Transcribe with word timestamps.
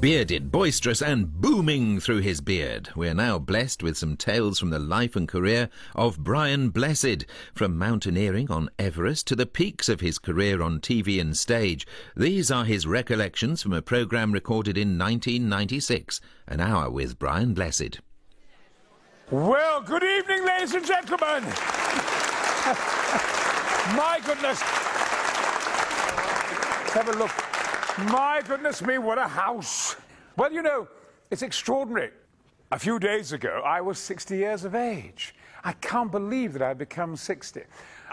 Bearded, 0.00 0.50
boisterous, 0.50 1.02
and 1.02 1.30
booming 1.42 2.00
through 2.00 2.20
his 2.20 2.40
beard, 2.40 2.88
we're 2.96 3.12
now 3.12 3.38
blessed 3.38 3.82
with 3.82 3.98
some 3.98 4.16
tales 4.16 4.58
from 4.58 4.70
the 4.70 4.78
life 4.78 5.14
and 5.14 5.28
career 5.28 5.68
of 5.94 6.24
Brian 6.24 6.70
Blessed, 6.70 7.26
from 7.54 7.76
mountaineering 7.76 8.50
on 8.50 8.70
Everest 8.78 9.26
to 9.26 9.36
the 9.36 9.44
peaks 9.44 9.90
of 9.90 10.00
his 10.00 10.18
career 10.18 10.62
on 10.62 10.80
TV 10.80 11.20
and 11.20 11.36
stage. 11.36 11.86
These 12.16 12.50
are 12.50 12.64
his 12.64 12.86
recollections 12.86 13.62
from 13.62 13.74
a 13.74 13.82
programme 13.82 14.32
recorded 14.32 14.78
in 14.78 14.98
1996, 14.98 16.22
An 16.46 16.60
Hour 16.60 16.88
with 16.88 17.18
Brian 17.18 17.52
Blessed. 17.52 18.00
Well, 19.30 19.82
good 19.82 20.02
evening, 20.02 20.46
ladies 20.46 20.72
and 20.72 20.86
gentlemen. 20.86 21.44
My 23.94 24.18
goodness. 24.24 24.62
Let's 26.80 26.94
have 26.94 27.08
a 27.10 27.18
look. 27.18 27.49
My 28.06 28.40
goodness 28.46 28.80
me, 28.80 28.96
what 28.96 29.18
a 29.18 29.28
house. 29.28 29.94
Well, 30.36 30.50
you 30.50 30.62
know, 30.62 30.88
it's 31.30 31.42
extraordinary. 31.42 32.10
A 32.72 32.78
few 32.78 32.98
days 32.98 33.32
ago, 33.32 33.62
I 33.64 33.82
was 33.82 33.98
60 33.98 34.36
years 34.36 34.64
of 34.64 34.74
age. 34.74 35.34
I 35.64 35.72
can't 35.72 36.10
believe 36.10 36.54
that 36.54 36.62
I've 36.62 36.78
become 36.78 37.14
60. 37.14 37.62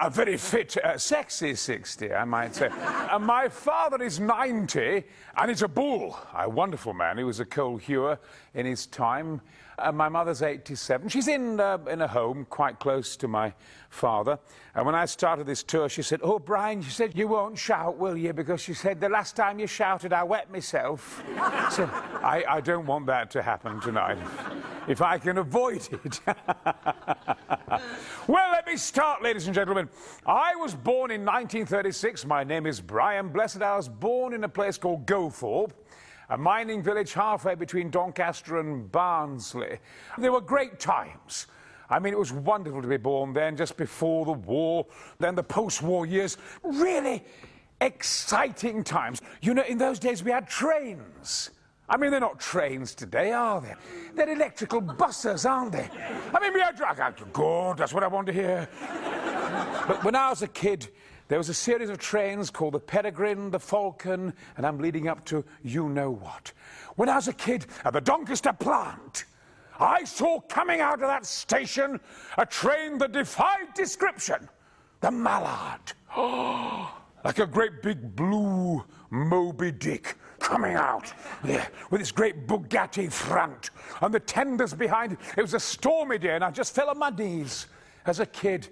A 0.02 0.10
very 0.10 0.36
fit, 0.36 0.76
uh, 0.84 0.98
sexy 0.98 1.56
60, 1.56 2.14
I 2.14 2.26
might 2.26 2.54
say. 2.54 2.70
and 3.12 3.26
my 3.26 3.48
father 3.48 4.04
is 4.04 4.20
90, 4.20 5.04
and 5.38 5.50
he's 5.50 5.62
a 5.62 5.70
bull. 5.70 6.20
A 6.36 6.50
wonderful 6.50 6.94
man. 6.94 7.18
He 7.18 7.24
was 7.24 7.40
a 7.40 7.46
coal 7.46 7.78
hewer 7.78 8.20
in 8.56 8.66
his 8.66 8.88
time. 8.88 9.40
And 9.80 9.96
my 9.96 10.10
mother's 10.10 10.42
87. 10.42 11.10
She's 11.10 11.28
in, 11.28 11.60
uh, 11.60 11.78
in 11.90 12.02
a 12.02 12.08
home 12.08 12.48
quite 12.50 12.80
close 12.80 13.16
to 13.18 13.28
my 13.28 13.54
father. 13.90 14.40
And 14.74 14.86
when 14.86 14.96
I 14.96 15.06
started 15.06 15.46
this 15.46 15.62
tour, 15.62 15.88
she 15.88 16.02
said, 16.02 16.20
Oh, 16.24 16.40
Brian, 16.40 16.82
she 16.82 16.90
said, 16.90 17.16
you 17.16 17.28
won't 17.28 17.58
shout, 17.58 17.98
will 17.98 18.18
you? 18.18 18.34
Because 18.34 18.62
she 18.62 18.74
said, 18.74 19.00
the 19.00 19.10
last 19.10 19.36
time 19.36 19.60
you 19.60 19.68
shouted, 19.68 20.14
I 20.14 20.24
wet 20.24 20.52
myself. 20.52 21.24
so 21.72 21.86
I, 22.24 22.44
I 22.48 22.62
don't 22.62 22.86
want 22.86 23.06
that 23.08 23.30
to 23.32 23.42
happen 23.42 23.80
tonight, 23.80 24.18
if 24.88 25.02
I 25.02 25.18
can 25.20 25.38
avoid 25.38 25.88
it. 25.92 26.20
well, 28.28 28.52
let 28.52 28.66
me 28.66 28.78
start, 28.78 29.22
ladies 29.22 29.46
and 29.46 29.54
gentlemen. 29.56 29.90
I 30.26 30.56
was 30.56 30.74
born 30.74 31.12
in 31.12 31.22
1936. 31.22 32.26
My 32.26 32.44
name 32.44 32.66
is 32.66 32.82
Brian 32.82 33.30
Blessed. 33.30 33.62
I 33.62 33.76
was 33.76 33.88
born 33.90 34.34
in 34.34 34.44
a 34.44 34.50
place 34.50 34.78
called 34.78 35.06
Goldthorpe 35.06 35.72
a 36.30 36.38
mining 36.38 36.84
village 36.84 37.14
halfway 37.14 37.56
between 37.56 37.90
Doncaster 37.90 38.60
and 38.60 38.92
Barnsley. 38.92 39.80
They 40.18 40.30
were 40.30 40.42
great 40.42 40.80
times. 40.80 41.48
I 41.90 42.00
mean, 42.00 42.14
it 42.14 42.20
was 42.20 42.34
wonderful 42.34 42.82
to 42.82 42.88
be 42.88 42.98
born 42.98 43.34
then, 43.34 43.56
just 43.56 43.78
before 43.78 44.26
the 44.26 44.34
war, 44.34 44.86
then 45.20 45.36
the 45.36 45.44
post 45.44 45.82
war 45.82 46.06
years. 46.06 46.38
Really 46.64 47.24
exciting 47.80 48.84
times. 48.84 49.22
You 49.42 49.54
know, 49.54 49.64
in 49.64 49.78
those 49.78 50.00
days 50.00 50.24
we 50.24 50.32
had 50.32 50.48
trains. 50.48 51.52
I 51.90 51.96
mean, 51.96 52.12
they're 52.12 52.20
not 52.20 52.40
trains 52.40 52.94
today, 52.94 53.32
are 53.32 53.62
they? 53.62 53.74
They're 54.14 54.30
electrical 54.30 54.82
buses, 54.82 55.46
aren't 55.46 55.72
they? 55.72 55.90
I 56.34 56.40
mean, 56.42 56.54
we 56.54 56.60
had. 56.60 56.78
Good, 57.32 57.78
that's 57.78 57.94
what 57.94 58.04
I 58.04 58.08
want 58.08 58.28
to 58.28 58.34
hear. 58.34 58.68
but 59.88 60.04
when 60.04 60.16
I 60.16 60.30
was 60.30 60.42
a 60.42 60.48
kid, 60.48 60.90
there 61.28 61.38
was 61.38 61.50
a 61.50 61.54
series 61.54 61.90
of 61.90 61.98
trains 61.98 62.50
called 62.50 62.74
the 62.74 62.80
Peregrine, 62.80 63.52
the 63.52 63.60
Falcon, 63.60 64.34
and 64.56 64.66
I'm 64.66 64.80
leading 64.80 65.08
up 65.08 65.26
to 65.26 65.44
you 65.64 65.90
know 65.90 66.12
what. 66.12 66.52
When 66.96 67.10
I 67.10 67.16
was 67.16 67.28
a 67.28 67.34
kid 67.34 67.66
at 67.84 67.94
the 67.94 68.02
Doncaster 68.02 68.54
plant, 68.54 69.26
I 69.80 70.04
saw 70.06 70.40
coming 70.42 70.82
out 70.82 71.02
of 71.02 71.08
that 71.08 71.26
station 71.26 72.00
a 72.38 72.46
train 72.46 72.98
that 73.00 73.12
defied 73.12 73.74
description 73.76 74.50
the 75.02 75.12
Mallard. 75.12 75.94
Like 77.24 77.40
a 77.40 77.48
great 77.48 77.82
big 77.82 78.16
blue 78.16 78.86
Moby 79.10 79.72
Dick 79.72 80.16
coming 80.40 80.76
out 80.76 81.12
there 81.44 81.68
with 81.90 82.00
its 82.00 82.12
great 82.12 82.48
Bugatti 82.48 83.12
front 83.12 83.72
and 84.02 84.14
the 84.14 84.20
tenders 84.20 84.74
behind. 84.74 85.18
It 85.36 85.42
was 85.42 85.54
a 85.54 85.60
stormy 85.60 86.20
day, 86.20 86.36
and 86.36 86.44
I 86.44 86.52
just 86.52 86.74
fell 86.74 86.90
on 86.90 87.00
my 87.00 87.10
knees 87.10 87.66
as 88.06 88.22
a 88.22 88.26
kid 88.26 88.70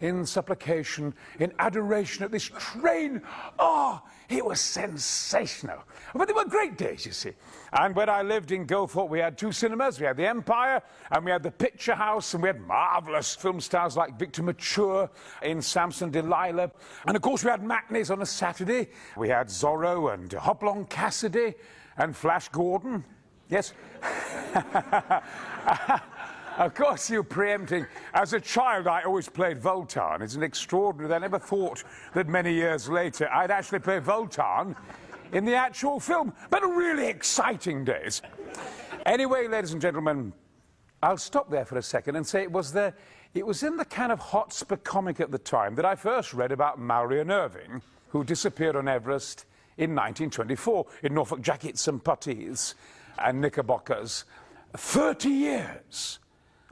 in 0.00 0.24
supplication, 0.24 1.12
in 1.40 1.52
adoration 1.58 2.24
at 2.24 2.30
this 2.30 2.50
train. 2.58 3.20
Oh, 3.58 4.00
it 4.28 4.44
was 4.44 4.60
sensational. 4.60 5.82
But 6.14 6.28
they 6.28 6.34
were 6.34 6.44
great 6.44 6.78
days, 6.78 7.04
you 7.04 7.12
see. 7.12 7.32
And 7.72 7.94
when 7.96 8.08
I 8.08 8.22
lived 8.22 8.52
in 8.52 8.66
Goldthorpe, 8.66 9.08
we 9.08 9.18
had 9.18 9.36
two 9.36 9.50
cinemas. 9.50 9.98
We 9.98 10.06
had 10.06 10.16
the 10.16 10.26
Empire 10.26 10.82
and 11.10 11.24
we 11.24 11.30
had 11.30 11.42
the 11.42 11.50
Picture 11.50 11.94
House, 11.94 12.34
and 12.34 12.42
we 12.42 12.48
had 12.48 12.60
marvellous 12.60 13.34
film 13.34 13.60
stars 13.60 13.96
like 13.96 14.18
Victor 14.18 14.42
Mature 14.42 15.10
in 15.42 15.60
Samson 15.60 16.10
Delilah. 16.10 16.70
And 17.06 17.16
of 17.16 17.22
course, 17.22 17.42
we 17.42 17.50
had 17.50 17.64
matinees 17.64 18.10
on 18.10 18.22
a 18.22 18.26
Saturday. 18.26 18.88
We 19.16 19.28
had 19.28 19.48
Zorro 19.48 20.14
and 20.14 20.32
Hopalong 20.32 20.86
Cassidy 20.86 21.54
and 21.96 22.16
Flash 22.16 22.48
Gordon. 22.50 23.04
Yes? 23.48 23.72
Of 26.58 26.74
course, 26.74 27.08
you're 27.08 27.22
preempting. 27.22 27.86
As 28.14 28.32
a 28.32 28.40
child, 28.40 28.88
I 28.88 29.02
always 29.02 29.28
played 29.28 29.60
Vultan. 29.60 30.22
It's 30.22 30.34
an 30.34 30.42
extraordinary. 30.42 31.14
I 31.14 31.18
never 31.18 31.38
thought 31.38 31.84
that 32.14 32.26
many 32.26 32.52
years 32.52 32.88
later 32.88 33.30
I'd 33.32 33.52
actually 33.52 33.78
play 33.78 34.00
Vultan 34.00 34.74
in 35.30 35.44
the 35.44 35.54
actual 35.54 36.00
film. 36.00 36.32
But 36.50 36.62
really 36.62 37.06
exciting 37.06 37.84
days. 37.84 38.22
Anyway, 39.06 39.46
ladies 39.46 39.72
and 39.72 39.80
gentlemen, 39.80 40.32
I'll 41.00 41.16
stop 41.16 41.48
there 41.48 41.64
for 41.64 41.78
a 41.78 41.82
second 41.82 42.16
and 42.16 42.26
say 42.26 42.42
it 42.42 42.50
was 42.50 42.72
the, 42.72 42.92
it 43.34 43.46
was 43.46 43.62
in 43.62 43.76
the 43.76 43.84
kind 43.84 44.10
of 44.10 44.18
Hotspur 44.18 44.78
comic 44.78 45.20
at 45.20 45.30
the 45.30 45.38
time 45.38 45.76
that 45.76 45.84
I 45.84 45.94
first 45.94 46.34
read 46.34 46.50
about 46.50 46.80
Mallory 46.80 47.20
and 47.20 47.30
Irvine, 47.30 47.82
who 48.08 48.24
disappeared 48.24 48.74
on 48.74 48.88
Everest 48.88 49.46
in 49.76 49.90
1924 49.90 50.86
in 51.04 51.14
Norfolk 51.14 51.40
jackets 51.40 51.86
and 51.86 52.02
puttees 52.02 52.74
and 53.16 53.40
knickerbockers. 53.40 54.24
30 54.74 55.28
years 55.28 56.18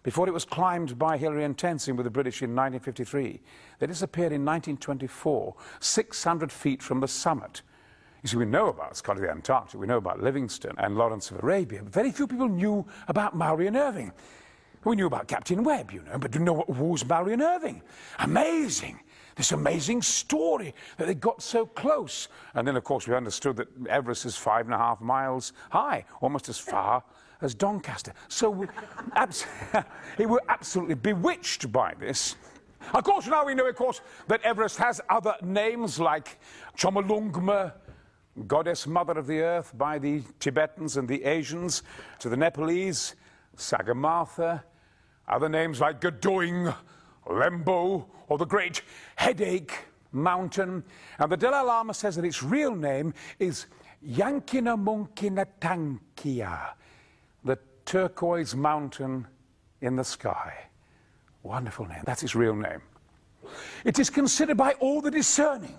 before 0.07 0.29
it 0.29 0.33
was 0.33 0.45
climbed 0.45 0.97
by 1.01 1.17
Hillary 1.17 1.43
and 1.43 1.59
Tenzing 1.59 1.97
with 1.97 2.05
the 2.05 2.11
British 2.11 2.41
in 2.41 2.51
1953. 2.51 3.41
They 3.81 3.87
disappeared 3.89 4.31
in 4.31 4.45
1924, 4.45 5.53
600 5.81 6.53
feet 6.53 6.81
from 6.81 7.01
the 7.01 7.09
summit. 7.09 7.63
You 8.23 8.29
see, 8.29 8.37
we 8.37 8.45
know 8.45 8.69
about 8.69 8.97
Scott 8.97 9.17
of 9.17 9.23
the 9.23 9.31
Antarctic, 9.31 9.81
we 9.81 9.89
know 9.89 9.97
about 9.97 10.23
Livingstone 10.23 10.77
and 10.79 10.97
Lawrence 10.97 11.33
of 11.33 11.43
Arabia, 11.43 11.83
but 11.83 11.93
very 11.93 12.13
few 12.13 12.29
people 12.29 12.49
knew 12.49 12.87
about 13.09 13.37
Mallory 13.37 13.67
and 13.67 13.77
Irvine. 13.77 14.13
We 14.85 14.95
knew 14.95 15.07
about 15.07 15.27
Captain 15.27 15.65
Webb, 15.65 15.91
you 15.91 16.03
know, 16.03 16.19
but 16.19 16.31
didn't 16.31 16.45
know 16.45 16.65
who 16.69 16.85
was 16.85 17.05
Mallory 17.05 17.33
and 17.33 17.43
Irvine. 17.43 17.83
Amazing. 18.21 19.01
This 19.35 19.51
amazing 19.51 20.03
story 20.03 20.73
that 20.99 21.09
they 21.09 21.15
got 21.15 21.43
so 21.43 21.67
close. 21.67 22.29
And 22.55 22.67
then, 22.67 22.77
of 22.77 22.85
course, 22.85 23.09
we 23.09 23.15
understood 23.17 23.57
that 23.57 23.67
Everest 23.89 24.25
is 24.25 24.37
five 24.37 24.67
and 24.67 24.75
a 24.75 24.79
half 24.79 25.01
miles 25.01 25.53
high, 25.71 26.05
almost 26.21 26.49
as 26.49 26.59
far 26.59 27.03
as 27.41 27.55
Doncaster. 27.55 28.13
So 28.29 28.51
we 30.19 30.27
were 30.27 30.43
absolutely 30.49 30.95
bewitched 30.95 31.71
by 31.73 31.95
this. 31.99 32.37
Of 32.95 33.05
course, 33.05 33.27
now 33.27 33.45
we 33.45 33.55
know, 33.55 33.67
of 33.67 33.75
course, 33.75 34.01
that 34.29 34.43
Everest 34.43 34.77
has 34.79 35.01
other 35.09 35.35
names 35.43 35.99
like 35.99 36.39
Chomolungma, 36.77 37.73
goddess 38.47 38.87
mother 38.87 39.19
of 39.19 39.27
the 39.27 39.41
earth 39.41 39.77
by 39.77 39.99
the 39.99 40.23
Tibetans 40.39 40.97
and 40.97 41.09
the 41.09 41.25
Asians, 41.25 41.83
to 42.21 42.29
the 42.29 42.37
Nepalese, 42.37 43.17
Sagarmatha, 43.57 44.63
other 45.27 45.49
names 45.49 45.81
like 45.81 46.01
Gadoing, 46.01 46.75
Lembo, 47.27 48.07
or 48.29 48.39
the 48.39 48.45
great 48.45 48.83
headache 49.17 49.75
mountain. 50.13 50.85
And 51.19 51.33
the 51.33 51.37
Dalai 51.37 51.67
Lama 51.67 51.93
says 51.93 52.15
that 52.17 52.25
its 52.25 52.43
real 52.43 52.77
name 52.77 53.15
is 53.41 53.67
Yankina 54.07 54.77
Munkina 54.79 55.47
Tankia 55.61 56.75
turquoise 57.87 58.55
mountain 58.55 59.27
in 59.81 59.97
the 59.97 60.05
sky. 60.05 60.53
Wonderful 61.43 61.87
name. 61.87 62.03
That's 62.05 62.23
its 62.23 62.35
real 62.35 62.55
name. 62.55 62.83
It 63.85 63.99
is 63.99 64.11
considered 64.11 64.57
by 64.57 64.73
all 64.75 65.01
the 65.01 65.11
discerning 65.11 65.79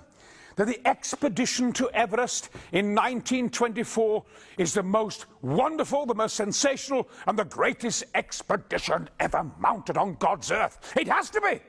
that 0.56 0.66
the 0.66 0.88
expedition 0.88 1.72
to 1.74 1.90
Everest 1.94 2.50
in 2.72 2.96
1924 2.96 4.24
is 4.58 4.74
the 4.74 4.82
most 4.82 5.28
wonderful, 5.42 6.06
the 6.06 6.16
most 6.16 6.36
sensational, 6.36 7.08
and 7.28 7.38
the 7.38 7.46
greatest 7.46 8.06
expedition 8.16 9.08
ever 9.20 9.50
mounted 9.60 9.98
on 9.98 10.16
God's 10.16 10.52
earth. 10.52 10.94
It 10.98 11.08
has 11.08 11.30
to 11.32 11.42
be. 11.42 11.60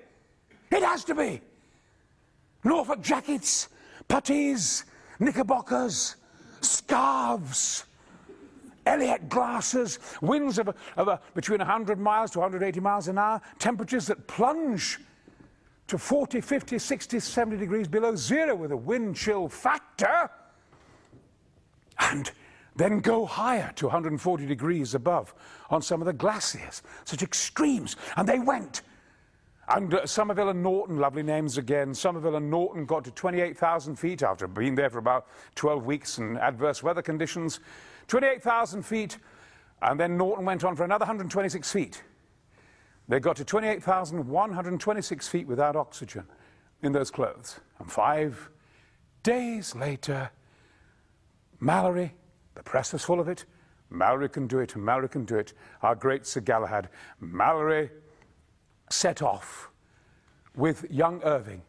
It 0.74 0.82
has 0.82 1.04
to 1.04 1.14
be. 1.14 1.42
Norfolk 2.64 3.02
jackets, 3.02 3.68
puttees, 4.08 4.84
knickerbockers, 5.18 6.16
scarves, 6.60 7.84
Elliott 8.88 9.28
glasses, 9.28 9.98
winds 10.22 10.58
of, 10.58 10.68
a, 10.68 10.74
of 10.96 11.08
a, 11.08 11.20
between 11.34 11.58
100 11.58 11.98
miles 11.98 12.30
to 12.32 12.38
180 12.38 12.80
miles 12.80 13.06
an 13.06 13.18
hour, 13.18 13.40
temperatures 13.58 14.06
that 14.06 14.26
plunge 14.26 14.98
to 15.88 15.98
40, 15.98 16.40
50, 16.40 16.78
60, 16.78 17.20
70 17.20 17.56
degrees 17.58 17.86
below 17.86 18.16
zero 18.16 18.54
with 18.54 18.72
a 18.72 18.76
wind 18.76 19.14
chill 19.14 19.48
factor, 19.48 20.30
and 21.98 22.30
then 22.76 23.00
go 23.00 23.26
higher 23.26 23.72
to 23.76 23.86
140 23.86 24.46
degrees 24.46 24.94
above 24.94 25.34
on 25.68 25.82
some 25.82 26.00
of 26.00 26.06
the 26.06 26.12
glaciers. 26.12 26.82
Such 27.04 27.22
extremes. 27.22 27.96
And 28.16 28.28
they 28.28 28.38
went. 28.38 28.82
And 29.68 29.92
uh, 29.92 30.06
Somerville 30.06 30.48
and 30.48 30.62
Norton, 30.62 30.96
lovely 30.96 31.22
names 31.22 31.58
again. 31.58 31.92
Somerville 31.92 32.36
and 32.36 32.50
Norton 32.50 32.86
got 32.86 33.04
to 33.04 33.10
28,000 33.10 33.96
feet 33.96 34.22
after 34.22 34.46
being 34.46 34.74
there 34.74 34.88
for 34.88 34.98
about 34.98 35.26
12 35.56 35.84
weeks 35.84 36.18
in 36.18 36.38
adverse 36.38 36.82
weather 36.82 37.02
conditions. 37.02 37.60
28,000 38.08 38.82
feet, 38.82 39.18
and 39.82 40.00
then 40.00 40.16
Norton 40.16 40.44
went 40.44 40.64
on 40.64 40.74
for 40.74 40.84
another 40.84 41.04
126 41.04 41.70
feet. 41.70 42.02
They 43.06 43.20
got 43.20 43.36
to 43.36 43.44
28,126 43.44 45.28
feet 45.28 45.46
without 45.46 45.76
oxygen 45.76 46.24
in 46.82 46.92
those 46.92 47.10
clothes. 47.10 47.60
And 47.78 47.90
five 47.90 48.50
days 49.22 49.74
later, 49.74 50.30
Mallory, 51.60 52.14
the 52.54 52.62
press 52.62 52.92
was 52.92 53.04
full 53.04 53.20
of 53.20 53.28
it. 53.28 53.44
Mallory 53.90 54.28
can 54.28 54.46
do 54.46 54.58
it, 54.58 54.76
Mallory 54.76 55.08
can 55.08 55.24
do 55.24 55.36
it. 55.36 55.54
Our 55.82 55.94
great 55.94 56.26
Sir 56.26 56.40
Galahad. 56.40 56.88
Mallory 57.20 57.90
set 58.90 59.22
off 59.22 59.70
with 60.54 60.84
young 60.90 61.22
Irvine 61.22 61.62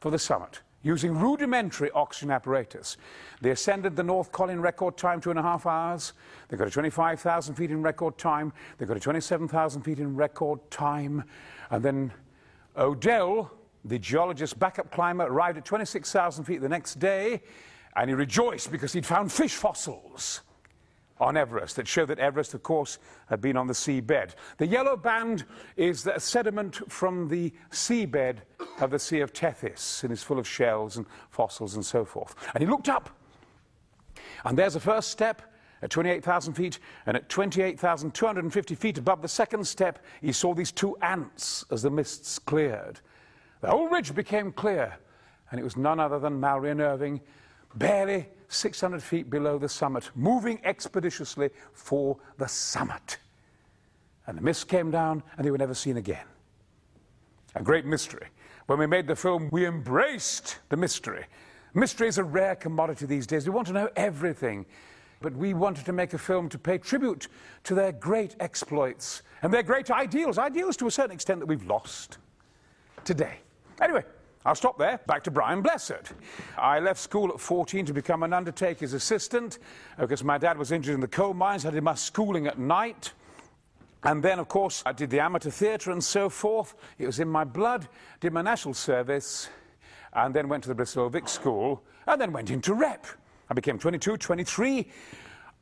for 0.00 0.10
the 0.10 0.18
summit 0.18 0.62
using 0.86 1.18
rudimentary 1.18 1.90
oxygen 1.90 2.30
apparatus. 2.30 2.96
They 3.40 3.50
ascended 3.50 3.96
the 3.96 4.04
North 4.04 4.30
Col 4.30 4.50
in 4.50 4.60
record 4.62 4.96
time, 4.96 5.20
two 5.20 5.30
and 5.30 5.38
a 5.38 5.42
half 5.42 5.66
hours. 5.66 6.12
They 6.48 6.56
got 6.56 6.66
to 6.66 6.70
25,000 6.70 7.56
feet 7.56 7.72
in 7.72 7.82
record 7.82 8.16
time. 8.16 8.52
They 8.78 8.86
got 8.86 8.94
to 8.94 9.00
27,000 9.00 9.82
feet 9.82 9.98
in 9.98 10.14
record 10.14 10.60
time. 10.70 11.24
And 11.70 11.84
then 11.84 12.12
Odell, 12.76 13.50
the 13.84 13.98
geologist 13.98 14.60
backup 14.60 14.92
climber, 14.92 15.24
arrived 15.24 15.58
at 15.58 15.64
26,000 15.64 16.44
feet 16.44 16.60
the 16.60 16.68
next 16.68 17.00
day, 17.00 17.42
and 17.96 18.08
he 18.08 18.14
rejoiced 18.14 18.70
because 18.70 18.92
he'd 18.92 19.04
found 19.04 19.32
fish 19.32 19.56
fossils 19.56 20.42
on 21.20 21.36
Everest 21.36 21.76
that 21.76 21.88
show 21.88 22.04
that 22.06 22.18
Everest, 22.18 22.54
of 22.54 22.62
course, 22.62 22.98
had 23.28 23.40
been 23.40 23.56
on 23.56 23.66
the 23.66 23.72
seabed. 23.72 24.34
The 24.58 24.66
yellow 24.66 24.96
band 24.96 25.44
is 25.76 26.02
the 26.02 26.18
sediment 26.18 26.90
from 26.90 27.28
the 27.28 27.52
seabed 27.70 28.38
of 28.80 28.90
the 28.90 28.98
Sea 28.98 29.20
of 29.20 29.32
Tethys 29.32 30.02
and 30.02 30.12
is 30.12 30.22
full 30.22 30.38
of 30.38 30.46
shells 30.46 30.96
and 30.96 31.06
fossils 31.30 31.74
and 31.74 31.84
so 31.84 32.04
forth. 32.04 32.34
And 32.54 32.62
he 32.62 32.68
looked 32.68 32.88
up, 32.88 33.10
and 34.44 34.58
there's 34.58 34.74
the 34.74 34.80
first 34.80 35.10
step 35.10 35.42
at 35.82 35.90
28,000 35.90 36.54
feet, 36.54 36.78
and 37.04 37.16
at 37.16 37.28
28,250 37.28 38.74
feet 38.74 38.98
above 38.98 39.22
the 39.22 39.28
second 39.28 39.66
step, 39.66 40.04
he 40.20 40.32
saw 40.32 40.54
these 40.54 40.72
two 40.72 40.96
ants 41.02 41.64
as 41.70 41.82
the 41.82 41.90
mists 41.90 42.38
cleared. 42.38 43.00
The 43.60 43.68
whole 43.68 43.88
ridge 43.88 44.14
became 44.14 44.52
clear, 44.52 44.96
and 45.50 45.60
it 45.60 45.64
was 45.64 45.76
none 45.76 46.00
other 46.00 46.18
than 46.18 46.40
Mallory 46.40 46.70
and 46.70 46.80
Irvine, 46.80 47.20
barely 47.74 48.26
600 48.48 49.02
feet 49.02 49.30
below 49.30 49.58
the 49.58 49.68
summit, 49.68 50.10
moving 50.14 50.60
expeditiously 50.64 51.50
for 51.72 52.16
the 52.38 52.46
summit. 52.46 53.18
And 54.26 54.38
the 54.38 54.42
mist 54.42 54.68
came 54.68 54.90
down, 54.90 55.22
and 55.36 55.46
they 55.46 55.50
were 55.50 55.58
never 55.58 55.74
seen 55.74 55.96
again. 55.96 56.26
A 57.54 57.62
great 57.62 57.84
mystery. 57.84 58.28
When 58.66 58.78
we 58.78 58.86
made 58.86 59.06
the 59.06 59.16
film, 59.16 59.48
we 59.52 59.66
embraced 59.66 60.58
the 60.68 60.76
mystery. 60.76 61.24
Mystery 61.74 62.08
is 62.08 62.18
a 62.18 62.24
rare 62.24 62.56
commodity 62.56 63.06
these 63.06 63.26
days. 63.26 63.46
We 63.46 63.54
want 63.54 63.66
to 63.68 63.72
know 63.72 63.88
everything. 63.96 64.66
But 65.20 65.34
we 65.34 65.54
wanted 65.54 65.86
to 65.86 65.92
make 65.92 66.12
a 66.12 66.18
film 66.18 66.48
to 66.50 66.58
pay 66.58 66.78
tribute 66.78 67.28
to 67.64 67.74
their 67.74 67.92
great 67.92 68.36
exploits 68.40 69.22
and 69.42 69.52
their 69.52 69.62
great 69.62 69.90
ideals, 69.90 70.38
ideals 70.38 70.76
to 70.78 70.86
a 70.86 70.90
certain 70.90 71.12
extent 71.12 71.40
that 71.40 71.46
we've 71.46 71.66
lost 71.66 72.18
today. 73.04 73.38
Anyway, 73.80 74.04
I'll 74.46 74.54
stop 74.54 74.78
there. 74.78 75.00
Back 75.08 75.24
to 75.24 75.32
Brian 75.32 75.60
Blessed. 75.60 76.12
I 76.56 76.78
left 76.78 77.00
school 77.00 77.30
at 77.30 77.40
14 77.40 77.84
to 77.86 77.92
become 77.92 78.22
an 78.22 78.32
undertaker's 78.32 78.92
assistant 78.92 79.58
because 79.98 80.22
my 80.22 80.38
dad 80.38 80.56
was 80.56 80.70
injured 80.70 80.94
in 80.94 81.00
the 81.00 81.08
coal 81.08 81.34
mines. 81.34 81.66
I 81.66 81.72
did 81.72 81.82
my 81.82 81.96
schooling 81.96 82.46
at 82.46 82.56
night. 82.56 83.12
And 84.04 84.22
then, 84.22 84.38
of 84.38 84.46
course, 84.46 84.84
I 84.86 84.92
did 84.92 85.10
the 85.10 85.18
amateur 85.18 85.50
theatre 85.50 85.90
and 85.90 86.02
so 86.02 86.28
forth. 86.28 86.76
It 86.96 87.06
was 87.06 87.18
in 87.18 87.26
my 87.28 87.42
blood. 87.42 87.88
Did 88.20 88.32
my 88.32 88.40
national 88.40 88.74
service, 88.74 89.48
and 90.12 90.32
then 90.32 90.48
went 90.48 90.62
to 90.62 90.68
the 90.68 90.76
Bristol 90.76 91.08
Vic 91.08 91.28
School, 91.28 91.82
and 92.06 92.20
then 92.20 92.32
went 92.32 92.50
into 92.50 92.72
rep. 92.72 93.04
I 93.50 93.54
became 93.54 93.80
22, 93.80 94.16
23. 94.16 94.88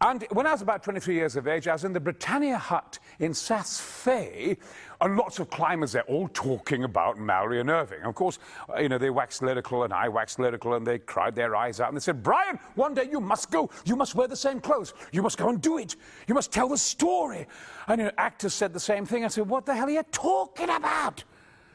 And 0.01 0.27
when 0.33 0.47
I 0.47 0.53
was 0.53 0.61
about 0.61 0.83
23 0.83 1.15
years 1.15 1.37
of 1.37 1.47
age, 1.47 1.69
I 1.69 1.73
was 1.73 1.85
in 1.85 1.93
the 1.93 2.01
Britannia 2.01 2.59
hut 2.59 2.99
in 3.21 3.33
Saas 3.33 3.81
Fee, 3.81 4.57
and 5.01 5.17
lots 5.17 5.39
of 5.39 5.49
climbers 5.51 5.93
there, 5.93 6.03
all 6.03 6.29
talking 6.29 6.85
about 6.85 7.19
Mallory 7.19 7.61
and 7.61 7.71
Irvine. 7.71 8.03
Of 8.03 8.15
course, 8.15 8.39
uh, 8.69 8.81
you 8.81 8.89
know, 8.89 8.99
they 8.99 9.11
waxed 9.11 9.41
lyrical, 9.41 9.85
and 9.85 9.93
I 9.93 10.09
waxed 10.09 10.39
lyrical, 10.39 10.75
and 10.75 10.87
they 10.87 10.99
cried 10.99 11.35
their 11.35 11.55
eyes 11.55 11.81
out, 11.81 11.89
and 11.89 11.97
they 11.97 12.01
said, 12.01 12.23
Brian, 12.23 12.59
one 12.75 12.93
day 12.93 13.09
you 13.11 13.21
must 13.21 13.51
go. 13.51 13.71
You 13.85 13.97
must 13.97 14.15
wear 14.15 14.29
the 14.29 14.37
same 14.37 14.61
clothes. 14.61 14.95
You 15.13 15.23
must 15.23 15.39
go 15.39 15.49
and 15.49 15.61
do 15.61 15.79
it. 15.79 15.97
You 16.27 16.35
must 16.35 16.53
tell 16.53 16.69
the 16.69 16.79
story. 16.79 17.47
And 17.87 18.01
you 18.01 18.07
know, 18.07 18.13
actors 18.19 18.53
said 18.53 18.73
the 18.73 18.81
same 18.81 19.07
thing. 19.07 19.25
I 19.25 19.29
said, 19.29 19.49
what 19.49 19.65
the 19.65 19.75
hell 19.75 19.87
are 19.87 19.91
you 19.91 20.05
talking 20.11 20.71
about? 20.71 21.25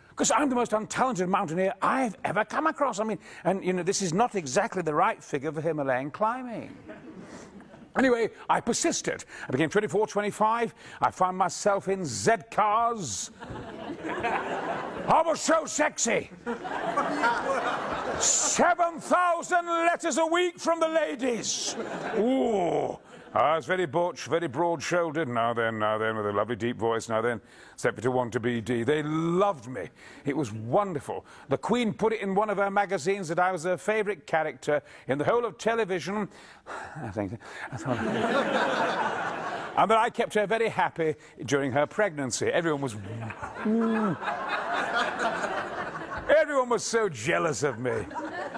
because 0.09 0.31
I'm 0.31 0.49
the 0.49 0.55
most 0.55 0.71
untalented 0.71 1.29
mountaineer 1.29 1.73
I've 1.81 2.17
ever 2.25 2.43
come 2.43 2.67
across. 2.67 2.99
I 2.99 3.05
mean, 3.05 3.19
and 3.45 3.63
you 3.63 3.71
know, 3.71 3.83
this 3.83 4.01
is 4.01 4.13
not 4.13 4.35
exactly 4.35 4.81
the 4.81 4.93
right 4.93 5.23
figure 5.23 5.49
for 5.49 5.61
Himalayan 5.61 6.11
climbing. 6.11 6.75
Anyway, 7.97 8.29
I 8.49 8.59
persisted. 8.59 9.25
I 9.47 9.51
became 9.51 9.69
24, 9.69 10.07
25. 10.07 10.73
I 11.01 11.11
found 11.11 11.37
myself 11.37 11.87
in 11.87 12.05
Z 12.05 12.33
cars. 12.51 13.31
I 14.05 15.23
was 15.25 15.41
so 15.41 15.65
sexy. 15.65 16.29
7,000 18.19 19.65
letters 19.65 20.17
a 20.17 20.25
week 20.25 20.59
from 20.59 20.79
the 20.79 20.87
ladies. 20.87 21.75
Ooh. 22.17 22.99
Ah, 23.35 23.53
I 23.53 23.55
was 23.57 23.67
very 23.67 23.85
butch, 23.85 24.25
very 24.25 24.47
broad 24.47 24.81
shouldered. 24.81 25.27
Now 25.27 25.53
then, 25.53 25.77
now 25.77 25.99
then, 25.99 26.17
with 26.17 26.25
a 26.25 26.31
lovely 26.31 26.55
deep 26.55 26.77
voice. 26.77 27.09
Now 27.09 27.21
then, 27.21 27.39
Secretary 27.75 28.11
1 28.11 28.31
to 28.31 28.39
BD. 28.39 28.83
They 28.83 29.03
loved 29.03 29.67
me. 29.67 29.89
It 30.25 30.35
was 30.35 30.51
wonderful. 30.51 31.27
The 31.47 31.57
Queen 31.57 31.93
put 31.93 32.11
it 32.11 32.21
in 32.21 32.33
one 32.33 32.49
of 32.49 32.57
her 32.57 32.71
magazines 32.71 33.27
that 33.27 33.37
I 33.37 33.51
was 33.51 33.65
her 33.65 33.77
favourite 33.77 34.25
character 34.25 34.81
in 35.07 35.19
the 35.19 35.25
whole 35.25 35.45
of 35.45 35.59
television. 35.59 36.27
I 36.95 37.09
think. 37.09 37.39
I 37.71 37.77
thought, 37.77 37.99
and 39.77 39.91
that 39.91 39.97
I 39.97 40.09
kept 40.09 40.33
her 40.33 40.47
very 40.47 40.69
happy 40.69 41.13
during 41.45 41.71
her 41.71 41.85
pregnancy. 41.85 42.47
Everyone 42.47 42.81
was. 42.81 42.95
Everyone 46.35 46.69
was 46.69 46.83
so 46.83 47.09
jealous 47.09 47.61
of 47.61 47.77
me. 47.77 47.93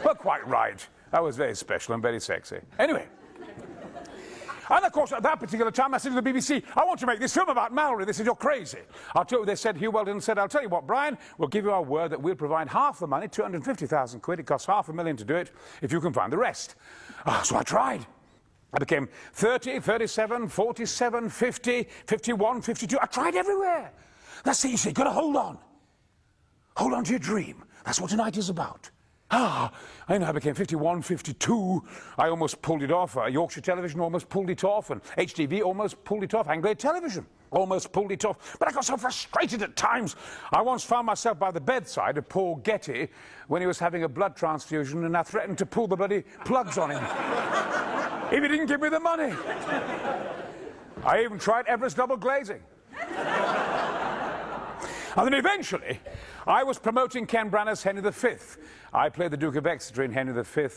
But 0.02 0.18
quite 0.18 0.48
right. 0.48 0.88
I 1.12 1.20
was 1.20 1.36
very 1.36 1.56
special 1.56 1.94
and 1.94 2.02
very 2.02 2.22
sexy. 2.22 2.60
Anyway. 2.80 3.06
And 4.72 4.86
of 4.86 4.94
course, 4.94 5.12
at 5.12 5.22
that 5.24 5.38
particular 5.38 5.70
time, 5.70 5.94
I 5.94 5.98
said 5.98 6.14
to 6.14 6.22
the 6.22 6.30
BBC, 6.30 6.64
I 6.78 6.86
want 6.86 6.98
to 7.02 7.06
make 7.06 7.20
this 7.20 7.34
film 7.34 7.50
about 7.50 7.74
Mallory. 7.74 8.06
They 8.06 8.14
said, 8.14 8.26
You're 8.26 8.36
crazy. 8.36 8.80
I'll 9.14 9.26
tell 9.26 9.40
you, 9.40 9.46
they 9.46 9.56
said, 9.56 9.76
Huw 9.76 9.92
Wheldon 9.92 10.22
said, 10.22 10.40
I'll 10.40 10.48
tell 10.48 10.62
you 10.62 10.70
what, 10.70 10.88
Brian, 10.88 11.18
we'll 11.38 11.50
give 11.50 11.66
you 11.66 11.72
our 11.72 11.84
word 11.84 12.12
that 12.12 12.22
we'll 12.22 12.36
provide 12.36 12.70
half 12.70 13.00
the 13.00 13.08
money, 13.08 13.28
250,000 13.28 14.22
quid. 14.22 14.40
It 14.40 14.46
costs 14.46 14.68
half 14.68 14.88
a 14.88 14.94
million 14.94 15.18
to 15.18 15.26
do 15.26 15.36
it, 15.36 15.52
if 15.82 15.92
you 15.92 16.00
can 16.00 16.14
find 16.14 16.32
the 16.32 16.38
rest. 16.38 16.76
Oh, 17.26 17.42
so 17.44 17.58
I 17.58 17.64
tried. 17.64 18.06
I 18.74 18.80
became 18.80 19.10
30, 19.34 19.82
37, 19.82 20.48
47, 20.48 21.30
50, 21.30 21.88
51, 22.08 22.62
52. 22.62 22.98
I 23.02 23.06
tried 23.08 23.36
everywhere. 23.36 23.92
That's 24.46 24.64
you 24.64 24.78
see, 24.78 24.90
you've 24.90 24.96
got 24.96 25.04
to 25.04 25.12
hold 25.12 25.36
on. 25.36 25.58
Hold 26.78 26.94
on 26.94 27.04
to 27.04 27.10
your 27.12 27.20
dream. 27.20 27.66
That's 27.86 28.00
what 28.00 28.10
tonight 28.10 28.38
is 28.38 28.48
about. 28.48 28.90
Ah, 29.34 29.72
I 30.10 30.18
know 30.18 30.28
I 30.28 30.34
became 30.34 30.54
51, 30.54 31.02
52. 31.04 31.84
I 32.18 32.28
almost 32.28 32.62
pulled 32.62 32.84
it 32.84 32.92
off. 32.92 33.16
Uh, 33.16 33.28
Yorkshire 33.28 33.62
Television 33.62 34.02
almost 34.02 34.28
pulled 34.28 34.50
it 34.50 34.66
off, 34.66 34.90
and 34.90 35.02
HTV 35.18 35.64
almost 35.64 36.04
pulled 36.04 36.24
it 36.24 36.34
off. 36.34 36.50
Anglia 36.50 36.76
Television 36.76 37.26
almost 37.50 37.94
pulled 37.94 38.12
it 38.12 38.26
off. 38.26 38.58
But 38.60 38.68
I 38.68 38.72
got 38.74 38.84
so 38.84 38.98
frustrated 38.98 39.62
at 39.62 39.78
times. 39.78 40.18
I 40.52 40.62
once 40.62 40.84
found 40.84 41.06
myself 41.06 41.40
by 41.40 41.50
the 41.52 41.62
bedside 41.62 42.18
of 42.18 42.28
Paul 42.28 42.58
Getty 42.58 43.08
when 43.48 43.62
he 43.62 43.68
was 43.68 43.80
having 43.80 44.04
a 44.04 44.10
blood 44.10 44.36
transfusion, 44.36 45.06
and 45.06 45.16
I 45.16 45.24
threatened 45.24 45.58
to 45.60 45.66
pull 45.66 45.88
the 45.88 45.96
bloody 45.96 46.24
plugs 46.44 46.78
on 46.78 46.92
him 46.92 47.04
if 48.32 48.44
he 48.44 48.50
didn't 48.50 48.68
give 48.68 48.82
me 48.82 48.90
the 48.90 49.00
money. 49.00 49.34
I 51.06 51.24
even 51.24 51.40
tried 51.40 51.68
Everest 51.68 51.96
double 51.96 52.18
glazing. 52.18 52.62
And 55.16 55.28
then 55.28 55.34
eventually, 55.34 56.00
I 56.48 56.64
was 56.64 56.80
promoting 56.80 57.26
Ken 57.26 57.52
Branagh's 57.52 57.84
Henry 57.84 58.10
V. 58.10 58.30
I 58.94 59.10
played 59.10 59.32
the 59.32 59.38
Duke 59.38 59.56
of 59.56 59.68
Exeter 59.68 60.04
in 60.04 60.12
Henry 60.12 60.42
V, 60.42 60.68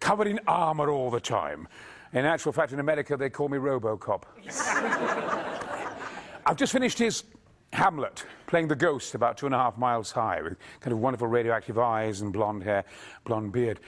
covered 0.00 0.26
in 0.26 0.40
armour 0.46 0.90
all 0.90 1.10
the 1.10 1.20
time. 1.20 1.68
In 2.12 2.24
actual 2.24 2.52
fact, 2.52 2.72
in 2.72 2.80
America, 2.80 3.16
they 3.16 3.30
call 3.30 3.48
me 3.48 3.58
Robocop. 3.58 4.22
I've 6.46 6.56
just 6.56 6.72
finished 6.72 6.98
his 6.98 7.24
Hamlet, 7.72 8.24
playing 8.46 8.68
the 8.68 8.76
ghost 8.76 9.14
about 9.14 9.36
two 9.36 9.46
and 9.46 9.54
a 9.54 9.58
half 9.58 9.76
miles 9.76 10.10
high, 10.10 10.40
with 10.40 10.56
kind 10.80 10.92
of 10.92 10.98
wonderful 10.98 11.26
radioactive 11.26 11.78
eyes 11.78 12.22
and 12.22 12.32
blonde 12.32 12.62
hair, 12.62 12.84
blonde 13.24 13.52
beard. 13.52 13.80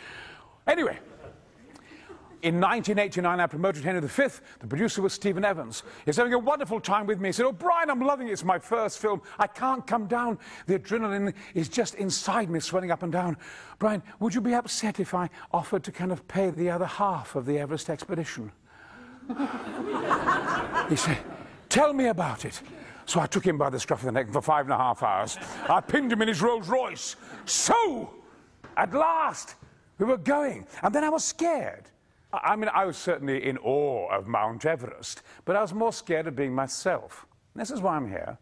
Anyway, 0.67 0.99
in 2.42 2.61
1989, 2.61 3.40
I 3.40 3.47
promoted 3.47 3.85
Henry 3.85 4.00
V. 4.00 4.28
The 4.61 4.66
producer 4.66 5.02
was 5.02 5.12
Stephen 5.12 5.45
Evans. 5.45 5.83
He's 6.07 6.16
having 6.16 6.35
a 6.35 6.38
wonderful 6.38 6.80
time 6.80 7.07
with 7.07 7.21
me. 7.21 7.28
He 7.28 7.33
said, 7.33 7.47
Oh, 7.47 7.52
Brian, 7.52 7.90
I'm 7.90 8.00
loving 8.00 8.28
it. 8.28 8.33
It's 8.33 8.45
my 8.45 8.59
first 8.59 8.99
film. 8.99 9.23
I 9.38 9.47
can't 9.47 9.87
come 9.87 10.07
down. 10.07 10.38
The 10.66 10.78
adrenaline 10.78 11.35
is 11.54 11.68
just 11.68 11.95
inside 11.97 12.50
me, 12.50 12.61
swelling 12.61 12.90
up 12.90 13.02
and 13.02 13.12
down. 13.12 13.37
Brian, 13.78 14.02
would 14.21 14.35
you 14.35 14.40
be 14.40 14.54
upset 14.54 15.00
if 15.00 15.14
I 15.14 15.28
offered 15.52 15.85
to 15.85 15.92
kind 15.92 16.12
of 16.12 16.26
pay 16.28 16.50
the 16.50 16.71
other 16.71 16.87
half 16.87 17.35
of 17.35 17.47
the 17.47 17.59
Everest 17.59 17.90
expedition? 17.90 18.52
he 20.88 20.97
said, 20.97 21.18
Tell 21.68 21.92
me 21.92 22.07
about 22.07 22.45
it. 22.45 22.61
So 23.04 23.21
I 23.21 23.26
took 23.26 23.47
him 23.47 23.59
by 23.59 23.71
the 23.71 23.80
scruff 23.80 24.00
of 24.00 24.07
the 24.07 24.12
neck 24.12 24.30
for 24.30 24.42
five 24.42 24.66
and 24.66 24.73
a 24.73 24.76
half 24.76 25.02
hours. 25.02 25.38
I 25.68 25.80
pinned 25.80 26.12
him 26.12 26.23
in 26.23 26.28
his 26.28 26.42
Rolls 26.42 26.68
Royce. 26.68 27.16
So, 27.47 28.14
at 28.76 28.92
last, 28.92 29.54
we 29.99 30.07
were 30.07 30.18
going. 30.18 30.66
And 30.83 30.95
then 30.95 31.04
I 31.04 31.09
was 31.09 31.25
scared. 31.25 31.90
I 32.32 32.56
mean, 32.56 32.70
I 32.73 32.85
was 32.85 32.97
certainly 32.97 33.44
in 33.47 33.56
awe 33.58 34.08
of 34.11 34.26
Mount 34.26 34.66
Everest, 34.66 35.23
but 35.44 35.56
I 35.56 35.62
was 35.62 35.73
more 35.73 35.92
scared 35.92 36.26
of 36.26 36.37
being 36.37 36.54
myself. 36.54 37.26
This 37.54 37.70
is 37.70 37.80
why 37.80 37.97
I'm 37.97 38.08
here. 38.08 38.38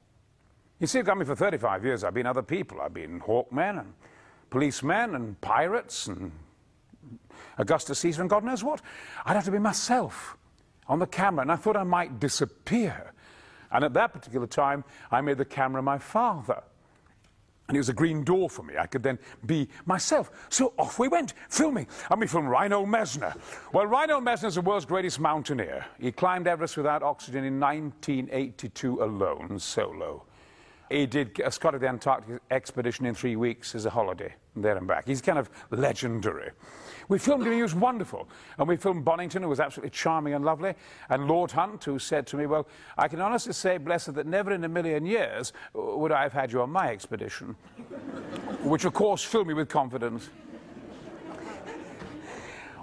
You 0.81 0.87
see, 0.87 0.99
I've 0.99 1.07
got 1.07 1.19
me 1.19 1.25
for 1.25 1.37
35 1.37 1.85
years. 1.85 2.05
I've 2.05 2.15
been 2.15 2.27
other 2.27 2.43
people. 2.43 2.81
I've 2.81 2.93
been 2.93 3.21
hawkmen 3.21 3.81
and 3.81 3.95
policemen 4.51 5.15
and 5.15 5.41
pirates 5.41 6.07
and 6.09 6.33
Augustus 7.59 7.99
Caesar 8.01 8.23
and 8.23 8.31
God 8.31 8.45
knows 8.45 8.63
what. 8.63 8.83
I'd 9.25 9.35
have 9.35 9.45
to 9.45 9.51
be 9.51 9.59
myself 9.59 10.37
on 10.89 10.99
the 10.99 11.07
camera, 11.07 11.43
and 11.43 11.51
I 11.51 11.57
thought 11.57 11.77
I 11.77 11.83
might 11.83 12.21
disappear. 12.21 13.13
And 13.73 13.85
at 13.85 13.95
that 13.95 14.13
particular 14.13 14.47
time, 14.47 14.85
I 15.11 15.21
made 15.21 15.39
the 15.39 15.45
camera 15.45 15.83
my 15.83 15.99
father. 15.99 16.63
And 17.69 17.77
it 17.77 17.81
was 17.81 17.89
a 17.89 17.95
green 17.95 18.23
door 18.23 18.49
for 18.49 18.63
me. 18.63 18.75
I 18.79 18.87
could 18.87 19.03
then 19.03 19.19
be 19.45 19.69
myself. 19.87 20.31
So 20.51 20.73
off 20.79 20.99
we 20.99 21.09
went, 21.09 21.35
filming. 21.49 21.89
And 22.11 22.21
we 22.21 22.27
filmed 22.27 22.49
Reinhold 22.49 22.89
Messner. 22.89 23.35
Well, 23.73 23.87
Reinhold 23.87 24.25
Messner 24.25 24.49
is 24.49 24.55
the 24.55 24.61
world's 24.61 24.85
greatest 24.85 25.19
mountaineer. 25.19 25.85
He 25.99 26.13
climbed 26.13 26.47
Everest 26.47 26.77
without 26.77 27.03
oxygen 27.03 27.45
in 27.45 27.59
1982 27.59 29.03
alone, 29.03 29.59
solo. 29.59 30.25
He 30.91 31.07
did 31.07 31.41
a 31.41 31.51
Scott 31.51 31.75
of 31.75 31.81
the 31.81 31.89
Antarctic 31.89 32.41
expedition 32.53 33.07
in 33.07 33.15
three 33.15 33.35
weeks 33.35 33.75
as 33.75 33.87
a 33.87 33.91
holiday, 33.91 34.33
there 34.55 34.77
and 34.77 34.87
back. 34.87 35.07
He's 35.07 35.21
kind 35.21 35.39
of 35.39 35.51
legendary. 35.71 36.53
We 37.09 37.19
filmed 37.19 37.47
him, 37.47 37.53
he 37.53 37.63
was 37.63 37.75
wonderful. 37.75 38.29
And 38.59 38.69
we 38.69 38.77
filmed 38.77 39.05
Bonington, 39.05 39.43
who 39.43 39.49
was 39.49 39.61
absolutely 39.61 39.91
charming 39.91 40.35
and 40.35 40.45
lovely, 40.45 40.75
and 41.09 41.29
Lord 41.29 41.53
Hunt, 41.53 41.85
who 41.85 41.99
said 41.99 42.27
to 42.29 42.37
me, 42.37 42.47
Well, 42.47 42.67
I 42.99 43.09
can 43.09 43.21
honestly 43.21 43.53
say, 43.53 43.79
Blessed, 43.79 44.15
that 44.15 44.27
never 44.27 44.53
in 44.53 44.65
a 44.65 44.69
million 44.69 45.07
years 45.07 45.53
would 45.75 46.13
I 46.13 46.23
have 46.23 46.33
had 46.33 46.53
you 46.53 46.63
on 46.63 46.71
my 46.71 46.91
expedition. 46.91 47.55
Which, 48.63 48.85
of 48.85 48.95
course, 48.95 49.23
filled 49.23 49.47
me 49.47 49.55
with 49.55 49.69
confidence. 49.69 50.31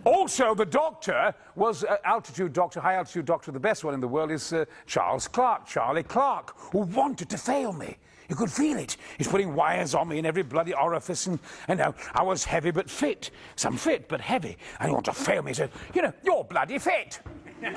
Also, 0.05 0.53
the 0.53 0.65
doctor 0.65 1.33
was 1.55 1.85
uh, 1.85 1.95
altitude 2.03 2.51
doctor, 2.51 2.81
high 2.81 2.95
altitude 2.95 3.25
doctor. 3.25 3.51
The 3.51 3.59
best 3.59 3.83
one 3.85 3.93
in 3.93 4.01
the 4.01 4.07
world 4.07 4.31
is 4.31 4.51
uh, 4.51 4.65
Charles 4.85 5.27
Clark, 5.29 5.65
Charlie 5.65 6.03
Clark, 6.03 6.53
who 6.57 6.79
wanted 6.79 7.29
to 7.29 7.37
fail 7.37 7.71
me. 7.71 7.97
You 8.29 8.35
could 8.35 8.51
feel 8.51 8.77
it. 8.77 8.97
He's 9.17 9.27
putting 9.27 9.53
wires 9.53 9.93
on 9.93 10.07
me 10.07 10.17
in 10.17 10.25
every 10.25 10.43
bloody 10.43 10.73
orifice, 10.73 11.27
and, 11.27 11.39
and 11.67 11.81
uh, 11.81 11.91
I 12.13 12.23
was 12.23 12.43
heavy 12.43 12.71
but 12.71 12.89
fit. 12.89 13.31
Some 13.55 13.77
fit 13.77 14.07
but 14.07 14.21
heavy. 14.21 14.57
And 14.79 14.89
he 14.89 14.93
wanted 14.93 15.13
to 15.13 15.17
fail 15.19 15.43
me. 15.43 15.51
He 15.51 15.55
said, 15.55 15.71
You 15.93 16.03
know, 16.03 16.13
you're 16.23 16.43
bloody 16.43 16.79
fit. 16.79 17.19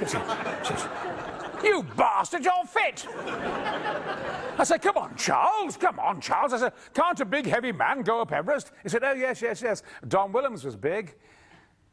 says, 0.06 0.86
you 1.62 1.82
bastard, 1.96 2.44
you're 2.44 2.64
fit. 2.66 3.06
I 4.58 4.64
said, 4.64 4.82
Come 4.82 4.96
on, 4.98 5.16
Charles, 5.16 5.76
come 5.76 5.98
on, 5.98 6.20
Charles. 6.20 6.52
I 6.52 6.58
said, 6.58 6.72
Can't 6.94 7.18
a 7.20 7.24
big, 7.24 7.46
heavy 7.46 7.72
man 7.72 8.02
go 8.02 8.20
up 8.20 8.32
Everest? 8.32 8.72
He 8.82 8.88
said, 8.88 9.02
Oh, 9.04 9.12
yes, 9.12 9.42
yes, 9.42 9.62
yes. 9.62 9.82
Don 10.08 10.32
Whillans 10.32 10.64
was 10.64 10.76
big. 10.76 11.14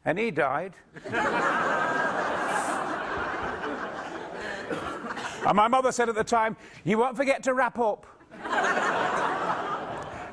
And 0.04 0.18
he 0.18 0.30
died. 0.30 0.74
and 5.46 5.56
my 5.56 5.68
mother 5.68 5.92
said 5.92 6.08
at 6.08 6.14
the 6.14 6.24
time, 6.24 6.56
You 6.84 6.98
won't 6.98 7.16
forget 7.16 7.42
to 7.44 7.54
wrap 7.54 7.78
up. 7.78 8.06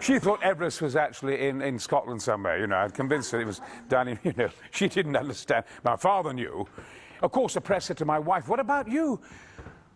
She 0.01 0.18
thought 0.18 0.41
Everest 0.41 0.82
was 0.82 0.96
actually 0.96 1.48
in, 1.48 1.62
in 1.62 1.77
Scotland 1.77 2.22
somewhere, 2.22 2.60
you 2.60 2.65
know. 2.65 2.77
I'd 2.77 2.94
convinced 2.94 3.32
her 3.32 3.39
it 3.39 3.46
was 3.46 3.62
down 3.88 4.08
in, 4.08 4.20
you 4.24 4.34
know. 4.36 4.50
She 4.72 4.88
didn't 4.88 5.15
understand. 5.15 5.65
My 5.84 5.96
father 5.96 6.34
knew. 6.34 6.68
Of 7.22 7.32
course, 7.32 7.53
the 7.53 7.62
press 7.62 7.86
said 7.86 7.98
to 7.98 8.06
my 8.06 8.18
wife, 8.18 8.48
What 8.48 8.60
about 8.60 8.88
you? 8.88 9.22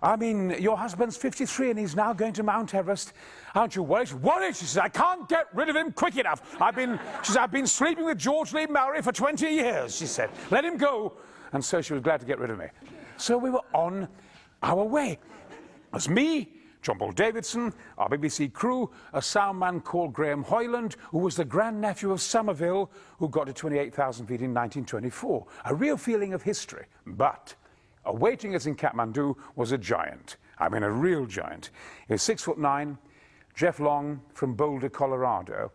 I 0.01 0.15
mean, 0.15 0.51
your 0.59 0.77
husband's 0.77 1.17
53 1.17 1.71
and 1.71 1.79
he's 1.79 1.95
now 1.95 2.13
going 2.13 2.33
to 2.33 2.43
Mount 2.43 2.75
Everest. 2.75 3.13
Aren't 3.55 3.75
you 3.75 3.81
worried? 3.81 4.11
Worried? 4.11 4.55
She 4.55 4.65
says, 4.65 4.77
I 4.77 4.89
can't 4.89 5.27
get 5.27 5.47
rid 5.53 5.67
of 5.67 5.75
him 5.75 5.91
quick 5.91 6.17
enough. 6.17 6.55
I've 6.61 6.75
been, 6.75 6.99
she 7.23 7.27
says, 7.27 7.37
I've 7.37 7.51
been 7.51 7.65
sleeping 7.65 8.05
with 8.05 8.19
George 8.19 8.53
Leigh 8.53 8.67
Mallory 8.67 9.01
for 9.01 9.11
20 9.11 9.47
years, 9.47 9.95
she 9.95 10.05
said. 10.05 10.29
Let 10.51 10.63
him 10.63 10.77
go. 10.77 11.13
And 11.53 11.65
so 11.65 11.81
she 11.81 11.93
was 11.93 12.03
glad 12.03 12.19
to 12.19 12.25
get 12.27 12.37
rid 12.37 12.51
of 12.51 12.59
me. 12.59 12.67
So 13.17 13.37
we 13.37 13.49
were 13.49 13.63
on 13.73 14.07
our 14.61 14.83
way. 14.83 15.13
It 15.13 15.93
was 15.93 16.07
me, 16.07 16.49
John 16.85 16.99
Paul 16.99 17.13
Davidson, 17.13 17.73
our 17.97 18.07
BBC 18.07 18.53
crew, 18.53 18.91
a 19.11 19.19
sound 19.19 19.57
man 19.57 19.81
called 19.81 20.13
Graham 20.13 20.43
Hoyland, 20.43 20.97
who 21.09 21.17
was 21.17 21.35
the 21.35 21.43
grandnephew 21.43 22.11
of 22.11 22.21
Somerville, 22.21 22.91
who 23.17 23.27
got 23.27 23.47
to 23.47 23.53
28,000 23.53 24.27
feet 24.27 24.41
in 24.41 24.53
1924. 24.53 25.47
A 25.65 25.73
real 25.73 25.97
feeling 25.97 26.35
of 26.35 26.43
history. 26.43 26.85
But 27.07 27.55
awaiting 28.05 28.55
us 28.55 28.67
in 28.67 28.75
Kathmandu 28.75 29.35
was 29.55 29.71
a 29.71 29.79
giant. 29.79 30.37
I 30.59 30.69
mean, 30.69 30.83
a 30.83 30.91
real 30.91 31.25
giant. 31.25 31.71
He 32.07 32.13
was 32.13 32.21
six 32.21 32.43
foot 32.43 32.59
nine, 32.59 32.99
Jeff 33.55 33.79
Long 33.79 34.21
from 34.35 34.53
Boulder, 34.53 34.89
Colorado. 34.89 35.71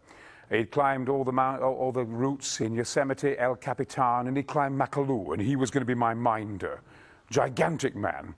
He'd 0.49 0.71
climbed 0.71 1.09
all 1.09 1.25
the, 1.25 1.33
all 1.33 1.91
the 1.91 2.05
routes 2.05 2.61
in 2.61 2.73
Yosemite, 2.73 3.37
El 3.37 3.57
Capitan, 3.57 4.29
and 4.29 4.37
he 4.37 4.45
climbed 4.45 4.81
Makalu, 4.81 5.33
and 5.33 5.43
he 5.43 5.57
was 5.57 5.73
going 5.73 5.83
to 5.83 5.87
be 5.87 5.95
my 5.95 6.15
minder. 6.15 6.83
Gigantic 7.31 7.97
man. 7.97 8.37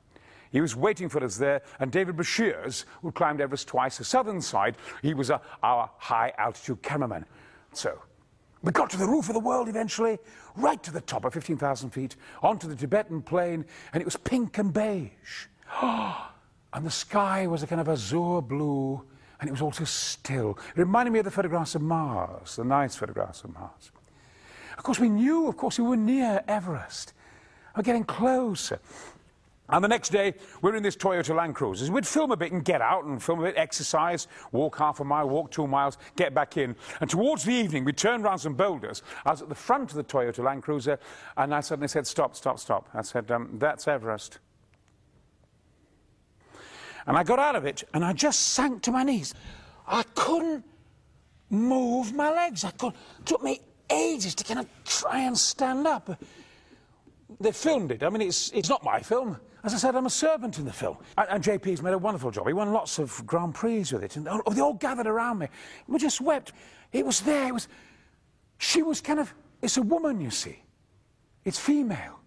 He 0.53 0.61
was 0.61 0.77
waiting 0.77 1.09
for 1.09 1.25
us 1.25 1.37
there, 1.37 1.63
and 1.81 1.91
David 1.91 2.17
Breashears, 2.17 2.85
who 3.01 3.11
climbed 3.11 3.41
Everest 3.41 3.67
twice, 3.67 3.99
the 3.99 4.05
southern 4.05 4.41
side, 4.41 4.77
he 5.01 5.15
was 5.15 5.31
a, 5.31 5.41
our 5.63 5.91
high 5.97 6.33
altitude 6.37 6.83
cameraman. 6.83 7.25
So, 7.73 7.99
we 8.63 8.71
got 8.71 8.91
to 8.91 8.99
the 8.99 9.07
roof 9.07 9.29
of 9.29 9.35
the 9.35 9.41
world 9.41 9.69
eventually, 9.69 10.19
right 10.55 10.81
to 10.83 10.93
the 10.93 11.01
top 11.01 11.25
of 11.25 11.33
15,000 11.33 11.91
feet, 11.91 12.17
onto 12.43 12.69
the 12.69 12.77
Tibetan 12.77 13.23
plain, 13.23 13.65
and 13.95 14.01
it 14.01 14.05
was 14.05 14.17
pink 14.17 14.59
and 14.59 14.73
beige. 14.73 15.47
and 15.83 16.85
the 16.85 16.91
sky 16.91 17.47
was 17.47 17.63
a 17.63 17.67
kind 17.67 17.81
of 17.81 17.89
azure 17.89 18.43
blue, 18.43 19.03
and 19.41 19.49
it 19.49 19.53
was 19.53 19.63
also 19.63 19.85
still. 19.85 20.59
It 20.77 20.81
reminded 20.81 21.13
me 21.13 21.19
of 21.19 21.25
the 21.25 21.31
photographs 21.31 21.75
of 21.75 21.83
Mars, 21.83 22.57
the 22.57 22.65
nice 22.65 22.95
photographs 22.95 23.43
of 23.43 23.55
Mars. 23.55 23.91
Of 24.77 24.85
course, 24.85 25.01
we 25.01 25.09
knew, 25.09 25.49
of 25.49 25.57
course, 25.57 25.79
we 25.79 25.87
were 25.87 25.97
near 25.97 26.45
Everest. 26.47 27.15
We're 27.77 27.83
getting 27.83 28.05
closer. 28.05 28.81
And 29.73 29.83
the 29.83 29.89
next 29.89 30.11
day, 30.11 30.35
we're 30.61 30.77
in 30.77 30.83
this 30.83 30.97
Toyota 30.97 31.35
Land 31.35 31.55
Cruiser. 31.55 31.91
We'd 31.91 32.07
film 32.07 32.31
a 32.31 32.37
bit 32.37 32.53
and 32.53 32.63
get 32.63 32.83
out 32.83 33.05
and 33.05 33.23
film 33.23 33.41
a 33.41 33.45
bit, 33.45 33.57
exercise, 33.57 34.29
walk 34.53 34.77
half 34.77 35.01
a 35.01 35.05
mile, 35.05 35.27
walk 35.31 35.51
two 35.51 35.67
miles, 35.67 35.97
get 36.15 36.35
back 36.35 36.59
in. 36.59 36.77
And 37.01 37.09
towards 37.09 37.45
the 37.45 37.55
evening, 37.55 37.87
we 37.87 37.95
turned 37.95 38.25
around 38.25 38.39
some 38.39 38.53
boulders. 38.53 39.03
I 39.25 39.31
was 39.31 39.41
at 39.41 39.49
the 39.49 39.55
front 39.55 39.91
of 39.91 39.97
the 39.97 40.05
Toyota 40.05 40.45
Land 40.45 40.63
Cruiser, 40.63 40.99
and 41.39 41.55
I 41.55 41.61
suddenly 41.61 41.89
said, 41.89 42.07
Stop, 42.07 42.37
stop, 42.37 42.59
stop. 42.59 42.91
I 42.93 43.01
said, 43.01 43.31
um, 43.31 43.49
That's 43.55 43.89
Everest. 43.89 44.41
And 47.07 47.17
I 47.17 47.25
got 47.25 47.39
out 47.39 47.57
of 47.57 47.65
it, 47.65 47.83
and 47.95 48.05
I 48.05 48.13
just 48.13 48.41
sank 48.41 48.83
to 48.83 48.93
my 48.93 49.05
knees. 49.05 49.33
I 49.89 50.03
couldn't 50.15 50.65
move 51.49 52.13
my 52.13 52.31
legs. 52.31 52.63
I 52.63 52.73
could 52.73 52.93
It 53.21 53.27
took 53.27 53.43
me 53.43 53.61
ages 53.89 54.35
to 54.35 54.45
kind 54.45 54.61
of 54.61 54.69
try 54.85 55.21
and 55.21 55.37
stand 55.37 55.87
up. 55.87 56.21
They 57.41 57.53
filmed 57.53 57.91
it. 57.91 58.03
I 58.03 58.11
mean, 58.11 58.23
it's, 58.23 58.51
it's 58.53 58.69
not 58.69 58.85
my 58.85 59.01
film. 59.01 59.39
As 59.65 59.75
I 59.75 59.77
said, 59.77 59.95
I'm 59.95 60.07
a 60.07 60.11
servant 60.11 60.59
in 60.59 60.65
the 60.65 60.73
film. 60.73 60.97
And, 61.17 61.29
and 61.31 61.45
JP's 61.45 61.83
made 61.83 61.95
a 61.95 61.99
wonderful 61.99 62.31
job. 62.31 62.47
He 62.47 62.53
won 62.53 62.73
lots 62.73 62.99
of 62.99 63.25
Grand 63.27 63.55
Prix 63.55 63.87
with 63.93 64.03
it. 64.03 64.17
And 64.17 64.29
oh, 64.29 64.43
they 64.53 64.61
all 64.61 64.75
gathered 64.75 65.07
around 65.07 65.39
me. 65.39 65.49
We 65.87 65.99
just 65.99 66.21
wept. 66.21 66.53
It 66.93 67.07
was 67.07 67.21
there. 67.21 67.49
It 67.49 67.53
was, 67.53 67.69
she 68.59 68.83
was 68.83 69.01
kind 69.01 69.21
of, 69.21 69.33
it's 69.61 69.77
a 69.77 69.83
woman, 69.83 70.21
you 70.21 70.31
see. 70.31 70.59
It's 71.45 71.59
female. 71.59 72.19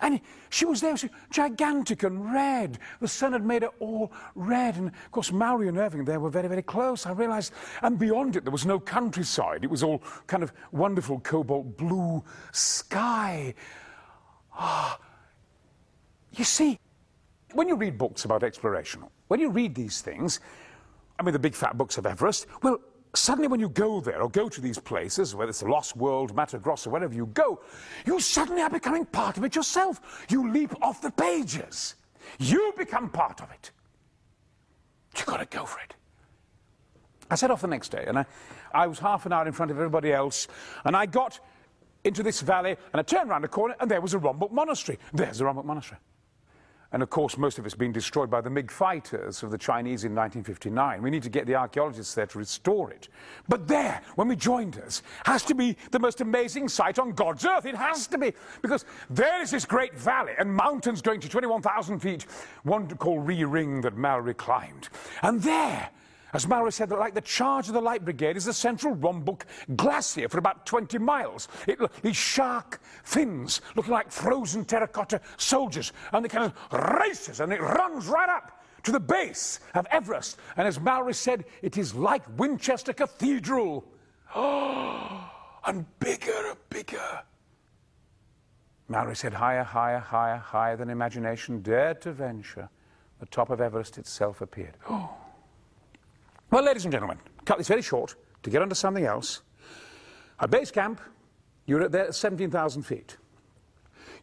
And 0.00 0.20
she 0.50 0.66
was 0.66 0.80
there, 0.80 0.96
she 0.96 1.06
was 1.06 1.16
gigantic 1.30 2.02
and 2.02 2.32
red. 2.32 2.78
The 3.00 3.08
sun 3.08 3.32
had 3.32 3.44
made 3.44 3.62
her 3.62 3.70
all 3.78 4.12
red. 4.34 4.76
And 4.76 4.88
of 4.88 5.10
course, 5.10 5.32
Mallory 5.32 5.68
and 5.68 5.78
Irvine 5.78 6.04
there 6.04 6.20
were 6.20 6.30
very, 6.30 6.48
very 6.48 6.62
close. 6.62 7.06
I 7.06 7.12
realized, 7.12 7.52
and 7.80 7.98
beyond 7.98 8.36
it, 8.36 8.44
there 8.44 8.52
was 8.52 8.66
no 8.66 8.78
countryside. 8.78 9.64
It 9.64 9.70
was 9.70 9.82
all 9.82 10.02
kind 10.26 10.42
of 10.42 10.52
wonderful 10.72 11.20
cobalt 11.20 11.76
blue 11.76 12.22
sky. 12.52 13.54
Ah, 14.52 14.98
you 16.38 16.44
see, 16.44 16.78
when 17.52 17.68
you 17.68 17.76
read 17.76 17.98
books 17.98 18.24
about 18.24 18.42
exploration, 18.42 19.04
when 19.28 19.40
you 19.40 19.50
read 19.50 19.74
these 19.74 20.00
things, 20.00 20.40
I 21.18 21.22
mean, 21.22 21.32
the 21.32 21.38
big 21.38 21.54
fat 21.54 21.78
books 21.78 21.98
of 21.98 22.06
Everest, 22.06 22.46
well, 22.62 22.78
suddenly 23.14 23.48
when 23.48 23.60
you 23.60 23.68
go 23.68 24.00
there 24.00 24.20
or 24.20 24.28
go 24.28 24.48
to 24.48 24.60
these 24.60 24.78
places, 24.78 25.34
whether 25.34 25.50
it's 25.50 25.60
the 25.60 25.68
Lost 25.68 25.96
World, 25.96 26.34
Matterhorn, 26.34 26.62
Grosso, 26.62 26.90
wherever 26.90 27.14
you 27.14 27.26
go, 27.26 27.60
you 28.04 28.20
suddenly 28.20 28.62
are 28.62 28.70
becoming 28.70 29.04
part 29.04 29.36
of 29.36 29.44
it 29.44 29.54
yourself. 29.54 30.26
You 30.28 30.50
leap 30.50 30.74
off 30.82 31.00
the 31.00 31.10
pages. 31.10 31.94
You 32.38 32.74
become 32.76 33.10
part 33.10 33.40
of 33.40 33.50
it. 33.52 33.70
You've 35.16 35.26
got 35.26 35.38
to 35.38 35.46
go 35.46 35.64
for 35.64 35.80
it. 35.80 35.94
I 37.30 37.36
set 37.36 37.50
off 37.50 37.60
the 37.60 37.68
next 37.68 37.90
day, 37.90 38.04
and 38.06 38.18
I, 38.18 38.26
I 38.72 38.86
was 38.86 38.98
half 38.98 39.24
an 39.26 39.32
hour 39.32 39.46
in 39.46 39.52
front 39.52 39.70
of 39.70 39.76
everybody 39.76 40.12
else, 40.12 40.48
and 40.84 40.96
I 40.96 41.06
got 41.06 41.40
into 42.02 42.22
this 42.22 42.40
valley, 42.40 42.76
and 42.92 43.00
I 43.00 43.02
turned 43.02 43.30
around 43.30 43.44
a 43.44 43.48
corner, 43.48 43.76
and 43.80 43.90
there 43.90 44.00
was 44.00 44.14
a 44.14 44.18
Rongbuk 44.18 44.52
monastery. 44.52 44.98
There's 45.12 45.40
a 45.40 45.44
Rongbuk 45.44 45.64
monastery. 45.64 45.98
And 46.94 47.02
of 47.02 47.10
course, 47.10 47.36
most 47.36 47.58
of 47.58 47.66
it's 47.66 47.74
been 47.74 47.90
destroyed 47.90 48.30
by 48.30 48.40
the 48.40 48.48
MiG 48.48 48.70
fighters 48.70 49.42
of 49.42 49.50
the 49.50 49.58
Chinese 49.58 50.04
in 50.04 50.14
1959. 50.14 51.02
We 51.02 51.10
need 51.10 51.24
to 51.24 51.28
get 51.28 51.44
the 51.44 51.56
archaeologists 51.56 52.14
there 52.14 52.26
to 52.26 52.38
restore 52.38 52.92
it. 52.92 53.08
But 53.48 53.66
there, 53.66 54.00
when 54.14 54.28
we 54.28 54.36
joined 54.36 54.78
us, 54.78 55.02
has 55.26 55.42
to 55.46 55.56
be 55.56 55.76
the 55.90 55.98
most 55.98 56.20
amazing 56.20 56.68
sight 56.68 57.00
on 57.00 57.10
God's 57.10 57.44
earth. 57.44 57.66
It 57.66 57.74
has 57.74 58.06
to 58.06 58.16
be. 58.16 58.32
Because 58.62 58.84
there 59.10 59.42
is 59.42 59.50
this 59.50 59.64
great 59.64 59.98
valley 59.98 60.34
and 60.38 60.54
mountains 60.54 61.02
going 61.02 61.18
to 61.18 61.28
21,000 61.28 61.98
feet, 61.98 62.26
one 62.62 62.86
called 62.86 63.26
Ree 63.26 63.42
Ring 63.42 63.80
that 63.80 63.96
Mallory 63.96 64.34
climbed. 64.34 64.88
And 65.22 65.42
there, 65.42 65.90
as 66.34 66.48
Mallory 66.48 66.72
said, 66.72 66.90
like 66.90 67.14
the 67.14 67.20
charge 67.20 67.68
of 67.68 67.74
the 67.74 67.80
Light 67.80 68.04
Brigade 68.04 68.36
is 68.36 68.46
the 68.46 68.52
central 68.52 68.96
Rongbuk 68.96 69.42
Glacier 69.76 70.28
for 70.28 70.38
about 70.38 70.66
20 70.66 70.98
miles. 70.98 71.46
It, 71.68 71.78
these 72.02 72.16
shark 72.16 72.80
fins 73.04 73.60
look 73.76 73.86
like 73.86 74.10
frozen 74.10 74.64
terracotta 74.64 75.20
soldiers, 75.36 75.92
and 76.12 76.26
it 76.26 76.30
kind 76.30 76.52
of 76.52 76.98
races 76.98 77.38
and 77.38 77.52
it 77.52 77.60
runs 77.60 78.06
right 78.06 78.28
up 78.28 78.64
to 78.82 78.90
the 78.90 78.98
base 78.98 79.60
of 79.74 79.86
Everest. 79.92 80.36
And 80.56 80.66
as 80.66 80.80
Mallory 80.80 81.14
said, 81.14 81.44
it 81.62 81.78
is 81.78 81.94
like 81.94 82.22
Winchester 82.36 82.92
Cathedral. 82.92 83.84
Oh, 84.34 85.30
and 85.64 85.86
bigger 86.00 86.48
and 86.48 86.58
bigger. 86.68 87.22
Mallory 88.88 89.14
said, 89.14 89.32
higher, 89.32 89.62
higher, 89.62 90.00
higher, 90.00 90.36
higher 90.36 90.76
than 90.76 90.90
imagination 90.90 91.62
dared 91.62 92.02
to 92.02 92.12
venture. 92.12 92.68
The 93.20 93.26
top 93.26 93.50
of 93.50 93.60
Everest 93.60 93.98
itself 93.98 94.40
appeared. 94.40 94.76
Oh. 94.90 95.23
Well, 96.54 96.62
ladies 96.62 96.84
and 96.84 96.92
gentlemen, 96.92 97.18
cut 97.44 97.58
this 97.58 97.66
very 97.66 97.82
short 97.82 98.14
to 98.44 98.48
get 98.48 98.62
onto 98.62 98.76
something 98.76 99.04
else. 99.04 99.42
At 100.38 100.52
base 100.52 100.70
camp, 100.70 101.00
you're 101.66 101.82
at 101.82 101.90
there 101.90 102.06
at 102.06 102.14
17,000 102.14 102.84
feet. 102.84 103.16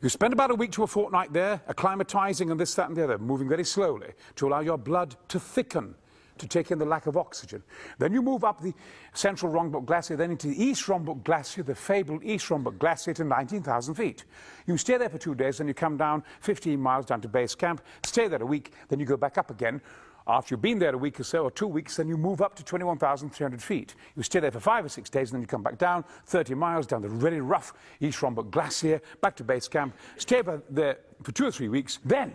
You 0.01 0.07
spend 0.07 0.31
about 0.31 0.50
a 0.50 0.55
week 0.55 0.71
to 0.71 0.83
a 0.83 0.88
fortnight 0.88 1.33
there, 1.33 1.61
acclimatizing 1.67 2.50
and 2.50 2.57
this, 2.57 2.73
that, 2.75 2.88
and 2.88 2.95
the 2.95 3.03
other, 3.03 3.17
moving 3.17 3.50
very 3.50 3.65
slowly 3.65 4.13
to 4.38 4.47
allow 4.47 4.61
your 4.61 4.77
blood 4.77 5.17
to 5.27 5.41
thicken, 5.41 5.93
to 6.38 6.47
take 6.47 6.71
in 6.71 6.79
the 6.79 6.85
lack 6.85 7.05
of 7.05 7.17
oxygen. 7.17 7.61
Then 8.00 8.13
you 8.13 8.21
move 8.21 8.45
up 8.45 8.61
the 8.61 8.73
central 9.11 9.51
Rongbuk 9.51 9.85
Glacier, 9.85 10.15
then 10.15 10.31
into 10.31 10.47
the 10.47 10.63
East 10.63 10.85
Rongbuk 10.85 11.25
Glacier, 11.25 11.63
the 11.63 11.75
fabled 11.75 12.23
East 12.23 12.47
Rongbuk 12.47 12.79
Glacier 12.79 13.13
to 13.13 13.25
19,000 13.25 13.93
feet. 13.93 14.23
You 14.67 14.77
stay 14.77 14.95
there 14.95 15.09
for 15.09 15.17
two 15.17 15.35
days, 15.35 15.57
then 15.57 15.67
you 15.67 15.73
come 15.73 15.97
down 15.97 16.23
15 16.39 16.79
miles 16.79 17.05
down 17.05 17.19
to 17.19 17.27
base 17.27 17.55
camp, 17.55 17.81
stay 18.05 18.29
there 18.29 18.41
a 18.41 18.45
week, 18.45 18.71
then 18.88 19.01
you 19.01 19.05
go 19.05 19.17
back 19.17 19.38
up 19.38 19.51
again, 19.51 19.81
after 20.27 20.53
you've 20.53 20.61
been 20.61 20.79
there 20.79 20.93
a 20.93 20.97
week 20.97 21.19
or 21.19 21.23
so, 21.23 21.43
or 21.43 21.51
two 21.51 21.67
weeks, 21.67 21.95
then 21.95 22.07
you 22.07 22.15
move 22.15 22.41
up 22.41 22.55
to 22.55 22.63
21,300 22.63 23.61
feet. 23.61 23.95
You 24.15 24.23
stay 24.23 24.39
there 24.39 24.51
for 24.51 24.59
five 24.59 24.85
or 24.85 24.89
six 24.89 25.09
days, 25.09 25.29
and 25.29 25.35
then 25.35 25.41
you 25.41 25.47
come 25.47 25.63
back 25.63 25.77
down 25.77 26.05
30 26.27 26.53
miles 26.53 26.85
down 26.85 27.01
the 27.01 27.09
really 27.09 27.41
rough 27.41 27.73
East 27.99 28.19
Rongbuk 28.19 28.51
Glacier, 28.51 29.01
back 29.21 29.35
to 29.37 29.43
base 29.43 29.67
camp, 29.67 29.95
stay 30.17 30.43
there 30.69 30.99
for 31.23 31.31
two 31.31 31.47
or 31.47 31.51
three 31.51 31.69
weeks. 31.69 31.99
Then 32.05 32.33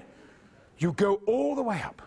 you 0.78 0.92
go 0.92 1.20
all 1.26 1.54
the 1.54 1.62
way 1.62 1.80
up 1.82 2.02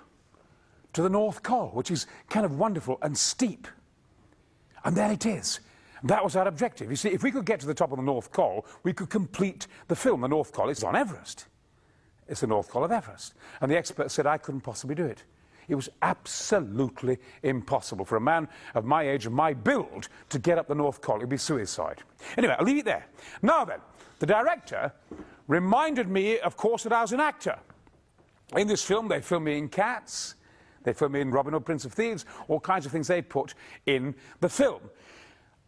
to 0.93 1.01
the 1.01 1.09
North 1.09 1.43
Col, 1.43 1.69
which 1.69 1.91
is 1.91 2.07
kind 2.29 2.45
of 2.45 2.57
wonderful 2.57 2.98
and 3.01 3.17
steep. 3.17 3.67
And 4.83 4.95
there 4.95 5.12
it 5.12 5.25
is. 5.25 5.59
That 6.03 6.24
was 6.24 6.36
our 6.36 6.48
objective. 6.48 6.89
You 6.89 6.95
see, 6.95 7.09
if 7.09 7.24
we 7.24 7.31
could 7.31 7.45
get 7.45 7.59
to 7.59 7.67
the 7.67 7.74
top 7.74 7.91
of 7.91 7.98
the 7.98 8.03
North 8.03 8.31
Col, 8.31 8.65
we 8.83 8.93
could 8.93 9.09
complete 9.09 9.67
the 9.88 9.95
film. 9.95 10.21
The 10.21 10.27
North 10.27 10.51
Col 10.51 10.69
is 10.69 10.83
on 10.83 10.95
Everest. 10.95 11.45
It's 12.27 12.41
the 12.41 12.48
North 12.48 12.69
Col 12.69 12.83
of 12.83 12.91
Everest. 12.91 13.33
And 13.59 13.69
the 13.69 13.77
expert 13.77 14.12
said 14.12 14.25
I 14.25 14.38
couldn't 14.38 14.62
possibly 14.62 14.95
do 14.95 15.05
it. 15.05 15.24
It 15.70 15.76
was 15.76 15.88
absolutely 16.02 17.20
impossible 17.44 18.04
for 18.04 18.18
a 18.18 18.22
man 18.22 18.48
of 18.74 18.86
my 18.86 19.08
age 19.08 19.28
and 19.28 19.36
my 19.36 19.54
build 19.54 20.10
to 20.30 20.40
get 20.40 20.58
up 20.58 20.68
the 20.68 20.76
North 20.76 21.00
Col. 21.00 21.18
It 21.18 21.20
would 21.20 21.30
be 21.30 21.38
suicide. 21.38 22.02
Anyway, 22.38 22.56
I'll 22.58 22.66
leave 22.66 22.80
it 22.80 22.86
there. 22.86 23.06
Now 23.42 23.64
then, 23.64 23.80
the 24.18 24.26
director 24.26 24.92
reminded 25.48 26.10
me, 26.10 26.40
of 26.40 26.58
course, 26.58 26.84
that 26.84 26.92
I 26.92 27.02
was 27.02 27.14
an 27.14 27.20
actor. 27.20 27.58
In 28.58 28.68
this 28.68 28.84
film, 28.84 29.08
they 29.08 29.22
filmed 29.22 29.46
me 29.46 29.58
in 29.58 29.70
Cats, 29.70 30.36
they 30.84 30.94
filmed 30.94 31.14
me 31.14 31.22
in 31.22 31.30
Robin 31.30 31.54
Hood, 31.54 31.66
Prince 31.66 31.86
of 31.86 31.94
Thieves, 31.94 32.26
all 32.48 32.60
kinds 32.60 32.86
of 32.86 32.92
things 32.92 33.08
they 33.08 33.22
put 33.22 33.54
in 33.86 34.16
the 34.40 34.50
film. 34.50 34.82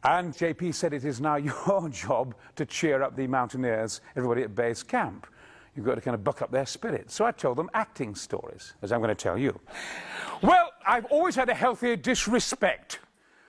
And 0.04 0.34
JP 0.34 0.74
said 0.74 0.94
it 0.94 1.06
is 1.06 1.22
now 1.22 1.36
your 1.68 1.90
job 1.90 2.36
to 2.56 2.66
cheer 2.66 3.04
up 3.04 3.16
the 3.16 3.28
mountaineers, 3.28 4.02
everybody 4.16 4.42
at 4.42 4.56
base 4.56 4.82
camp. 4.82 5.28
You've 5.76 5.86
got 5.86 5.96
to 5.96 6.02
kind 6.02 6.16
of 6.16 6.24
buck 6.24 6.42
up 6.42 6.52
their 6.52 6.66
spirit. 6.66 7.10
So 7.12 7.26
I 7.26 7.32
told 7.32 7.58
them 7.58 7.70
acting 7.74 8.14
stories, 8.16 8.74
as 8.82 8.92
I'm 8.92 9.00
going 9.00 9.10
to 9.10 9.16
tell 9.16 9.38
you. 9.38 9.60
Well, 10.42 10.72
I've 10.86 11.06
always 11.06 11.36
had 11.36 11.50
a 11.50 11.54
healthy 11.54 11.96
disrespect 11.96 13.00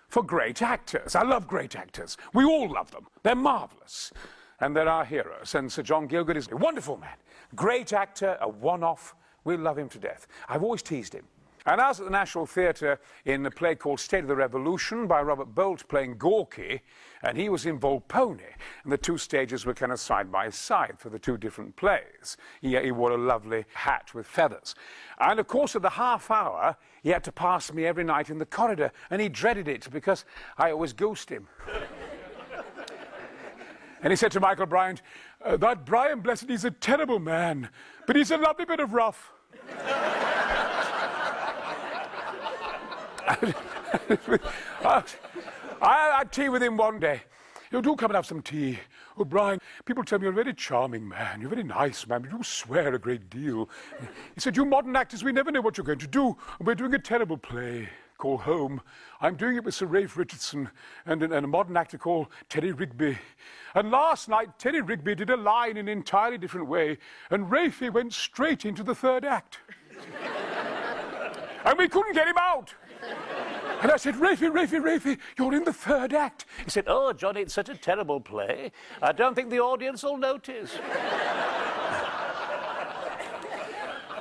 for 0.08 0.22
great 0.22 0.62
actors. 0.62 1.16
I 1.16 1.22
love 1.22 1.48
great 1.48 1.74
actors. 1.74 2.16
We 2.32 2.44
all 2.44 2.70
love 2.70 2.90
them. 2.90 3.08
They're 3.22 3.34
marvellous. 3.34 4.12
And 4.60 4.76
they're 4.76 4.88
our 4.88 5.04
heroes. 5.04 5.54
And 5.56 5.72
Sir 5.72 5.82
John 5.82 6.06
Gielgud 6.06 6.36
is 6.36 6.48
a 6.52 6.56
wonderful 6.56 6.96
man. 6.96 7.16
Great 7.56 7.92
actor, 7.92 8.38
a 8.40 8.48
one-off. 8.48 9.16
We 9.44 9.56
love 9.56 9.76
him 9.76 9.88
to 9.88 9.98
death. 9.98 10.28
I've 10.48 10.62
always 10.62 10.82
teased 10.82 11.14
him. 11.14 11.24
And 11.64 11.80
I 11.80 11.88
was 11.88 12.00
at 12.00 12.06
the 12.06 12.10
National 12.10 12.46
Theatre 12.46 12.98
in 13.24 13.46
a 13.46 13.50
play 13.50 13.74
called 13.74 14.00
State 14.00 14.24
of 14.24 14.28
the 14.28 14.36
Revolution 14.36 15.06
by 15.06 15.22
Robert 15.22 15.54
Bolt 15.54 15.86
playing 15.88 16.18
Gorky, 16.18 16.80
and 17.22 17.38
he 17.38 17.48
was 17.48 17.66
in 17.66 17.78
Volpone. 17.78 18.40
And 18.82 18.92
the 18.92 18.98
two 18.98 19.16
stages 19.16 19.64
were 19.64 19.74
kind 19.74 19.92
of 19.92 20.00
side 20.00 20.32
by 20.32 20.50
side 20.50 20.96
for 20.98 21.08
the 21.08 21.20
two 21.20 21.36
different 21.36 21.76
plays. 21.76 22.36
He, 22.60 22.78
he 22.80 22.90
wore 22.90 23.12
a 23.12 23.16
lovely 23.16 23.64
hat 23.74 24.12
with 24.12 24.26
feathers. 24.26 24.74
And 25.20 25.38
of 25.38 25.46
course, 25.46 25.76
at 25.76 25.82
the 25.82 25.90
half 25.90 26.30
hour, 26.30 26.76
he 27.02 27.10
had 27.10 27.24
to 27.24 27.32
pass 27.32 27.72
me 27.72 27.86
every 27.86 28.04
night 28.04 28.28
in 28.28 28.38
the 28.38 28.46
corridor, 28.46 28.90
and 29.10 29.22
he 29.22 29.28
dreaded 29.28 29.68
it 29.68 29.88
because 29.90 30.24
I 30.58 30.72
always 30.72 30.92
ghost 30.92 31.30
him. 31.30 31.46
and 34.02 34.10
he 34.10 34.16
said 34.16 34.32
to 34.32 34.40
Michael 34.40 34.66
Bryant, 34.66 35.00
uh, 35.44 35.56
That 35.56 35.86
Brian 35.86 36.20
Blessed, 36.20 36.48
he's 36.48 36.64
a 36.64 36.72
terrible 36.72 37.20
man, 37.20 37.68
but 38.06 38.16
he's 38.16 38.32
a 38.32 38.36
lovely 38.36 38.64
bit 38.64 38.80
of 38.80 38.94
rough. 38.94 39.30
I, 44.84 46.18
had 46.18 46.32
tea 46.32 46.48
with 46.48 46.62
him 46.62 46.76
one 46.76 46.98
day. 46.98 47.22
You 47.70 47.80
do 47.80 47.96
come 47.96 48.10
and 48.10 48.16
have 48.16 48.26
some 48.26 48.42
tea. 48.42 48.78
Oh, 49.18 49.58
people 49.84 50.04
tell 50.04 50.18
me 50.18 50.24
you're 50.24 50.32
a 50.32 50.34
very 50.34 50.54
charming 50.54 51.08
man. 51.08 51.40
You're 51.40 51.52
a 51.52 51.54
very 51.54 51.64
nice 51.64 52.06
man, 52.06 52.28
you 52.30 52.42
swear 52.42 52.94
a 52.94 52.98
great 52.98 53.30
deal. 53.30 53.68
He 54.34 54.40
said, 54.40 54.56
You 54.56 54.64
modern 54.64 54.94
actors, 54.96 55.24
we 55.24 55.32
never 55.32 55.50
know 55.50 55.60
what 55.60 55.76
you're 55.76 55.84
going 55.84 55.98
to 55.98 56.06
do. 56.06 56.36
We're 56.60 56.74
doing 56.74 56.94
a 56.94 56.98
terrible 56.98 57.38
play 57.38 57.88
called 58.18 58.42
Home. 58.42 58.80
I'm 59.20 59.36
doing 59.36 59.56
it 59.56 59.64
with 59.64 59.74
Sir 59.74 59.86
Ralph 59.86 60.16
Richardson 60.16 60.70
and, 61.06 61.22
and 61.22 61.32
a 61.32 61.48
modern 61.48 61.76
actor 61.76 61.98
called 61.98 62.28
Terry 62.48 62.72
Rigby. 62.72 63.18
And 63.74 63.90
last 63.90 64.28
night, 64.28 64.58
Terry 64.58 64.80
Rigby 64.80 65.14
did 65.14 65.30
a 65.30 65.36
line 65.36 65.72
in 65.72 65.88
an 65.88 65.88
entirely 65.88 66.38
different 66.38 66.68
way, 66.68 66.98
and 67.30 67.50
Ralphie 67.50 67.90
went 67.90 68.12
straight 68.12 68.64
into 68.64 68.82
the 68.82 68.94
third 68.94 69.24
act. 69.24 69.58
and 71.64 71.78
we 71.78 71.88
couldn't 71.88 72.14
get 72.14 72.28
him 72.28 72.38
out. 72.38 72.74
And 73.82 73.90
I 73.90 73.96
said, 73.96 74.14
Rafie, 74.14 74.48
Rafie, 74.50 74.80
Rafie, 74.80 75.18
you're 75.36 75.54
in 75.54 75.64
the 75.64 75.72
third 75.72 76.14
act. 76.14 76.44
He 76.64 76.70
said, 76.70 76.84
Oh, 76.86 77.12
Johnny, 77.12 77.40
it's 77.40 77.54
such 77.54 77.68
a 77.68 77.74
terrible 77.74 78.20
play. 78.20 78.70
I 79.02 79.10
don't 79.10 79.34
think 79.34 79.50
the 79.50 79.58
audience 79.58 80.04
will 80.04 80.16
notice. 80.16 80.78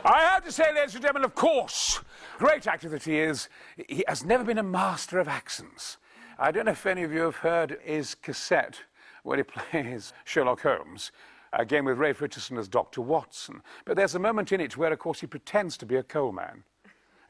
I 0.03 0.21
have 0.21 0.43
to 0.45 0.51
say, 0.51 0.73
ladies 0.73 0.95
and 0.95 1.03
gentlemen, 1.03 1.25
of 1.25 1.35
course, 1.35 2.01
great 2.39 2.65
actor 2.65 2.89
that 2.89 3.03
he 3.03 3.19
is, 3.19 3.49
he 3.87 4.03
has 4.07 4.25
never 4.25 4.43
been 4.43 4.57
a 4.57 4.63
master 4.63 5.19
of 5.19 5.27
accents. 5.27 5.97
I 6.39 6.51
don't 6.51 6.65
know 6.65 6.71
if 6.71 6.87
any 6.87 7.03
of 7.03 7.13
you 7.13 7.21
have 7.21 7.35
heard 7.35 7.77
his 7.83 8.15
cassette 8.15 8.79
where 9.21 9.37
he 9.37 9.43
plays 9.71 10.11
Sherlock 10.25 10.61
Holmes, 10.61 11.11
again 11.53 11.85
with 11.85 11.99
Rafe 11.99 12.19
Richardson 12.19 12.57
as 12.57 12.67
Dr. 12.67 13.01
Watson. 13.01 13.61
But 13.85 13.95
there's 13.95 14.15
a 14.15 14.19
moment 14.19 14.51
in 14.51 14.59
it 14.59 14.75
where, 14.75 14.91
of 14.91 14.97
course, 14.97 15.19
he 15.21 15.27
pretends 15.27 15.77
to 15.77 15.85
be 15.85 15.97
a 15.97 16.03
coal 16.03 16.31
man. 16.31 16.63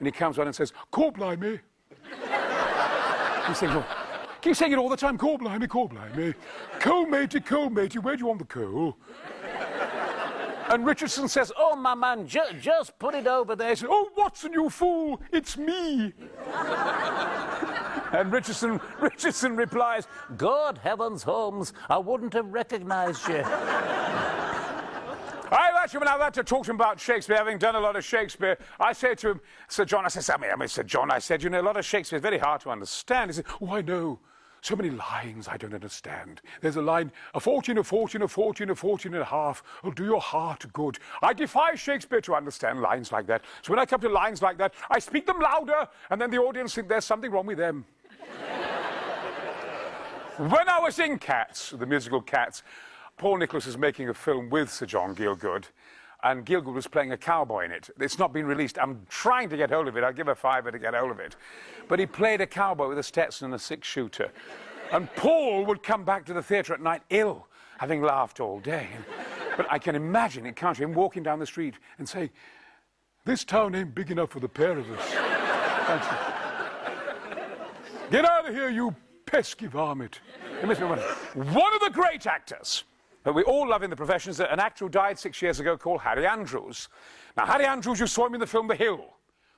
And 0.01 0.07
he 0.07 0.11
comes 0.11 0.39
on 0.39 0.47
and 0.47 0.55
says, 0.55 0.73
Coal 0.89 1.11
blimey. 1.11 1.59
Keep 3.45 3.55
saying, 3.55 3.71
oh, 3.71 3.85
keep 4.41 4.55
saying 4.55 4.71
it 4.71 4.79
all 4.79 4.89
the 4.89 4.97
time. 4.97 5.15
Coal 5.15 5.37
blimey, 5.37 5.67
coal 5.67 5.89
blimey. 5.89 6.33
Coal 6.79 7.05
matey, 7.05 7.39
coal 7.39 7.69
matey, 7.69 7.99
where 7.99 8.15
do 8.15 8.21
you 8.21 8.25
want 8.25 8.39
the 8.39 8.45
coal? 8.45 8.97
And 10.69 10.87
Richardson 10.87 11.27
says, 11.27 11.51
Oh, 11.55 11.75
my 11.75 11.93
man, 11.93 12.25
ju 12.25 12.39
just 12.59 12.97
put 12.97 13.13
it 13.13 13.27
over 13.27 13.55
there. 13.55 13.69
He 13.69 13.75
says, 13.75 13.89
Oh, 13.91 14.09
Watson, 14.17 14.53
you 14.53 14.71
fool, 14.71 15.21
it's 15.31 15.55
me. 15.55 16.13
and 18.11 18.31
Richardson, 18.31 18.81
Richardson 18.99 19.55
replies, 19.55 20.07
God 20.35 20.79
heavens, 20.79 21.21
Holmes, 21.21 21.73
I 21.89 21.99
wouldn't 21.99 22.33
have 22.33 22.47
recognized 22.47 23.27
you. 23.27 23.43
I've 25.51 25.93
I've 25.93 26.21
had 26.21 26.33
to 26.35 26.43
talk 26.43 26.65
to 26.65 26.71
him 26.71 26.75
about 26.75 26.99
Shakespeare, 26.99 27.35
having 27.35 27.57
done 27.57 27.75
a 27.75 27.79
lot 27.79 27.95
of 27.95 28.05
Shakespeare, 28.05 28.57
I 28.79 28.93
say 28.93 29.15
to 29.15 29.31
him, 29.31 29.41
Sir 29.67 29.85
John, 29.85 30.05
I 30.05 30.07
said, 30.07 30.33
I 30.33 30.37
mean, 30.37 30.51
I 30.51 30.55
mean, 30.55 30.69
Sir 30.69 30.83
John, 30.83 31.11
I 31.11 31.19
said, 31.19 31.43
you 31.43 31.49
know, 31.49 31.59
a 31.59 31.63
lot 31.63 31.77
of 31.77 31.85
Shakespeare 31.85 32.17
is 32.17 32.23
very 32.23 32.39
hard 32.39 32.61
to 32.61 32.69
understand. 32.69 33.29
He 33.29 33.35
said, 33.35 33.45
Oh, 33.61 33.71
I 33.71 33.81
know. 33.81 34.19
So 34.63 34.75
many 34.75 34.91
lines 34.91 35.47
I 35.47 35.57
don't 35.57 35.73
understand. 35.73 36.39
There's 36.61 36.75
a 36.75 36.83
line, 36.83 37.11
a 37.33 37.39
fortune, 37.39 37.79
a 37.79 37.83
fortune, 37.83 38.21
a 38.21 38.27
fortune, 38.27 38.69
a 38.69 38.75
fortune 38.75 39.15
and 39.15 39.23
a 39.23 39.25
half 39.25 39.63
will 39.83 39.91
do 39.91 40.05
your 40.05 40.21
heart 40.21 40.67
good. 40.71 40.99
I 41.23 41.33
defy 41.33 41.73
Shakespeare 41.73 42.21
to 42.21 42.35
understand 42.35 42.79
lines 42.79 43.11
like 43.11 43.25
that. 43.25 43.41
So 43.63 43.71
when 43.71 43.79
I 43.79 43.87
come 43.87 44.01
to 44.01 44.09
lines 44.09 44.43
like 44.43 44.59
that, 44.59 44.75
I 44.91 44.99
speak 44.99 45.25
them 45.25 45.39
louder, 45.39 45.87
and 46.11 46.21
then 46.21 46.29
the 46.29 46.37
audience 46.37 46.75
think 46.75 46.89
there's 46.89 47.05
something 47.05 47.31
wrong 47.31 47.47
with 47.47 47.57
them. 47.57 47.85
when 50.37 50.69
I 50.69 50.79
was 50.79 50.99
in 50.99 51.17
Cats, 51.17 51.71
the 51.71 51.87
musical 51.87 52.21
Cats, 52.21 52.61
Paul 53.21 53.37
Nicholas 53.37 53.67
is 53.67 53.77
making 53.77 54.09
a 54.09 54.15
film 54.15 54.49
with 54.49 54.73
Sir 54.73 54.87
John 54.87 55.13
Gielgud, 55.13 55.65
and 56.23 56.43
Gielgud 56.43 56.73
was 56.73 56.87
playing 56.87 57.11
a 57.11 57.17
cowboy 57.17 57.65
in 57.65 57.71
it. 57.71 57.87
It's 57.99 58.17
not 58.17 58.33
been 58.33 58.47
released. 58.47 58.79
I'm 58.79 59.05
trying 59.09 59.47
to 59.49 59.57
get 59.57 59.69
hold 59.69 59.87
of 59.87 59.95
it. 59.95 60.03
I'll 60.03 60.11
give 60.11 60.27
a 60.27 60.33
fiver 60.33 60.71
to 60.71 60.79
get 60.79 60.95
hold 60.95 61.11
of 61.11 61.19
it. 61.19 61.35
But 61.87 61.99
he 61.99 62.07
played 62.07 62.41
a 62.41 62.47
cowboy 62.47 62.87
with 62.89 62.97
a 62.97 63.03
Stetson 63.03 63.45
and 63.45 63.53
a 63.53 63.59
six 63.59 63.87
shooter. 63.87 64.31
And 64.91 65.07
Paul 65.13 65.65
would 65.65 65.83
come 65.83 66.03
back 66.03 66.25
to 66.25 66.33
the 66.33 66.41
theatre 66.41 66.73
at 66.73 66.81
night 66.81 67.03
ill, 67.11 67.47
having 67.77 68.01
laughed 68.01 68.39
all 68.39 68.59
day. 68.59 68.87
But 69.55 69.67
I 69.71 69.77
can 69.77 69.93
imagine 69.93 70.43
you, 70.43 70.53
him 70.83 70.93
walking 70.95 71.21
down 71.21 71.37
the 71.37 71.45
street 71.45 71.75
and 71.99 72.09
saying, 72.09 72.31
This 73.23 73.45
town 73.45 73.75
ain't 73.75 73.93
big 73.93 74.09
enough 74.09 74.31
for 74.31 74.39
the 74.39 74.49
pair 74.49 74.79
of 74.79 74.89
us. 74.89 75.11
Get 78.09 78.25
out 78.25 78.49
of 78.49 78.55
here, 78.55 78.69
you 78.69 78.95
pesky 79.27 79.67
varmint. 79.67 80.21
One 80.63 80.71
of 81.75 81.81
the 81.81 81.91
great 81.93 82.25
actors 82.25 82.83
that 83.23 83.33
we 83.33 83.43
all 83.43 83.67
love 83.67 83.83
in 83.83 83.89
the 83.89 83.95
profession 83.95 84.31
is 84.31 84.37
that 84.37 84.51
an 84.51 84.59
actor 84.59 84.85
who 84.85 84.89
died 84.89 85.19
six 85.19 85.41
years 85.41 85.59
ago 85.59 85.77
called 85.77 86.01
Harry 86.01 86.25
Andrews. 86.25 86.89
Now, 87.37 87.45
Harry 87.45 87.65
Andrews, 87.65 87.99
you 87.99 88.07
saw 88.07 88.25
him 88.25 88.33
in 88.33 88.39
the 88.39 88.47
film 88.47 88.67
The 88.67 88.75
Hill, 88.75 89.05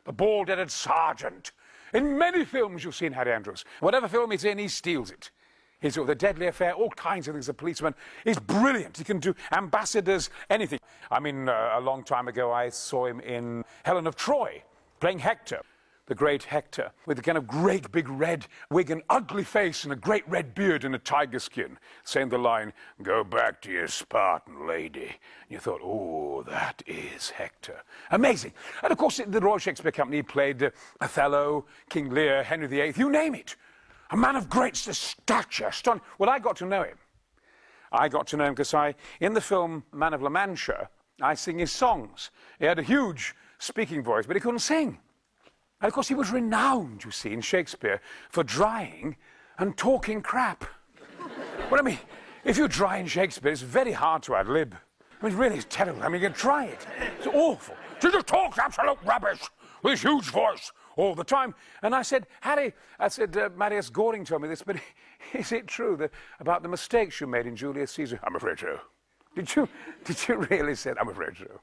the 0.04 0.14
bald-headed 0.14 0.70
sergeant. 0.70 1.52
In 1.94 2.18
many 2.18 2.44
films 2.44 2.84
you've 2.84 2.96
seen 2.96 3.14
Harry 3.14 3.32
Andrews. 3.32 3.64
Whatever 3.80 4.08
film 4.08 4.32
he's 4.32 4.44
in, 4.44 4.58
he 4.58 4.68
steals 4.68 5.12
it. 5.12 5.32
He's 5.80 5.98
got 5.98 6.08
the 6.08 6.16
deadly 6.16 6.48
affair, 6.48 6.74
all 6.74 6.90
kinds 6.92 7.28
of 7.28 7.36
things. 7.36 7.50
A 7.50 7.54
policeman. 7.54 7.94
He's 8.24 8.40
brilliant. 8.40 8.98
He 8.98 9.04
can 9.04 9.20
do 9.20 9.36
ambassadors, 9.52 10.30
anything. 10.50 10.80
I 11.12 11.20
mean, 11.20 11.50
uh, 11.50 11.74
a 11.76 11.82
long 11.82 12.04
time 12.04 12.30
ago, 12.30 12.52
I 12.52 12.70
saw 12.70 13.06
him 13.06 13.20
in 13.20 13.64
Helen 13.84 14.08
of 14.08 14.16
Troy, 14.16 14.64
playing 15.00 15.20
Hector 15.20 15.62
the 16.06 16.16
great 16.16 16.44
Hector, 16.44 16.92
with 17.06 17.18
a 17.18 17.22
kind 17.22 17.38
of 17.38 17.48
great 17.48 17.92
big 17.92 18.10
red 18.10 18.48
wig 18.70 18.92
and 18.92 19.02
ugly 19.10 19.44
face 19.44 19.84
and 19.84 19.94
a 19.94 19.96
great 19.96 20.28
red 20.28 20.54
beard 20.54 20.84
and 20.84 20.96
a 20.96 21.00
tiger 21.00 21.40
skin, 21.40 21.78
saying 22.04 22.30
the 22.30 22.38
line, 22.38 22.74
Go 23.02 23.24
back 23.24 23.62
to 23.62 23.72
your 23.72 23.88
Spartan 23.88 24.68
lady. 24.68 25.06
And 25.06 25.50
you 25.50 25.60
thought, 25.60 25.82
oh, 25.84 26.44
that 26.44 26.84
is 26.86 27.30
Hector. 27.30 27.84
Amazing. 28.12 28.54
And 28.82 28.92
of 28.92 28.98
course, 28.98 29.22
the 29.26 29.40
Royal 29.40 29.58
Shakespeare 29.58 29.92
Company 29.92 30.22
played 30.22 30.62
uh, 30.62 30.72
Othello, 31.00 31.66
King 31.90 32.10
Lear, 32.10 32.44
Henry 32.44 32.68
VIII, 32.68 32.94
you 32.98 33.10
name 33.10 33.36
it. 33.36 33.56
A 34.12 34.18
man 34.18 34.36
of 34.36 34.50
great 34.50 34.76
stature. 34.76 35.72
Ston- 35.72 36.02
well, 36.18 36.30
I 36.30 36.40
got 36.40 36.58
to 36.58 36.66
know 36.66 36.84
him. 36.84 36.98
I 37.92 38.10
got 38.10 38.28
to 38.28 38.38
know 38.38 38.46
him 38.46 38.54
because 38.54 38.74
I, 38.74 38.96
in 39.22 39.34
the 39.34 39.42
film 39.42 39.84
Man 39.94 40.14
of 40.14 40.22
La 40.22 40.30
Mancha, 40.30 40.90
I 41.22 41.36
sing 41.36 41.60
his 41.60 41.72
songs. 41.72 42.32
He 42.60 42.66
had 42.66 42.80
a 42.80 42.84
huge 42.84 43.36
speaking 43.60 44.04
voice, 44.04 44.26
but 44.26 44.36
he 44.36 44.40
couldn't 44.40 44.60
sing. 44.60 45.00
And 45.84 45.90
of 45.90 45.94
course, 45.94 46.08
he 46.08 46.16
was 46.16 46.32
renowned, 46.32 47.04
you 47.04 47.12
see, 47.12 47.34
in 47.34 47.42
Shakespeare 47.42 48.00
for 48.30 48.42
drying 48.42 49.18
and 49.58 49.76
talking 49.76 50.22
crap. 50.22 50.64
well, 51.70 51.78
I 51.78 51.84
mean, 51.84 52.00
if 52.46 52.58
you 52.58 52.70
dry 52.70 53.00
in 53.00 53.08
Shakespeare, 53.08 53.52
it's 53.52 53.60
very 53.60 53.92
hard 53.92 54.24
to 54.24 54.36
ad 54.36 54.48
lib. 54.48 54.78
I 55.22 55.28
mean, 55.28 55.36
really, 55.36 55.58
it's 55.58 55.68
terrible. 55.70 56.02
I 56.02 56.08
mean, 56.08 56.22
you 56.22 56.30
can 56.30 56.38
try 56.38 56.68
it. 56.68 56.88
It's 57.18 57.28
awful. 57.28 57.76
He 58.02 58.10
just 58.10 58.28
talks 58.28 58.58
absolute 58.58 58.98
rubbish 59.04 59.42
with 59.84 59.92
his 59.92 60.02
huge 60.02 60.30
voice 60.30 60.72
all 60.96 61.16
the 61.16 61.24
time. 61.26 61.54
And 61.82 61.94
I 61.94 62.04
said, 62.04 62.28
Harry, 62.40 62.74
I 62.98 63.10
said, 63.10 63.36
uh, 63.36 63.50
Marius 63.58 63.90
Goring 63.90 64.24
told 64.24 64.42
me 64.42 64.48
this, 64.48 64.62
but 64.62 64.78
is 65.34 65.52
it 65.52 65.68
true 65.68 65.98
that, 65.98 66.12
about 66.40 66.64
the 66.64 66.70
mistakes 66.70 67.20
you 67.20 67.28
made 67.28 67.46
in 67.46 67.58
Julius 67.58 67.92
Caesar? 67.92 68.22
I'm 68.24 68.38
afraid 68.38 68.58
so. 68.58 68.80
Did 69.36 69.54
you, 69.54 69.68
did 70.06 70.28
you 70.30 70.36
really 70.50 70.76
say, 70.76 70.92
that? 70.92 71.02
I'm 71.02 71.10
afraid 71.10 71.36
so? 71.38 71.60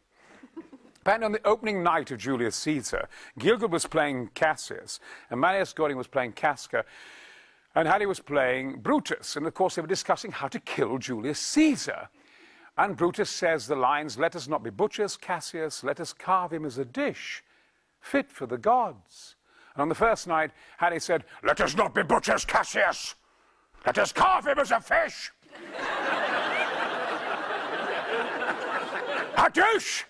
Apparently, 1.01 1.27
on 1.27 1.33
the 1.33 1.47
opening 1.47 1.83
night 1.83 2.11
of 2.11 2.19
Julius 2.19 2.57
Caesar, 2.57 3.09
Gielgud 3.39 3.71
was 3.71 3.87
playing 3.87 4.29
Cassius, 4.35 5.01
and 5.31 5.41
Marius 5.41 5.73
Goring 5.73 5.97
was 5.97 6.07
playing 6.07 6.33
Casca, 6.33 6.85
and 7.75 7.89
Harry 7.89 8.05
was 8.05 8.21
playing 8.21 8.81
Brutus. 8.81 9.37
And 9.37 9.47
of 9.47 9.55
course, 9.55 9.77
they 9.77 9.83
were 9.83 9.89
discussing 9.89 10.31
how 10.31 10.49
to 10.49 10.61
kill 10.61 10.99
Julius 10.99 11.39
Caesar. 11.39 12.11
And 12.77 12.99
Brutus 12.99 13.31
says 13.31 13.67
the 13.67 13.77
lines, 13.77 14.19
Let 14.19 14.37
us 14.37 14.47
not 14.47 14.63
be 14.63 14.69
butchers, 14.69 15.17
Cassius, 15.17 15.83
let 15.83 16.01
us 16.01 16.13
carve 16.13 16.53
him 16.53 16.67
as 16.67 16.77
a 16.77 16.85
dish, 16.85 17.43
fit 18.01 18.31
for 18.31 18.47
the 18.47 18.59
gods. 18.59 19.37
And 19.75 19.83
on 19.83 19.89
the 19.89 19.95
first 19.95 20.27
night, 20.27 20.51
Harry 20.79 21.01
said, 21.01 21.25
Let 21.43 21.63
us 21.63 21.75
not 21.75 21.95
be 21.95 22.03
butchers, 22.03 22.45
Cassius, 22.45 23.15
let 23.87 23.97
us 23.97 24.13
carve 24.13 24.47
him 24.47 24.59
as 24.59 24.71
a 24.71 24.81
fish. 24.81 25.33
a 29.39 29.51
dish! 29.51 30.05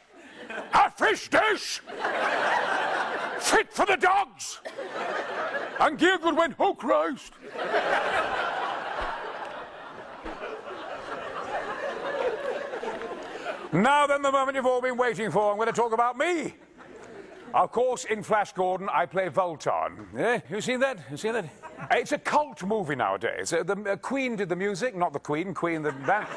A 0.73 0.91
fish 0.91 1.29
dish 1.29 1.81
fit 3.41 3.73
for 3.73 3.87
the 3.87 3.97
dogs. 3.97 4.61
And 5.81 5.99
Gielgud 5.99 6.37
went, 6.37 6.55
oh 6.59 6.75
Christ. 6.75 7.33
now 13.73 14.07
then, 14.07 14.23
the 14.23 14.31
moment 14.31 14.57
you've 14.57 14.67
all 14.67 14.83
been 14.83 14.97
waiting 14.97 15.31
for, 15.31 15.51
I'm 15.51 15.57
going 15.57 15.69
to 15.69 15.73
talk 15.73 15.93
about 15.93 16.19
me. 16.19 16.55
Of 17.53 17.73
course, 17.73 18.05
in 18.05 18.23
Flash 18.23 18.53
Gordon, 18.53 18.89
I 18.93 19.07
play 19.07 19.29
Vultan. 19.29 20.07
Yeah, 20.17 20.41
you 20.49 20.61
seen 20.61 20.79
that? 20.81 20.99
You 21.11 21.17
seen 21.17 21.33
that? 21.33 21.47
It's 21.91 22.13
a 22.13 22.19
cult 22.19 22.63
movie 22.63 22.95
nowadays. 22.95 23.53
Uh, 23.53 23.65
the 23.65 23.75
uh, 23.93 23.97
Queen 23.97 24.37
did 24.37 24.49
the 24.49 24.57
music, 24.57 24.95
not 24.95 25.13
the 25.13 25.19
Queen, 25.19 25.53
Queen 25.53 25.83
the 25.83 25.93
band. 25.93 26.29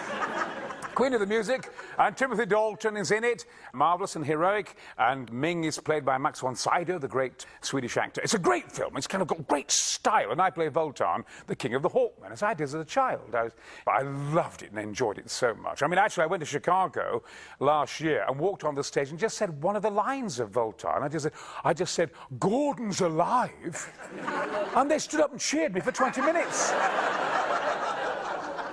Queen 0.95 1.13
of 1.13 1.19
the 1.19 1.25
Music, 1.25 1.71
and 1.97 2.15
Timothy 2.15 2.45
Dalton 2.45 2.97
is 2.97 3.09
in 3.09 3.23
it, 3.23 3.45
marvellous 3.73 4.15
and 4.15 4.23
heroic, 4.23 4.75
and 4.99 5.31
Ming 5.33 5.63
is 5.63 5.79
played 5.79 6.05
by 6.05 6.19
Max 6.19 6.41
von 6.41 6.55
Sydow, 6.55 6.99
the 6.99 7.07
great 7.07 7.47
Swedish 7.61 7.97
actor. 7.97 8.21
It's 8.21 8.35
a 8.35 8.39
great 8.39 8.71
film. 8.71 8.95
It's 8.95 9.07
kind 9.07 9.23
of 9.23 9.27
got 9.27 9.47
great 9.47 9.71
style, 9.71 10.31
and 10.31 10.39
I 10.39 10.51
play 10.51 10.69
Vultan, 10.69 11.23
the 11.47 11.55
king 11.55 11.73
of 11.73 11.81
the 11.81 11.89
Hawkmen, 11.89 12.31
as 12.31 12.43
I 12.43 12.53
did 12.53 12.65
as 12.65 12.75
a 12.75 12.85
child. 12.85 13.33
I, 13.33 13.43
was, 13.43 13.53
I 13.87 14.03
loved 14.03 14.61
it 14.61 14.69
and 14.69 14.79
enjoyed 14.79 15.17
it 15.17 15.31
so 15.31 15.55
much. 15.55 15.81
I 15.81 15.87
mean, 15.87 15.97
actually, 15.97 16.23
I 16.23 16.27
went 16.27 16.41
to 16.41 16.45
Chicago 16.45 17.23
last 17.59 17.99
year 17.99 18.25
and 18.27 18.39
walked 18.39 18.63
on 18.63 18.75
the 18.75 18.83
stage 18.83 19.09
and 19.09 19.17
just 19.17 19.37
said 19.37 19.63
one 19.63 19.75
of 19.75 19.81
the 19.81 19.91
lines 19.91 20.39
of 20.39 20.51
Vultan. 20.51 21.01
I 21.01 21.07
just 21.07 21.23
said, 21.23 21.33
I 21.63 21.73
just 21.73 21.95
said 21.95 22.11
Gordon's 22.39 23.01
alive, 23.01 23.91
and 24.75 24.91
they 24.91 24.99
stood 24.99 25.21
up 25.21 25.31
and 25.31 25.39
cheered 25.39 25.73
me 25.73 25.81
for 25.81 25.91
20 25.91 26.21
minutes. 26.21 26.71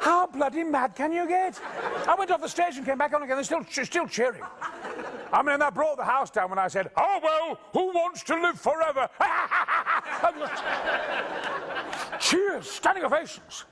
How 0.00 0.26
bloody 0.26 0.64
mad 0.64 0.94
can 0.94 1.12
you 1.12 1.28
get? 1.28 1.60
I 2.08 2.14
went 2.18 2.30
off 2.30 2.40
the 2.40 2.48
stage 2.48 2.76
and 2.76 2.86
came 2.86 2.98
back 2.98 3.12
on 3.12 3.22
again. 3.22 3.36
They're 3.36 3.44
still, 3.44 3.64
still 3.64 4.06
cheering. 4.06 4.42
I 5.32 5.42
mean, 5.42 5.58
that 5.60 5.74
brought 5.74 5.96
the 5.96 6.04
house 6.04 6.30
down 6.30 6.50
when 6.50 6.58
I 6.58 6.68
said, 6.68 6.90
Oh, 6.96 7.20
well, 7.22 7.60
who 7.72 7.92
wants 7.92 8.22
to 8.24 8.40
live 8.40 8.58
forever? 8.58 9.08
Cheers, 12.18 12.68
standing 12.68 13.04
ovations. 13.04 13.64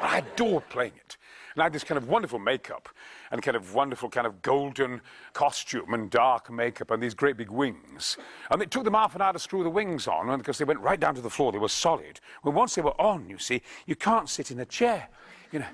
I 0.00 0.18
adored 0.18 0.68
playing 0.68 0.92
it. 0.96 1.16
And 1.54 1.62
I 1.62 1.64
had 1.64 1.72
this 1.72 1.84
kind 1.84 1.98
of 1.98 2.08
wonderful 2.08 2.38
makeup 2.38 2.88
and 3.30 3.42
kind 3.42 3.56
of 3.56 3.74
wonderful 3.74 4.08
kind 4.08 4.26
of 4.26 4.40
golden 4.42 5.00
costume 5.32 5.94
and 5.94 6.10
dark 6.10 6.50
makeup 6.50 6.90
and 6.90 7.02
these 7.02 7.14
great 7.14 7.36
big 7.36 7.50
wings. 7.50 8.16
And 8.50 8.62
it 8.62 8.70
took 8.70 8.84
them 8.84 8.94
half 8.94 9.14
an 9.14 9.22
hour 9.22 9.32
to 9.32 9.38
screw 9.38 9.62
the 9.62 9.70
wings 9.70 10.06
on 10.06 10.36
because 10.38 10.58
they 10.58 10.64
went 10.64 10.80
right 10.80 10.98
down 10.98 11.14
to 11.14 11.20
the 11.20 11.30
floor. 11.30 11.52
They 11.52 11.58
were 11.58 11.68
solid. 11.68 12.20
Well, 12.42 12.54
once 12.54 12.74
they 12.74 12.82
were 12.82 12.98
on, 13.00 13.28
you 13.28 13.38
see, 13.38 13.62
you 13.86 13.96
can't 13.96 14.28
sit 14.28 14.50
in 14.50 14.60
a 14.60 14.64
chair, 14.64 15.08
you 15.50 15.58
know. 15.60 15.66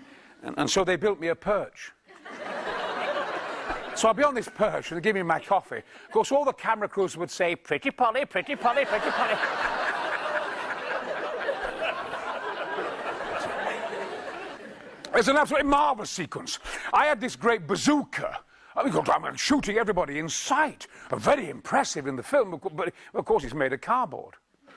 And, 0.43 0.55
and 0.59 0.71
so 0.71 0.85
they 0.85 0.97
built 0.97 1.21
me 1.21 1.29
a 1.29 1.35
perch. 1.35 1.93
So 3.95 4.09
I'd 4.09 4.17
be 4.17 4.23
on 4.23 4.35
this 4.35 4.49
perch 4.49 4.93
and 4.93 4.97
they'd 4.97 5.03
give 5.03 5.17
me 5.17 5.23
my 5.25 5.41
coffee. 5.41 5.79
Of 5.79 6.13
course, 6.13 6.31
all 6.31 6.45
the 6.45 6.53
camera 6.53 6.89
crews 6.89 7.17
would 7.17 7.33
say, 7.33 7.57
Pretty 7.57 7.91
Polly, 7.91 8.25
Pretty 8.27 8.55
Polly, 8.55 8.85
Pretty 8.85 9.11
Polly. 9.11 9.78
It's 15.19 15.27
an 15.27 15.37
absolutely 15.37 15.69
marvellous 15.69 16.11
sequence. 16.11 16.61
I 16.95 17.07
had 17.07 17.21
this 17.21 17.35
great 17.35 17.67
bazooka. 17.67 18.39
I 18.77 18.85
mean, 18.85 18.95
I'm 18.97 19.35
shooting 19.35 19.77
everybody 19.77 20.21
in 20.21 20.29
sight. 20.29 20.87
Very 21.11 21.51
impressive 21.51 22.07
in 22.07 22.15
the 22.15 22.23
film, 22.23 22.61
but 22.73 22.95
of 23.15 23.25
course 23.25 23.43
it's 23.43 23.53
made 23.53 23.73
of 23.73 23.81
cardboard. 23.81 24.35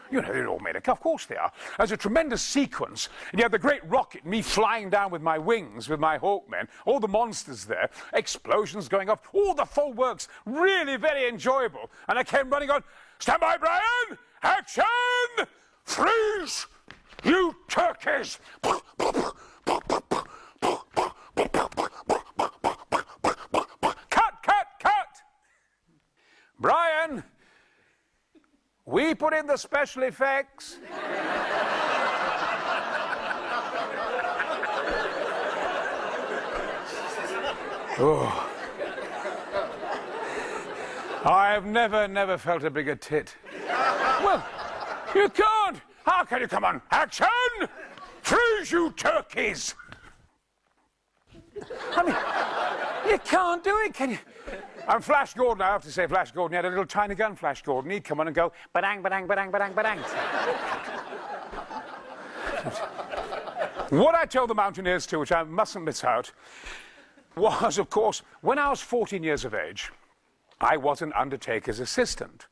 You 0.09 0.19
know, 0.19 0.33
they're 0.33 0.47
all 0.47 0.57
made 0.57 0.75
of, 0.75 0.89
of 0.89 0.99
course 0.99 1.27
they 1.27 1.35
are. 1.35 1.51
There's 1.77 1.91
a 1.91 1.97
tremendous 1.97 2.41
sequence, 2.41 3.09
and 3.31 3.39
you 3.39 3.43
have 3.43 3.51
the 3.51 3.59
great 3.59 3.87
rocket, 3.87 4.25
me 4.25 4.41
flying 4.41 4.89
down 4.89 5.11
with 5.11 5.21
my 5.21 5.37
wings, 5.37 5.87
with 5.87 5.99
my 5.99 6.17
Hawkmen, 6.17 6.67
all 6.85 6.99
the 6.99 7.07
monsters 7.07 7.65
there, 7.65 7.91
explosions 8.13 8.89
going 8.89 9.11
off, 9.11 9.19
all 9.33 9.53
the 9.53 9.63
full 9.63 9.93
works, 9.93 10.27
really 10.47 10.97
very 10.97 11.29
enjoyable. 11.29 11.91
And 12.09 12.17
I 12.17 12.23
came 12.23 12.49
running 12.49 12.71
on, 12.71 12.83
stand 13.19 13.41
by, 13.41 13.57
Brian, 13.57 14.17
action, 14.41 14.83
freeze, 15.85 16.65
you 17.23 17.55
turkeys. 17.67 18.39
Brian, 26.61 27.23
we 28.91 29.15
put 29.15 29.33
in 29.33 29.47
the 29.47 29.57
special 29.57 30.03
effects. 30.03 30.77
oh. 37.97 38.47
I've 41.23 41.65
never, 41.65 42.07
never 42.07 42.37
felt 42.37 42.63
a 42.65 42.69
bigger 42.69 42.95
tit. 42.95 43.33
well, 43.69 44.45
you 45.15 45.29
can't. 45.29 45.77
How 46.03 46.25
can 46.25 46.41
you 46.41 46.47
come 46.47 46.65
on? 46.65 46.81
Action! 46.91 47.27
Freeze, 48.21 48.71
you 48.71 48.91
turkeys! 48.91 49.75
I 51.95 52.03
mean, 52.03 52.15
you 53.11 53.19
can't 53.19 53.63
do 53.63 53.77
it, 53.85 53.93
can 53.93 54.11
you? 54.11 54.17
And 54.87 55.03
Flash 55.03 55.33
Gordon, 55.33 55.61
I 55.61 55.67
have 55.67 55.83
to 55.83 55.91
say, 55.91 56.07
Flash 56.07 56.31
Gordon, 56.31 56.53
he 56.53 56.55
had 56.57 56.65
a 56.65 56.69
little 56.69 56.85
tiny 56.85 57.15
gun, 57.15 57.35
Flash 57.35 57.61
Gordon. 57.61 57.91
He'd 57.91 58.03
come 58.03 58.19
on 58.19 58.27
and 58.27 58.35
go, 58.35 58.51
badang, 58.73 59.01
badang, 59.01 59.27
badang, 59.27 59.51
badang, 59.51 59.73
badang. 59.73 59.99
what 63.91 64.15
I 64.15 64.25
told 64.25 64.49
the 64.49 64.55
mountaineers 64.55 65.05
too, 65.05 65.19
which 65.19 65.31
I 65.31 65.43
mustn't 65.43 65.85
miss 65.85 66.03
out, 66.03 66.31
was, 67.35 67.77
of 67.77 67.89
course, 67.89 68.23
when 68.41 68.59
I 68.59 68.69
was 68.69 68.81
14 68.81 69.23
years 69.23 69.45
of 69.45 69.53
age, 69.53 69.91
I 70.59 70.77
was 70.77 71.01
an 71.01 71.13
undertaker's 71.13 71.79
assistant. 71.79 72.47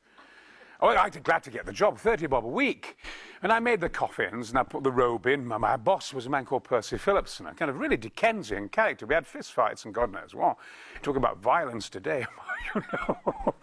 Oh, 0.82 0.88
I 0.88 1.08
was 1.08 1.18
glad 1.18 1.44
to 1.44 1.52
get 1.52 1.65
the 1.65 1.74
job, 1.74 1.98
30 1.98 2.28
bob 2.28 2.46
a 2.46 2.48
week. 2.48 2.98
And 3.41 3.54
I 3.54 3.60
made 3.60 3.80
the 3.80 3.89
coffins 3.89 4.49
and 4.49 4.60
I 4.60 4.63
put 4.63 4.84
the 4.84 4.91
robe 4.91 5.25
in. 5.25 5.45
My, 5.45 5.58
my 5.58 5.78
boss 5.78 6.13
was 6.13 6.25
a 6.25 6.30
man 6.30 6.45
called 6.45 6.65
Percy 6.65 6.97
Phillipson, 6.97 7.47
a 7.47 7.54
kind 7.54 7.71
of 7.71 7.80
really 7.80 7.95
Dickensian 7.95 8.67
character. 8.69 9.06
We 9.06 9.15
had 9.15 9.25
fistfights 9.25 9.86
and 9.86 9.93
God 9.93 10.12
knows 10.12 10.36
what. 10.36 10.58
Talk 11.02 11.15
about 11.15 11.38
violence 11.38 11.89
today. 11.89 12.25
you 12.75 12.82
know, 12.93 13.56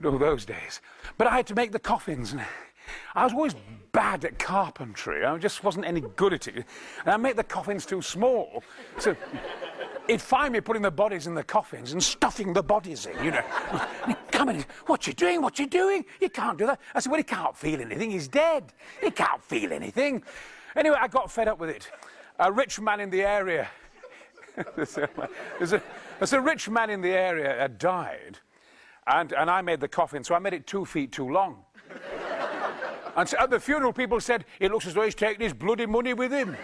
no, 0.00 0.18
those 0.18 0.44
days. 0.46 0.80
But 1.18 1.26
I 1.26 1.36
had 1.36 1.46
to 1.48 1.54
make 1.54 1.72
the 1.72 1.78
coffins. 1.78 2.32
And 2.32 2.42
I 3.14 3.24
was 3.24 3.34
always 3.34 3.54
bad 3.92 4.24
at 4.24 4.38
carpentry. 4.38 5.24
I 5.24 5.36
just 5.38 5.62
wasn't 5.62 5.84
any 5.84 6.00
good 6.00 6.32
at 6.32 6.48
it. 6.48 6.56
And 6.56 6.66
I 7.06 7.16
made 7.18 7.36
the 7.36 7.44
coffins 7.44 7.84
too 7.84 8.00
small. 8.00 8.64
So 8.98 9.14
he'd 10.06 10.22
find 10.22 10.52
me 10.52 10.60
putting 10.60 10.82
the 10.82 10.90
bodies 10.90 11.26
in 11.26 11.34
the 11.34 11.44
coffins 11.44 11.92
and 11.92 12.02
stuffing 12.02 12.52
the 12.52 12.62
bodies 12.62 13.06
in, 13.06 13.24
you 13.24 13.30
know. 13.30 13.44
Come 14.30 14.48
in, 14.48 14.64
what 14.86 15.06
you 15.06 15.12
doing? 15.12 15.42
What 15.42 15.58
you 15.58 15.66
doing? 15.66 16.04
You 16.20 16.28
can't 16.28 16.58
do 16.58 16.66
that. 16.66 16.80
I 16.94 17.00
said, 17.00 17.10
well, 17.10 17.18
he 17.18 17.24
can't 17.24 17.56
feel 17.56 17.80
anything. 17.80 18.10
He's 18.10 18.28
dead. 18.28 18.72
He 19.00 19.10
can't 19.10 19.42
feel 19.42 19.72
anything. 19.72 20.22
Anyway, 20.74 20.96
I 20.98 21.08
got 21.08 21.30
fed 21.30 21.48
up 21.48 21.58
with 21.58 21.70
it. 21.70 21.90
A 22.38 22.50
rich 22.50 22.80
man 22.80 23.00
in 23.00 23.10
the 23.10 23.22
area, 23.22 23.68
there's, 24.74 24.96
a, 24.98 25.08
there's, 25.58 26.32
a, 26.32 26.40
rich 26.40 26.68
man 26.68 26.90
in 26.90 27.00
the 27.00 27.12
area 27.12 27.54
had 27.54 27.78
died, 27.78 28.38
and, 29.06 29.32
and 29.32 29.50
I 29.50 29.60
made 29.60 29.80
the 29.80 29.88
coffin, 29.88 30.24
so 30.24 30.34
I 30.34 30.38
made 30.38 30.54
it 30.54 30.66
two 30.66 30.84
feet 30.84 31.12
too 31.12 31.28
long. 31.28 31.62
And 33.14 33.28
so 33.28 33.36
at 33.38 33.50
the 33.50 33.60
funeral, 33.60 33.92
people 33.92 34.20
said, 34.20 34.46
it 34.58 34.72
looks 34.72 34.86
as 34.86 34.94
though 34.94 35.02
he's 35.02 35.14
taking 35.14 35.42
his 35.42 35.52
bloody 35.52 35.86
money 35.86 36.14
with 36.14 36.32
him. 36.32 36.56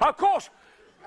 Of 0.00 0.16
course, 0.16 0.50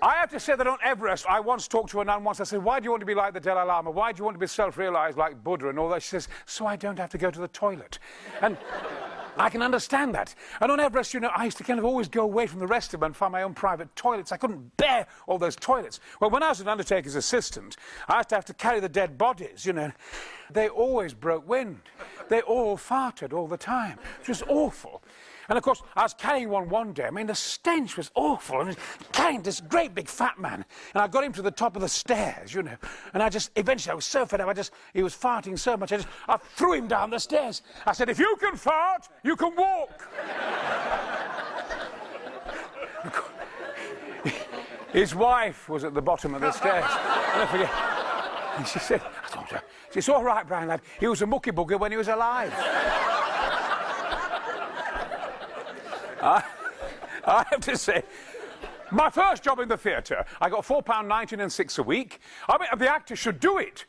I 0.02 0.16
have 0.16 0.30
to 0.32 0.40
say 0.40 0.56
that 0.56 0.68
on 0.68 0.78
Everest, 0.84 1.26
I 1.28 1.40
once 1.40 1.68
talked 1.68 1.90
to 1.92 2.02
a 2.02 2.06
nun 2.06 2.24
once. 2.24 2.42
I 2.42 2.44
said, 2.44 2.64
Why 2.64 2.80
do 2.80 2.86
you 2.86 2.92
want 2.92 3.02
to 3.02 3.06
be 3.06 3.16
like 3.16 3.34
the 3.34 3.40
Dalai 3.40 3.66
Lama? 3.66 3.92
Why 3.92 4.12
do 4.12 4.20
you 4.20 4.26
want 4.26 4.36
to 4.36 4.40
be 4.40 4.48
self 4.48 4.78
realized 4.78 5.18
like 5.18 5.44
Buddha 5.44 5.70
and 5.70 5.80
all 5.80 5.90
that? 5.90 6.04
She 6.04 6.10
says, 6.10 6.28
So 6.46 6.66
I 6.66 6.76
don't 6.76 7.00
have 7.00 7.10
to 7.12 7.18
go 7.18 7.32
to 7.32 7.40
the 7.40 7.48
toilet. 7.48 8.00
And 8.42 8.58
I 9.38 9.50
can 9.50 9.62
understand 9.62 10.16
that. 10.16 10.34
And 10.62 10.72
on 10.72 10.80
Everest, 10.80 11.14
you 11.14 11.20
know, 11.20 11.32
I 11.36 11.46
used 11.46 11.58
to 11.58 11.64
kind 11.64 11.80
of 11.80 11.86
always 11.86 12.08
go 12.08 12.24
away 12.24 12.48
from 12.48 12.60
the 12.60 12.68
rest 12.68 12.94
of 12.94 13.00
them 13.00 13.08
and 13.08 13.16
find 13.16 13.32
my 13.32 13.44
own 13.44 13.54
private 13.54 13.94
toilets. 13.96 14.32
I 14.32 14.38
couldn't 14.38 14.78
bear 14.78 15.08
all 15.28 15.38
those 15.38 15.56
toilets. 15.56 16.00
Well, 16.20 16.30
when 16.30 16.44
I 16.44 16.50
was 16.50 16.62
an 16.62 16.68
undertaker's 16.68 17.16
assistant, 17.16 17.78
I 18.08 18.18
used 18.18 18.30
to 18.30 18.36
have 18.36 18.46
to 18.46 18.54
carry 18.54 18.80
the 18.80 18.90
dead 18.90 19.18
bodies, 19.18 19.66
you 19.66 19.74
know. 19.74 19.92
They 20.52 20.70
always 20.70 21.14
broke 21.14 21.48
wind. 21.48 21.82
They 22.30 22.42
all 22.42 22.78
farted 22.78 23.34
all 23.34 23.48
the 23.48 23.58
time. 23.58 24.00
It 24.22 24.28
was 24.28 24.44
awful. 24.44 25.02
And 25.50 25.58
of 25.58 25.64
course, 25.64 25.82
I 25.96 26.04
was 26.04 26.14
carrying 26.14 26.50
one 26.50 26.70
one 26.70 26.94
day. 26.94 27.06
I 27.06 27.12
mean, 27.12 27.28
the 27.28 27.36
stench 27.36 27.98
was 27.98 28.12
awful. 28.16 28.62
And 28.62 28.76
carrying 29.12 29.42
this 29.42 29.62
great 29.62 29.94
big 29.94 30.08
fat 30.08 30.40
man. 30.40 30.66
And 30.94 31.02
I 31.02 31.08
got 31.08 31.24
him 31.24 31.34
to 31.34 31.42
the 31.42 31.52
top 31.52 31.76
of 31.76 31.82
the 31.82 31.90
stairs, 31.90 32.54
you 32.54 32.64
know. 32.64 32.76
And 33.14 33.22
I 33.22 33.30
just, 33.30 33.52
eventually, 33.56 33.92
I 33.92 33.96
was 33.96 34.06
so 34.06 34.26
fed 34.26 34.42
up. 34.42 34.48
I 34.48 34.54
just, 34.54 34.72
he 34.94 35.04
was 35.04 35.16
farting 35.16 35.58
so 35.58 35.78
much. 35.78 35.92
I 35.92 35.98
just, 35.98 36.08
I 36.28 36.38
threw 36.38 36.74
him 36.74 36.88
down 36.88 37.10
the 37.10 37.20
stairs. 37.20 37.62
I 37.86 37.94
said, 37.94 38.10
if 38.10 38.20
you 38.20 38.36
can 38.40 38.56
fart, 38.56 39.08
you 39.24 39.36
can 39.36 39.56
walk. 39.56 40.08
His 44.94 45.14
wife 45.14 45.68
was 45.68 45.84
at 45.84 45.94
the 45.94 46.02
bottom 46.02 46.34
of 46.34 46.42
the 46.42 46.52
stairs. 46.52 46.86
I 46.88 47.46
forget. 47.52 47.70
And 48.58 48.66
she 48.66 48.80
said, 48.80 49.02
It's 49.94 50.08
all 50.08 50.24
right, 50.24 50.48
Brian, 50.48 50.70
lad. 50.70 50.82
He 51.00 51.08
was 51.08 51.22
a 51.22 51.28
mucky 51.28 51.52
bugger 51.52 51.78
when 51.78 51.92
he 51.92 51.98
was 51.98 52.08
alive. 52.08 52.54
I, 56.22 56.44
I 57.26 57.46
have 57.50 57.62
to 57.62 57.78
say, 57.78 58.04
my 58.92 59.10
first 59.10 59.44
job 59.44 59.60
in 59.60 59.68
the 59.68 59.78
theatre, 59.78 60.26
I 60.40 60.50
got 60.50 60.66
£4.19 60.66 61.42
and 61.42 61.52
six 61.52 61.78
a 61.78 61.84
week. 61.84 62.20
I 62.48 62.58
mean, 62.58 62.70
the 62.78 62.90
actor 62.90 63.16
should 63.16 63.40
do 63.40 63.58
it. 63.58 63.86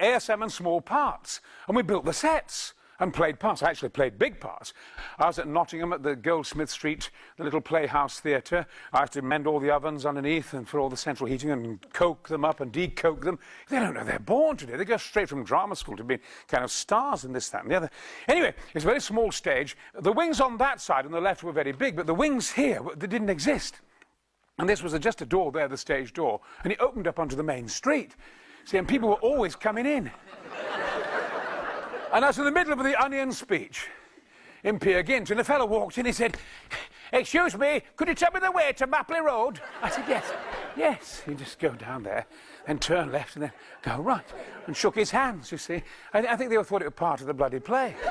ASM 0.00 0.42
and 0.42 0.52
small 0.52 0.80
parts. 0.80 1.40
And 1.66 1.76
we 1.76 1.82
built 1.82 2.04
the 2.04 2.12
sets 2.12 2.74
and 3.00 3.12
played 3.12 3.38
parts. 3.38 3.62
I 3.62 3.70
actually 3.70 3.88
played 3.90 4.18
big 4.18 4.40
parts. 4.40 4.72
I 5.18 5.26
was 5.26 5.38
at 5.38 5.48
Nottingham 5.48 5.92
at 5.92 6.02
the 6.02 6.16
Goldsmith 6.16 6.70
Street, 6.70 7.10
the 7.36 7.44
little 7.44 7.60
Playhouse 7.60 8.20
Theatre. 8.20 8.66
I 8.92 9.00
had 9.00 9.12
to 9.12 9.22
mend 9.22 9.46
all 9.46 9.60
the 9.60 9.70
ovens 9.70 10.06
underneath 10.06 10.52
and 10.54 10.68
for 10.68 10.78
all 10.78 10.88
the 10.88 10.96
central 10.96 11.28
heating 11.28 11.50
and 11.50 11.80
coke 11.92 12.28
them 12.28 12.44
up 12.44 12.60
and 12.60 12.70
decoke 12.70 13.24
them. 13.24 13.38
They 13.68 13.78
don't 13.78 13.94
know 13.94 14.04
they're 14.04 14.18
born 14.18 14.56
today. 14.56 14.76
They 14.76 14.84
go 14.84 14.96
straight 14.96 15.28
from 15.28 15.44
drama 15.44 15.76
school 15.76 15.96
to 15.96 16.04
being 16.04 16.20
kind 16.48 16.64
of 16.64 16.70
stars 16.70 17.24
in 17.24 17.32
this, 17.32 17.48
that, 17.50 17.62
and 17.62 17.70
the 17.70 17.76
other. 17.76 17.90
Anyway, 18.28 18.54
it's 18.74 18.84
a 18.84 18.88
very 18.88 19.00
small 19.00 19.32
stage. 19.32 19.76
The 19.98 20.12
wings 20.12 20.40
on 20.40 20.56
that 20.58 20.80
side 20.80 21.06
on 21.06 21.12
the 21.12 21.20
left 21.20 21.42
were 21.42 21.52
very 21.52 21.72
big, 21.72 21.96
but 21.96 22.06
the 22.06 22.14
wings 22.14 22.52
here, 22.52 22.80
they 22.96 23.06
didn't 23.06 23.30
exist. 23.30 23.80
And 24.58 24.68
this 24.68 24.82
was 24.82 24.96
just 25.00 25.20
a 25.20 25.26
door 25.26 25.50
there, 25.50 25.66
the 25.66 25.76
stage 25.76 26.12
door, 26.12 26.40
and 26.62 26.72
it 26.72 26.80
opened 26.80 27.08
up 27.08 27.18
onto 27.18 27.34
the 27.34 27.42
main 27.42 27.66
street. 27.66 28.14
See, 28.64 28.78
and 28.78 28.88
people 28.88 29.08
were 29.08 29.16
always 29.16 29.56
coming 29.56 29.84
in. 29.84 30.10
And 32.14 32.24
I 32.24 32.28
was 32.28 32.38
in 32.38 32.44
the 32.44 32.52
middle 32.52 32.72
of 32.72 32.84
the 32.84 32.94
onion 33.02 33.32
speech 33.32 33.88
in 34.62 34.78
Peer 34.78 35.02
Gynt, 35.02 35.30
and 35.30 35.40
a 35.40 35.44
fellow 35.44 35.66
walked 35.66 35.98
in. 35.98 36.06
He 36.06 36.12
said, 36.12 36.36
Excuse 37.12 37.58
me, 37.58 37.82
could 37.96 38.06
you 38.06 38.14
tell 38.14 38.30
me 38.30 38.38
the 38.38 38.52
way 38.52 38.72
to 38.76 38.86
Mapley 38.86 39.20
Road? 39.20 39.60
I 39.82 39.90
said, 39.90 40.04
Yes, 40.08 40.32
yes. 40.76 41.22
He 41.26 41.34
just 41.34 41.58
go 41.58 41.70
down 41.70 42.04
there 42.04 42.26
and 42.68 42.80
turn 42.80 43.10
left 43.10 43.34
and 43.34 43.42
then 43.42 43.50
go 43.82 44.00
right 44.00 44.24
and 44.68 44.76
shook 44.76 44.94
his 44.94 45.10
hands, 45.10 45.50
you 45.50 45.58
see. 45.58 45.82
I, 46.12 46.20
I 46.20 46.36
think 46.36 46.50
they 46.50 46.56
all 46.56 46.62
thought 46.62 46.82
it 46.82 46.86
was 46.86 46.94
part 46.94 47.20
of 47.20 47.26
the 47.26 47.34
bloody 47.34 47.58
play. 47.58 47.96
and 47.96 48.04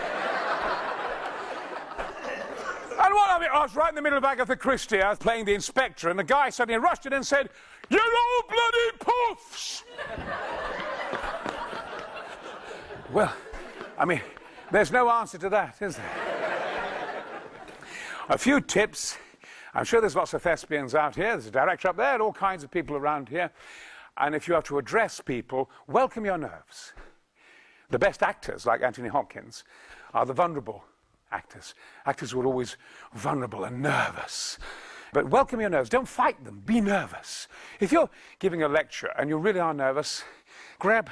what 3.14 3.38
of 3.38 3.42
it, 3.42 3.52
I 3.54 3.62
was 3.62 3.74
right 3.74 3.88
in 3.88 3.96
the 3.96 4.02
middle 4.02 4.20
back 4.20 4.40
of 4.40 4.50
Agatha 4.50 4.58
Christie. 4.58 5.02
I 5.02 5.12
was 5.12 5.20
playing 5.20 5.46
the 5.46 5.54
inspector, 5.54 6.10
and 6.10 6.20
the 6.20 6.26
guy 6.26 6.50
suddenly 6.50 6.78
rushed 6.78 7.06
in 7.06 7.14
and 7.14 7.26
said, 7.26 7.52
You're 7.90 8.02
all 8.02 8.44
bloody 8.50 8.98
puffs! 9.00 9.86
well, 13.14 13.34
I 14.04 14.06
mean, 14.06 14.22
there's 14.70 14.92
no 14.92 15.10
answer 15.10 15.38
to 15.38 15.48
that, 15.48 15.82
is 15.82 15.96
there? 15.96 17.26
a 18.28 18.38
few 18.38 18.60
tips. 18.60 19.18
I'm 19.74 19.86
sure 19.86 20.02
there's 20.02 20.18
lots 20.18 20.34
of 20.34 20.42
thespians 20.42 20.94
out 20.94 21.16
here. 21.16 21.30
There's 21.30 21.46
a 21.46 21.52
director 21.52 21.88
up 21.88 21.96
there, 21.96 22.12
and 22.12 22.22
all 22.22 22.34
kinds 22.34 22.66
of 22.66 22.70
people 22.70 22.98
around 22.98 23.30
here. 23.30 23.50
And 24.18 24.36
if 24.36 24.46
you 24.46 24.56
have 24.56 24.66
to 24.66 24.78
address 24.78 25.22
people, 25.22 25.70
welcome 25.88 26.26
your 26.26 26.38
nerves. 26.38 26.92
The 27.92 27.98
best 27.98 28.24
actors, 28.24 28.66
like 28.66 28.84
Anthony 28.84 29.08
Hopkins, 29.08 29.64
are 30.14 30.26
the 30.26 30.34
vulnerable 30.34 30.84
actors. 31.32 31.74
Actors 32.06 32.32
who 32.32 32.42
are 32.42 32.46
always 32.46 32.76
vulnerable 33.14 33.64
and 33.64 33.82
nervous. 33.82 34.60
But 35.14 35.30
welcome 35.30 35.62
your 35.62 35.70
nerves. 35.70 35.90
Don't 35.90 36.10
fight 36.10 36.44
them. 36.44 36.62
Be 36.66 36.82
nervous. 36.82 37.48
If 37.80 37.94
you're 37.94 38.10
giving 38.40 38.64
a 38.64 38.68
lecture 38.68 39.14
and 39.18 39.30
you 39.30 39.38
really 39.38 39.62
are 39.62 39.74
nervous, 39.74 40.26
grab 40.78 41.10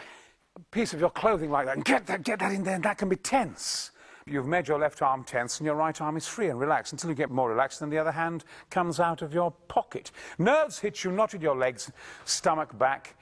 piece 0.71 0.93
of 0.93 0.99
your 0.99 1.09
clothing 1.09 1.49
like 1.49 1.65
that 1.65 1.75
and 1.75 1.85
get 1.85 2.07
that, 2.07 2.23
get 2.23 2.39
that 2.39 2.51
in 2.51 2.63
there, 2.63 2.75
and 2.75 2.83
that 2.83 2.97
can 2.97 3.09
be 3.09 3.15
tense. 3.15 3.91
You've 4.25 4.47
made 4.47 4.67
your 4.67 4.79
left 4.79 5.01
arm 5.01 5.23
tense 5.23 5.59
and 5.59 5.65
your 5.65 5.75
right 5.75 5.99
arm 5.99 6.15
is 6.15 6.27
free 6.27 6.49
and 6.49 6.59
relaxed 6.59 6.93
until 6.93 7.09
you 7.09 7.15
get 7.15 7.31
more 7.31 7.49
relaxed 7.49 7.81
and 7.81 7.91
the 7.91 7.97
other 7.97 8.11
hand 8.11 8.43
comes 8.69 8.99
out 8.99 9.21
of 9.21 9.33
your 9.33 9.51
pocket. 9.67 10.11
Nerves 10.37 10.79
hit 10.79 11.03
you 11.03 11.11
not 11.11 11.33
in 11.33 11.41
your 11.41 11.55
legs, 11.55 11.91
stomach, 12.25 12.77
back. 12.77 13.15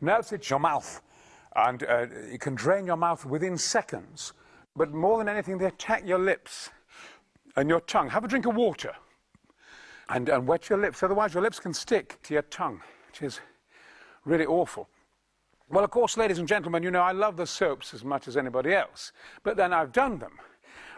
Nerves 0.00 0.30
hit 0.30 0.50
your 0.50 0.58
mouth 0.58 1.00
and 1.54 1.84
uh, 1.84 2.06
you 2.30 2.38
can 2.38 2.54
drain 2.54 2.84
your 2.84 2.96
mouth 2.96 3.24
within 3.24 3.56
seconds. 3.56 4.32
But 4.74 4.92
more 4.92 5.18
than 5.18 5.28
anything, 5.28 5.58
they 5.58 5.66
attack 5.66 6.06
your 6.06 6.18
lips 6.18 6.70
and 7.56 7.68
your 7.68 7.80
tongue. 7.80 8.10
Have 8.10 8.24
a 8.24 8.28
drink 8.28 8.46
of 8.46 8.56
water 8.56 8.94
and, 10.08 10.28
and 10.28 10.46
wet 10.46 10.68
your 10.68 10.78
lips, 10.78 11.02
otherwise 11.02 11.34
your 11.34 11.42
lips 11.42 11.60
can 11.60 11.72
stick 11.72 12.18
to 12.24 12.34
your 12.34 12.42
tongue, 12.42 12.80
which 13.06 13.22
is 13.22 13.40
really 14.24 14.46
awful. 14.46 14.88
Well, 15.70 15.84
of 15.84 15.90
course, 15.92 16.16
ladies 16.16 16.40
and 16.40 16.48
gentlemen, 16.48 16.82
you 16.82 16.90
know 16.90 17.02
I 17.02 17.12
love 17.12 17.36
the 17.36 17.46
soaps 17.46 17.94
as 17.94 18.04
much 18.04 18.26
as 18.26 18.36
anybody 18.36 18.74
else, 18.74 19.12
but 19.44 19.56
then 19.56 19.72
I've 19.72 19.92
done 19.92 20.18
them. 20.18 20.32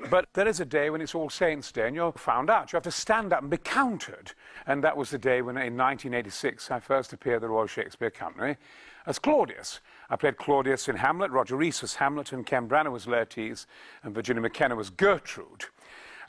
But 0.09 0.25
there 0.33 0.49
is 0.49 0.61
a 0.61 0.65
day 0.65 0.89
when 0.89 1.03
it's 1.03 1.15
All 1.15 1.29
Saints' 1.29 1.71
Day 1.71 1.87
and 1.87 1.95
you're 1.95 2.11
found 2.13 2.49
out. 2.49 2.73
You 2.73 2.79
have 2.79 2.83
to 2.85 2.91
stand 2.91 3.35
up 3.35 3.43
and 3.43 3.51
be 3.51 3.59
counted. 3.59 4.33
And 4.67 4.83
that 4.83 4.97
was 4.97 5.11
the 5.11 5.19
day 5.19 5.43
when, 5.43 5.57
in 5.57 5.77
1986, 5.77 6.71
I 6.71 6.81
first 6.81 7.13
appeared 7.13 7.37
at 7.37 7.41
the 7.43 7.49
Royal 7.51 7.67
Shakespeare 7.67 8.11
Company 8.11 8.57
as 9.05 9.19
Claudius. 9.19 9.81
I 10.09 10.17
played 10.17 10.39
Claudius 10.39 10.89
in 10.89 10.97
Hamlet, 10.97 11.31
Roger 11.31 11.57
Rees 11.57 11.83
was 11.83 11.97
Hamlet, 11.97 12.33
and 12.33 12.47
Ken 12.47 12.67
Branagh 12.67 12.93
was 12.93 13.05
Laertes, 13.05 13.67
and 14.03 14.15
Virginia 14.15 14.41
McKenna 14.41 14.75
was 14.75 14.89
Gertrude. 14.89 15.67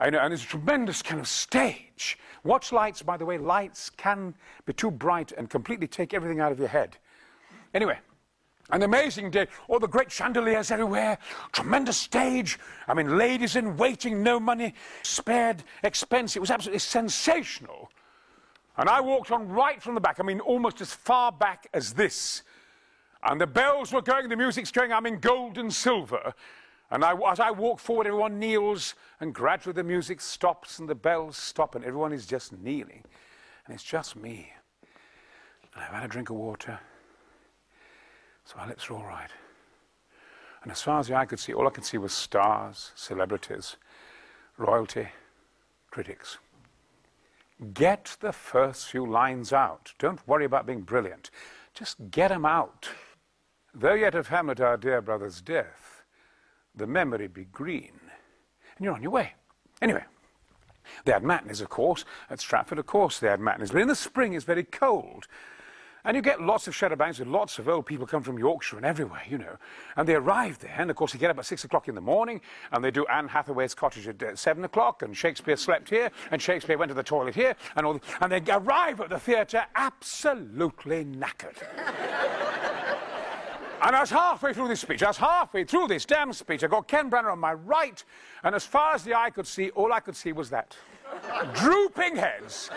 Know, 0.01 0.19
and 0.19 0.33
it's 0.33 0.43
a 0.43 0.47
tremendous 0.47 1.01
kind 1.01 1.21
of 1.21 1.29
stage. 1.29 2.19
Watch 2.43 2.73
lights, 2.73 3.01
by 3.01 3.15
the 3.15 3.25
way, 3.25 3.37
lights 3.37 3.89
can 3.89 4.35
be 4.65 4.73
too 4.73 4.91
bright 4.91 5.31
and 5.31 5.49
completely 5.49 5.87
take 5.87 6.13
everything 6.13 6.41
out 6.41 6.51
of 6.51 6.59
your 6.59 6.67
head. 6.67 6.97
Anyway, 7.73 7.97
An 8.69 8.81
amazing 8.81 9.29
day. 9.29 9.47
All 9.67 9.79
the 9.79 9.87
great 9.87 10.11
chandeliers 10.11 10.71
everywhere. 10.71 11.17
Tremendous 11.51 11.97
stage. 11.97 12.57
I 12.87 12.93
mean, 12.93 13.17
ladies 13.17 13.55
in 13.55 13.77
waiting, 13.77 14.23
no 14.23 14.39
money 14.39 14.73
spared, 15.03 15.63
expense. 15.83 16.35
It 16.35 16.39
was 16.39 16.49
absolutely 16.49 16.79
sensational. 16.79 17.91
And 18.77 18.89
I 18.89 19.01
walked 19.01 19.31
on 19.31 19.49
right 19.49 19.81
from 19.81 19.95
the 19.95 20.01
back, 20.01 20.19
I 20.19 20.23
mean, 20.23 20.39
almost 20.39 20.81
as 20.81 20.93
far 20.93 21.31
back 21.31 21.67
as 21.73 21.93
this. 21.93 22.41
And 23.23 23.39
the 23.39 23.47
bells 23.47 23.93
were 23.93 24.01
going, 24.01 24.29
the 24.29 24.35
music's 24.35 24.71
going, 24.71 24.91
I'm 24.91 25.05
in 25.05 25.19
gold 25.19 25.57
and 25.57 25.71
silver. 25.71 26.33
And 26.89 27.03
I, 27.03 27.13
as 27.31 27.39
I 27.39 27.51
walk 27.51 27.79
forward, 27.79 28.07
everyone 28.07 28.39
kneels, 28.39 28.95
and 29.19 29.33
gradually 29.33 29.73
the 29.73 29.83
music 29.83 30.21
stops 30.21 30.79
and 30.79 30.87
the 30.87 30.95
bells 30.95 31.37
stop, 31.37 31.75
and 31.75 31.85
everyone 31.85 32.13
is 32.13 32.25
just 32.25 32.53
kneeling. 32.53 33.03
And 33.65 33.73
it's 33.73 33.83
just 33.83 34.15
me. 34.15 34.51
And 35.73 35.83
I've 35.83 35.91
had 35.91 36.03
a 36.03 36.07
drink 36.07 36.29
of 36.29 36.35
water, 36.35 36.79
so 38.45 38.57
my 38.57 38.67
lips 38.67 38.89
are 38.89 38.95
all 38.95 39.03
right. 39.03 39.29
And 40.63 40.71
as 40.71 40.81
far 40.81 40.99
as 40.99 41.07
the 41.07 41.15
eye 41.15 41.25
could 41.25 41.39
see, 41.39 41.53
all 41.53 41.67
I 41.67 41.71
could 41.71 41.85
see 41.85 41.97
was 41.97 42.13
stars, 42.13 42.91
celebrities, 42.95 43.75
royalty, 44.57 45.09
critics. 45.91 46.37
Get 47.73 48.17
the 48.19 48.31
first 48.31 48.87
few 48.87 49.05
lines 49.05 49.53
out. 49.53 49.93
Don't 49.99 50.25
worry 50.27 50.45
about 50.45 50.65
being 50.65 50.81
brilliant. 50.81 51.29
Just 51.73 51.97
get 52.11 52.29
them 52.29 52.45
out. 52.45 52.89
Though 53.73 53.93
yet 53.93 54.15
of 54.15 54.27
Hamlet 54.27 54.59
our 54.59 54.77
dear 54.77 55.01
brother's 55.01 55.41
death, 55.41 56.03
the 56.75 56.87
memory 56.87 57.27
be 57.27 57.45
green. 57.45 57.99
And 58.77 58.85
you're 58.85 58.93
on 58.93 59.03
your 59.03 59.11
way. 59.11 59.33
Anyway, 59.81 60.03
they 61.05 61.11
had 61.11 61.23
matinees, 61.23 61.61
of 61.61 61.69
course. 61.69 62.05
At 62.29 62.39
Stratford, 62.39 62.79
of 62.79 62.85
course, 62.85 63.19
they 63.19 63.27
had 63.27 63.39
matinees. 63.39 63.71
But 63.71 63.81
in 63.81 63.87
the 63.87 63.95
spring, 63.95 64.33
it's 64.33 64.45
very 64.45 64.63
cold. 64.63 65.27
And 66.05 66.15
you 66.17 66.21
get 66.21 66.41
lots 66.41 66.67
of 66.67 66.73
charabancs 66.73 67.19
with 67.19 67.29
lots 67.29 67.59
of 67.59 67.69
old 67.69 67.85
people 67.85 68.05
come 68.05 68.23
from 68.23 68.37
Yorkshire 68.37 68.75
and 68.75 68.85
everywhere, 68.85 69.21
you 69.29 69.37
know. 69.37 69.55
And 69.95 70.07
they 70.07 70.15
arrive 70.15 70.59
there, 70.59 70.75
and 70.77 70.89
of 70.89 70.97
course 70.97 71.13
they 71.13 71.19
get 71.19 71.29
up 71.29 71.39
at 71.39 71.45
six 71.45 71.63
o'clock 71.63 71.87
in 71.87 71.95
the 71.95 72.01
morning, 72.01 72.41
and 72.71 72.83
they 72.83 72.91
do 72.91 73.05
Anne 73.05 73.29
Hathaway's 73.29 73.73
cottage 73.73 74.07
at 74.07 74.21
uh, 74.21 74.35
seven 74.35 74.65
o'clock, 74.65 75.01
and 75.01 75.15
Shakespeare 75.15 75.55
slept 75.55 75.89
here, 75.89 76.11
and 76.31 76.41
Shakespeare 76.41 76.77
went 76.77 76.89
to 76.89 76.95
the 76.95 77.03
toilet 77.03 77.35
here, 77.35 77.55
and 77.77 77.85
all, 77.85 77.93
The, 77.93 78.01
and 78.19 78.31
they 78.31 78.51
arrive 78.51 78.99
at 78.99 79.09
the 79.09 79.19
theatre 79.19 79.65
absolutely 79.75 81.05
knackered. 81.05 81.57
And 83.85 83.97
I 83.97 83.99
was 83.99 84.11
halfway 84.11 84.53
through 84.53 84.69
this 84.69 84.79
speech, 84.79 85.03
I 85.03 85.07
was 85.07 85.17
halfway 85.17 85.65
through 85.65 85.87
this 85.87 86.05
damn 86.05 86.31
speech. 86.31 86.63
I 86.63 86.67
got 86.67 86.87
Ken 86.87 87.11
Branagh 87.11 87.33
on 87.33 87.39
my 87.39 87.51
right, 87.53 88.01
and 88.43 88.55
as 88.55 88.65
far 88.65 88.95
as 88.95 89.03
the 89.03 89.13
eye 89.13 89.29
could 89.29 89.45
see, 89.45 89.71
all 89.71 89.91
I 89.91 89.99
could 89.99 90.15
see 90.15 90.31
was 90.31 90.49
that. 90.51 90.77
Drooping 91.53 92.15
heads. 92.15 92.69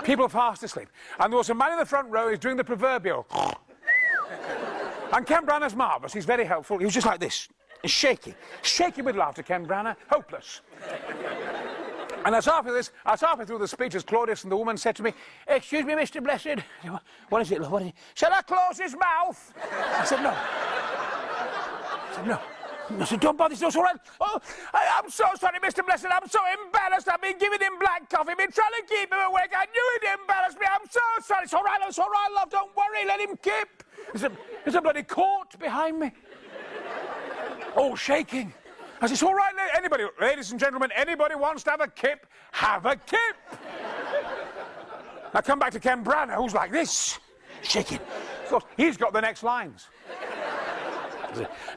People 0.04 0.26
are 0.26 0.30
fast 0.30 0.62
asleep. 0.62 0.88
And 1.18 1.32
there 1.32 1.38
was 1.38 1.50
a 1.50 1.54
man 1.54 1.72
in 1.72 1.78
the 1.78 1.86
front 1.86 2.08
row, 2.10 2.28
he's 2.28 2.38
doing 2.38 2.56
the 2.56 2.64
proverbial. 2.64 3.26
and 5.12 5.26
Ken 5.26 5.46
Branagh's 5.46 5.76
marvellous, 5.76 6.12
he's 6.12 6.24
very 6.24 6.44
helpful. 6.44 6.78
He 6.78 6.84
was 6.84 6.94
just 6.94 7.06
like 7.06 7.20
this, 7.20 7.48
shaking, 7.84 8.34
shaking 8.62 9.04
with 9.04 9.16
laughter, 9.16 9.42
Ken 9.42 9.66
Branagh, 9.66 9.96
hopeless. 10.08 10.60
And 12.22 12.34
as 12.34 12.44
halfway 12.44 12.72
this, 12.72 12.90
as 13.06 13.20
through 13.46 13.58
the 13.58 13.66
speech, 13.66 13.94
as 13.94 14.02
Claudius 14.02 14.42
and 14.42 14.52
the 14.52 14.56
woman 14.56 14.76
said 14.76 14.94
to 14.96 15.02
me, 15.02 15.14
"Excuse 15.48 15.86
me, 15.86 15.94
Mr. 15.94 16.22
Blessed, 16.22 16.62
what 17.30 17.40
is 17.40 17.50
it? 17.50 17.62
What 17.62 17.80
is 17.80 17.88
it? 17.88 17.94
Shall 18.14 18.34
I 18.34 18.42
close 18.42 18.78
his 18.78 18.94
mouth?" 18.94 19.54
I 19.98 20.04
said, 20.04 20.22
"No." 20.22 20.30
I 20.36 22.12
said, 22.14 22.26
"No." 22.26 22.38
I 22.98 23.04
said, 23.04 23.20
don't 23.20 23.36
bother, 23.38 23.54
it's 23.54 23.62
all 23.76 23.82
right. 23.82 23.96
Oh, 24.20 24.40
I, 24.74 25.00
am 25.02 25.10
so 25.10 25.24
sorry, 25.38 25.58
Mr. 25.60 25.84
Blessed. 25.84 26.06
I'm 26.10 26.28
so 26.28 26.40
embarrassed. 26.64 27.08
I've 27.08 27.20
been 27.20 27.38
giving 27.38 27.60
him 27.60 27.78
black 27.78 28.08
coffee, 28.10 28.32
I've 28.32 28.38
been 28.38 28.50
trying 28.50 28.72
to 28.80 28.86
keep 28.86 29.12
him 29.12 29.18
awake. 29.18 29.52
I 29.56 29.66
knew 29.66 29.98
it 30.02 30.20
embarrassed 30.20 30.58
me. 30.58 30.66
I'm 30.70 30.88
so 30.90 31.00
sorry. 31.22 31.44
It's 31.44 31.54
all 31.54 31.62
right, 31.62 31.78
it's 31.86 31.98
all 31.98 32.10
right, 32.10 32.28
love. 32.34 32.50
Don't 32.50 32.74
worry. 32.76 33.06
Let 33.06 33.20
him 33.20 33.36
keep. 33.42 33.84
There's 34.12 34.24
a, 34.24 34.32
there's 34.64 34.74
a 34.74 34.80
bloody 34.80 35.02
court 35.02 35.58
behind 35.58 36.00
me. 36.00 36.12
All 37.76 37.96
shaking. 37.96 38.52
I 39.00 39.06
said, 39.06 39.12
it's 39.12 39.22
all 39.22 39.34
right, 39.34 39.54
anybody, 39.74 40.04
ladies 40.20 40.50
and 40.50 40.60
gentlemen, 40.60 40.90
anybody 40.94 41.34
wants 41.34 41.62
to 41.64 41.70
have 41.70 41.80
a 41.80 41.88
kip, 41.88 42.26
have 42.52 42.84
a 42.84 42.96
kip. 42.96 43.36
I 45.32 45.40
come 45.40 45.58
back 45.58 45.72
to 45.72 45.80
Ken 45.80 46.04
Branagh, 46.04 46.34
who's 46.34 46.52
like 46.52 46.70
this, 46.70 47.18
shaking. 47.62 47.98
Of 47.98 48.48
course, 48.48 48.64
he's 48.76 48.98
got 48.98 49.14
the 49.14 49.20
next 49.20 49.42
lines. 49.42 49.88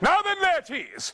Now 0.02 0.22
then, 0.22 0.38
Laertes, 0.42 1.13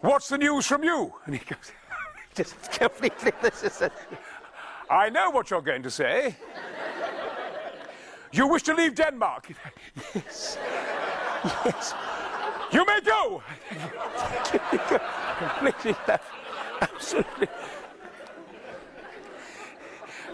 what's 0.00 0.28
the 0.28 0.38
news 0.38 0.66
from 0.66 0.84
you? 0.84 1.12
And 1.26 1.34
he 1.36 1.44
goes, 1.44 1.72
just 2.34 2.72
completely, 2.72 3.32
this 3.42 3.62
is 3.62 3.82
it. 3.82 3.92
I 4.90 5.08
know 5.08 5.30
what 5.30 5.50
you're 5.50 5.62
going 5.62 5.82
to 5.82 5.90
say. 5.90 6.36
You 8.32 8.46
wish 8.46 8.62
to 8.64 8.74
leave 8.74 8.94
Denmark? 8.94 9.48
yes. 10.14 10.58
Yes. 11.64 11.94
You 12.72 12.86
may 12.86 13.00
go. 13.00 13.42
completely. 15.38 15.94
Absolutely. 16.80 17.48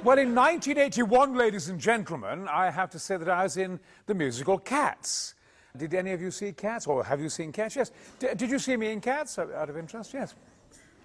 Well, 0.05 0.19
in 0.19 0.33
1981, 0.33 1.35
ladies 1.35 1.69
and 1.69 1.81
gentlemen, 1.81 2.47
I 2.49 2.71
have 2.71 2.89
to 2.91 3.01
say 3.01 3.17
that 3.17 3.29
I 3.29 3.43
was 3.43 3.57
in 3.57 3.81
the 4.07 4.15
musical 4.15 4.57
Cats. 4.57 5.35
Did 5.79 5.95
any 5.95 6.13
of 6.13 6.21
you 6.21 6.31
see 6.31 6.53
Cats? 6.53 6.87
Or 6.87 7.05
have 7.05 7.21
you 7.21 7.29
seen 7.29 7.53
Cats? 7.53 7.77
Yes. 7.77 7.91
D 8.19 8.29
did 8.37 8.51
you 8.51 8.59
see 8.59 8.77
me 8.77 8.91
in 8.93 9.01
Cats, 9.01 9.39
out 9.39 9.71
of 9.71 9.77
interest? 9.77 10.13
Yes. 10.13 10.35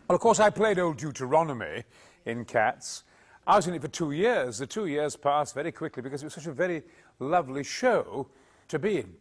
Well, 0.07 0.15
of 0.15 0.21
course, 0.21 0.39
I 0.39 0.49
played 0.49 0.79
old 0.79 0.97
Deuteronomy 0.97 1.83
in 2.25 2.45
Cats. 2.45 3.03
I 3.45 3.55
was 3.55 3.67
in 3.67 3.73
it 3.73 3.81
for 3.81 3.88
two 3.88 4.12
years. 4.12 4.57
The 4.57 4.67
two 4.67 4.88
years 4.88 5.15
passed 5.15 5.53
very 5.53 5.71
quickly 5.71 6.01
because 6.01 6.23
it 6.23 6.25
was 6.25 6.33
such 6.33 6.47
a 6.47 6.53
very 6.53 6.83
lovely 7.19 7.63
show 7.63 8.27
to 8.69 8.79
be 8.79 8.97
in. 8.97 9.13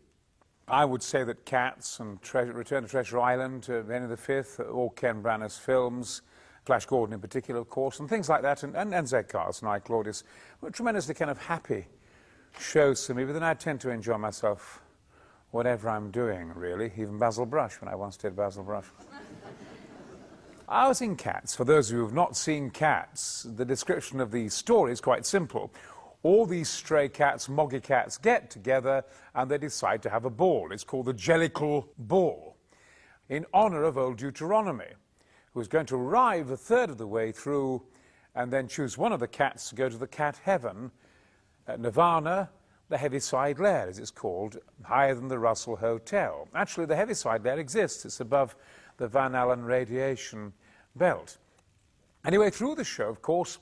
I 0.68 0.84
would 0.84 1.02
say 1.02 1.24
that 1.24 1.44
Cats 1.44 2.00
and 2.00 2.18
Return 2.34 2.84
to 2.84 2.88
Treasure 2.88 3.20
Island, 3.20 3.68
uh, 3.68 3.82
Henry 3.84 4.16
V, 4.16 4.62
all 4.62 4.90
Ken 4.90 5.22
Branagh's 5.22 5.58
films, 5.58 6.22
Flash 6.64 6.86
Gordon 6.86 7.14
in 7.14 7.20
particular, 7.20 7.60
of 7.60 7.68
course, 7.68 7.98
and 7.98 8.08
things 8.08 8.28
like 8.28 8.42
that, 8.42 8.62
and, 8.62 8.76
and, 8.76 8.94
and 8.94 9.14
I, 9.64 9.78
Claudius, 9.80 10.22
were 10.60 10.70
tremendously 10.70 11.14
kind 11.14 11.30
of 11.30 11.38
happy 11.38 11.86
shows 12.58 13.04
to 13.06 13.14
me, 13.14 13.24
but 13.24 13.32
then 13.32 13.42
I 13.42 13.54
tend 13.54 13.80
to 13.80 13.90
enjoy 13.90 14.18
myself 14.18 14.80
whatever 15.52 15.88
I'm 15.88 16.10
doing, 16.10 16.50
really, 16.54 16.90
even 16.96 17.18
Basil 17.18 17.46
Brush, 17.46 17.80
when 17.80 17.88
I 17.88 17.94
once 17.94 18.16
did 18.16 18.34
Basil 18.34 18.64
Brush. 18.64 18.86
I 20.68 20.88
was 20.88 21.02
in 21.02 21.14
Cats. 21.14 21.54
For 21.54 21.64
those 21.64 21.88
of 21.88 21.92
you 21.92 21.98
who 21.98 22.06
have 22.06 22.14
not 22.14 22.36
seen 22.36 22.70
Cats, 22.70 23.46
the 23.56 23.64
description 23.64 24.20
of 24.20 24.32
the 24.32 24.48
story 24.48 24.92
is 24.92 25.00
quite 25.00 25.26
simple. 25.26 25.70
All 26.22 26.46
these 26.46 26.70
stray 26.70 27.08
cats, 27.08 27.48
moggy 27.48 27.80
cats, 27.80 28.16
get 28.16 28.50
together 28.50 29.04
and 29.34 29.50
they 29.50 29.58
decide 29.58 30.02
to 30.02 30.10
have 30.10 30.24
a 30.24 30.30
ball. 30.30 30.72
It's 30.72 30.84
called 30.84 31.06
the 31.06 31.14
Jellicle 31.14 31.88
Ball, 31.98 32.56
in 33.28 33.44
honour 33.52 33.82
of 33.84 33.98
old 33.98 34.18
Deuteronomy, 34.18 34.92
who 35.52 35.60
is 35.60 35.68
going 35.68 35.86
to 35.86 35.96
arrive 35.96 36.50
a 36.50 36.56
third 36.56 36.90
of 36.90 36.96
the 36.96 37.06
way 37.06 37.32
through 37.32 37.82
and 38.34 38.50
then 38.50 38.68
choose 38.68 38.96
one 38.96 39.12
of 39.12 39.20
the 39.20 39.28
cats 39.28 39.68
to 39.68 39.74
go 39.74 39.88
to 39.88 39.98
the 39.98 40.06
cat 40.06 40.40
heaven, 40.44 40.90
at 41.66 41.78
Nirvana, 41.78 42.48
the 42.92 42.98
Heaviside 42.98 43.58
Layer, 43.58 43.86
as 43.88 43.98
it's 43.98 44.10
called, 44.10 44.58
higher 44.82 45.14
than 45.14 45.28
the 45.28 45.38
Russell 45.38 45.76
Hotel. 45.76 46.46
Actually, 46.54 46.84
the 46.84 46.94
Heaviside 46.94 47.42
Layer 47.42 47.58
exists. 47.58 48.04
It's 48.04 48.20
above 48.20 48.54
the 48.98 49.08
Van 49.08 49.34
Allen 49.34 49.64
radiation 49.64 50.52
belt. 50.94 51.38
Anyway, 52.22 52.50
through 52.50 52.74
the 52.74 52.84
show, 52.84 53.08
of 53.08 53.22
course, 53.22 53.58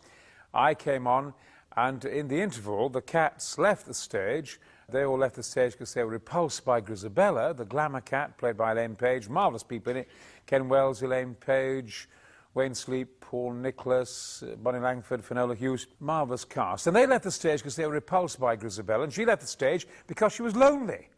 I 0.53 0.75
came 0.75 1.07
on, 1.07 1.33
and 1.77 2.05
in 2.05 2.27
the 2.27 2.43
interval, 2.43 2.89
the 2.89 3.01
cats 3.01 3.57
left 3.57 3.87
the 3.87 3.95
stage. 3.95 4.59
They 4.89 5.05
all 5.05 5.19
left 5.19 5.37
the 5.37 5.45
stage 5.45 5.73
because 5.73 5.95
they 5.95 6.03
were 6.03 6.11
repulsed 6.11 6.65
by 6.65 6.81
Grizabella, 6.81 7.57
the 7.57 7.65
glamour 7.65 8.01
cat, 8.01 8.37
played 8.37 8.57
by 8.57 8.73
Elaine 8.73 8.97
Paige. 8.97 9.29
Marvellous 9.29 9.63
people 9.63 9.93
in 9.93 9.99
it. 9.99 10.09
Ken 10.45 10.69
Wells, 10.69 11.03
Elaine 11.03 11.37
Paige, 11.37 12.09
Wayne 12.55 12.75
Sleep, 12.75 13.21
Paul 13.21 13.53
Nicholas, 13.53 14.43
Bonnie 14.59 14.81
Langford, 14.81 15.25
Finola 15.25 15.55
Hughes, 15.55 15.87
marvellous 16.01 16.45
cast. 16.45 16.87
And 16.87 16.97
they 16.97 17.07
left 17.07 17.25
the 17.25 17.31
stage 17.31 17.61
because 17.61 17.77
they 17.77 17.87
were 17.87 17.93
repulsed 17.93 18.41
by 18.41 18.57
Grizabella, 18.57 19.05
and 19.05 19.13
she 19.13 19.25
left 19.25 19.43
the 19.43 19.47
stage 19.47 19.87
because 20.09 20.33
she 20.33 20.43
was 20.43 20.57
lonely. 20.57 21.09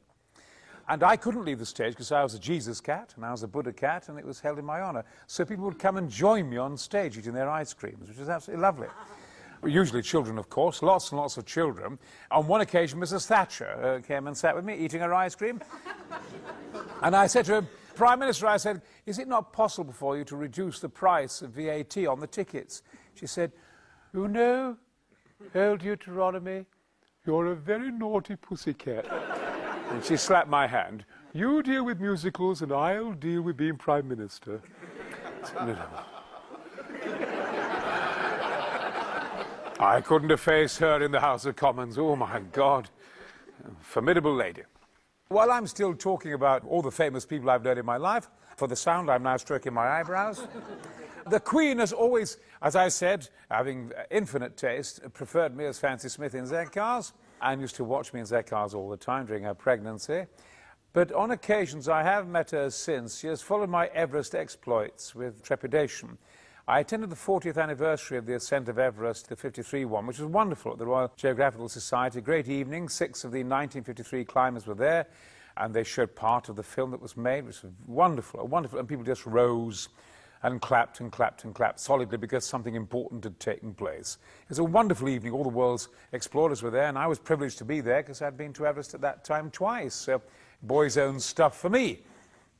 And 0.88 1.02
I 1.02 1.16
couldn't 1.16 1.44
leave 1.44 1.58
the 1.58 1.66
stage 1.66 1.92
because 1.92 2.12
I 2.12 2.22
was 2.22 2.34
a 2.34 2.38
Jesus 2.38 2.80
cat 2.80 3.14
and 3.16 3.24
I 3.24 3.30
was 3.30 3.42
a 3.42 3.48
Buddha 3.48 3.72
cat, 3.72 4.08
and 4.08 4.18
it 4.18 4.26
was 4.26 4.40
held 4.40 4.58
in 4.58 4.64
my 4.64 4.82
honour. 4.82 5.04
So 5.26 5.44
people 5.44 5.64
would 5.64 5.78
come 5.78 5.96
and 5.96 6.10
join 6.10 6.50
me 6.50 6.58
on 6.58 6.76
stage 6.76 7.16
eating 7.16 7.32
their 7.32 7.48
ice 7.48 7.72
creams, 7.72 8.08
which 8.08 8.18
was 8.18 8.28
absolutely 8.28 8.62
lovely. 8.62 8.88
Usually 9.64 10.02
children, 10.02 10.38
of 10.38 10.50
course, 10.50 10.82
lots 10.82 11.12
and 11.12 11.20
lots 11.20 11.36
of 11.36 11.46
children. 11.46 11.98
On 12.32 12.48
one 12.48 12.60
occasion, 12.62 12.98
Mrs. 12.98 13.26
Thatcher 13.26 14.00
uh, 14.02 14.06
came 14.06 14.26
and 14.26 14.36
sat 14.36 14.56
with 14.56 14.64
me 14.64 14.74
eating 14.76 15.00
her 15.00 15.14
ice 15.14 15.36
cream. 15.36 15.62
and 17.02 17.14
I 17.14 17.28
said 17.28 17.44
to 17.44 17.60
her, 17.60 17.66
Prime 17.94 18.18
Minister, 18.18 18.46
I 18.46 18.56
said, 18.56 18.82
is 19.06 19.18
it 19.18 19.28
not 19.28 19.52
possible 19.52 19.92
for 19.92 20.16
you 20.16 20.24
to 20.24 20.36
reduce 20.36 20.80
the 20.80 20.88
price 20.88 21.42
of 21.42 21.50
VAT 21.50 21.98
on 22.06 22.20
the 22.20 22.26
tickets? 22.26 22.82
She 23.14 23.26
said, 23.26 23.52
you 24.14 24.28
know, 24.28 24.76
old 25.54 25.80
Deuteronomy, 25.80 26.66
you're 27.26 27.46
a 27.46 27.54
very 27.54 27.90
naughty 27.90 28.36
pussycat. 28.36 29.06
and 29.90 30.04
she 30.04 30.16
slapped 30.16 30.48
my 30.48 30.66
hand. 30.66 31.04
You 31.34 31.62
deal 31.62 31.84
with 31.84 32.00
musicals 32.00 32.62
and 32.62 32.72
I'll 32.72 33.12
deal 33.12 33.42
with 33.42 33.56
being 33.56 33.76
Prime 33.76 34.08
Minister. 34.08 34.60
I 39.80 40.00
couldn't 40.00 40.30
have 40.30 40.40
faced 40.40 40.78
her 40.78 41.02
in 41.02 41.10
the 41.10 41.20
House 41.20 41.44
of 41.44 41.56
Commons. 41.56 41.98
Oh, 41.98 42.14
my 42.14 42.40
God. 42.52 42.88
Formidable 43.80 44.34
lady. 44.34 44.62
While 45.32 45.50
I'm 45.50 45.66
still 45.66 45.94
talking 45.94 46.34
about 46.34 46.62
all 46.66 46.82
the 46.82 46.90
famous 46.90 47.24
people 47.24 47.48
I've 47.48 47.64
known 47.64 47.78
in 47.78 47.86
my 47.86 47.96
life, 47.96 48.28
for 48.58 48.68
the 48.68 48.76
sound, 48.76 49.10
I'm 49.10 49.22
now 49.22 49.38
stroking 49.38 49.72
my 49.72 49.88
eyebrows. 49.88 50.46
the 51.26 51.40
Queen 51.40 51.78
has 51.78 51.90
always, 51.90 52.36
as 52.60 52.76
I 52.76 52.88
said, 52.88 53.30
having 53.50 53.92
infinite 54.10 54.58
taste, 54.58 55.00
preferred 55.14 55.56
me 55.56 55.64
as 55.64 55.78
Fancy 55.78 56.10
Smith 56.10 56.34
in 56.34 56.44
Z 56.44 56.66
cars 56.74 57.14
and 57.40 57.62
used 57.62 57.76
to 57.76 57.84
watch 57.84 58.12
me 58.12 58.20
in 58.20 58.26
Z 58.26 58.42
cars 58.42 58.74
all 58.74 58.90
the 58.90 58.96
time 58.98 59.24
during 59.24 59.44
her 59.44 59.54
pregnancy. 59.54 60.26
But 60.92 61.12
on 61.12 61.30
occasions 61.30 61.88
I 61.88 62.02
have 62.02 62.28
met 62.28 62.50
her 62.50 62.68
since. 62.68 63.18
She 63.18 63.28
has 63.28 63.40
followed 63.40 63.70
my 63.70 63.86
Everest 63.86 64.34
exploits 64.34 65.14
with 65.14 65.42
trepidation. 65.42 66.18
I 66.72 66.80
attended 66.80 67.10
the 67.10 67.16
40th 67.16 67.62
anniversary 67.62 68.16
of 68.16 68.24
the 68.24 68.34
ascent 68.34 68.66
of 68.66 68.78
Everest, 68.78 69.28
the 69.28 69.36
53 69.36 69.84
one, 69.84 70.06
which 70.06 70.18
was 70.18 70.26
wonderful 70.26 70.72
at 70.72 70.78
the 70.78 70.86
Royal 70.86 71.12
Geographical 71.18 71.68
Society. 71.68 72.22
Great 72.22 72.48
evening. 72.48 72.88
Six 72.88 73.24
of 73.24 73.30
the 73.30 73.40
1953 73.40 74.24
climbers 74.24 74.66
were 74.66 74.74
there, 74.74 75.06
and 75.58 75.74
they 75.74 75.84
showed 75.84 76.16
part 76.16 76.48
of 76.48 76.56
the 76.56 76.62
film 76.62 76.90
that 76.92 77.02
was 77.02 77.14
made, 77.14 77.44
which 77.44 77.62
was 77.62 77.72
wonderful, 77.86 78.46
wonderful. 78.46 78.78
And 78.78 78.88
people 78.88 79.04
just 79.04 79.26
rose 79.26 79.90
and 80.42 80.62
clapped 80.62 81.00
and 81.00 81.12
clapped 81.12 81.44
and 81.44 81.54
clapped 81.54 81.78
solidly 81.78 82.16
because 82.16 82.46
something 82.46 82.74
important 82.74 83.22
had 83.22 83.38
taken 83.38 83.74
place. 83.74 84.16
It 84.44 84.48
was 84.48 84.58
a 84.58 84.64
wonderful 84.64 85.10
evening. 85.10 85.34
All 85.34 85.42
the 85.42 85.50
world's 85.50 85.90
explorers 86.12 86.62
were 86.62 86.70
there, 86.70 86.86
and 86.86 86.96
I 86.96 87.06
was 87.06 87.18
privileged 87.18 87.58
to 87.58 87.66
be 87.66 87.82
there 87.82 88.02
because 88.02 88.22
I'd 88.22 88.38
been 88.38 88.54
to 88.54 88.66
Everest 88.66 88.94
at 88.94 89.02
that 89.02 89.26
time 89.26 89.50
twice. 89.50 89.94
So 89.94 90.22
boys' 90.62 90.96
own 90.96 91.20
stuff 91.20 91.60
for 91.60 91.68
me. 91.68 92.00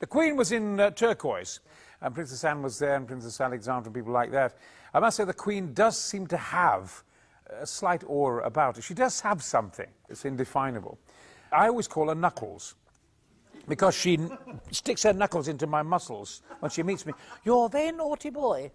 The 0.01 0.07
Queen 0.07 0.37
was 0.37 0.53
in 0.53 0.81
uh, 0.81 0.91
turquoise, 0.91 1.61
and 2.03 2.15
Princess 2.15 2.45
Anne 2.45 2.63
was 2.63 2.79
there, 2.79 2.97
and 2.97 3.07
Princess 3.07 3.41
Alexandra, 3.41 3.87
and 3.87 3.95
people 3.95 4.13
like 4.13 4.31
that. 4.33 4.57
I 4.93 5.01
must 5.01 5.17
say 5.17 5.25
the 5.25 5.33
Queen 5.33 5.73
does 5.73 5.99
seem 5.99 6.27
to 6.27 6.37
have 6.37 7.03
a 7.49 7.67
slight 7.67 8.03
aura 8.07 8.45
about 8.45 8.77
her. 8.77 8.83
She 8.83 8.95
does 8.95 9.21
have 9.21 9.43
something. 9.43 9.89
It's 10.09 10.25
indefinable. 10.25 10.99
I 11.51 11.69
always 11.69 11.89
call 11.89 12.09
her 12.09 12.15
Knuckles 12.15 12.75
because 13.69 13.95
she 13.95 14.19
sticks 14.71 15.03
her 15.05 15.13
knuckles 15.13 15.49
into 15.49 15.67
my 15.67 15.83
muscles 15.83 16.43
when 16.61 16.71
she 16.71 16.83
meets 16.83 17.07
me. 17.07 17.13
You're 17.45 17.67
a 17.67 17.69
very 17.69 17.93
naughty 17.93 18.31
boy. 18.31 18.71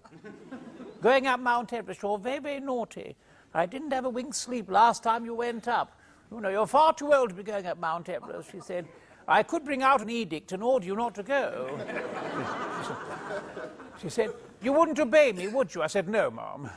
Going 1.01 1.27
up 1.27 1.39
Mount 1.39 1.73
Everest, 1.73 2.01
you're 2.01 2.17
very, 2.17 2.39
very 2.39 2.59
naughty. 2.59 3.15
I 3.53 3.65
didn't 3.65 3.91
have 3.91 4.05
a 4.05 4.09
wink's 4.09 4.37
sleep 4.37 4.69
last 4.69 5.03
time 5.03 5.25
you 5.25 5.33
went 5.33 5.67
up. 5.67 5.99
You 6.31 6.41
know, 6.41 6.49
you're 6.49 6.67
far 6.67 6.93
too 6.93 7.13
old 7.13 7.29
to 7.29 7.35
be 7.35 7.43
going 7.43 7.65
up 7.65 7.77
Mount 7.77 8.09
Everest, 8.09 8.51
she 8.51 8.59
said. 8.59 8.87
I 9.27 9.43
could 9.43 9.65
bring 9.65 9.83
out 9.83 10.01
an 10.01 10.09
edict 10.09 10.53
and 10.53 10.63
order 10.63 10.85
you 10.85 10.95
not 10.95 11.13
to 11.15 11.23
go. 11.23 11.77
she 14.01 14.09
said, 14.09 14.31
You 14.61 14.71
wouldn't 14.71 14.99
obey 14.99 15.33
me, 15.33 15.49
would 15.49 15.75
you? 15.75 15.83
I 15.83 15.87
said, 15.87 16.07
No, 16.07 16.31
Mum. 16.31 16.69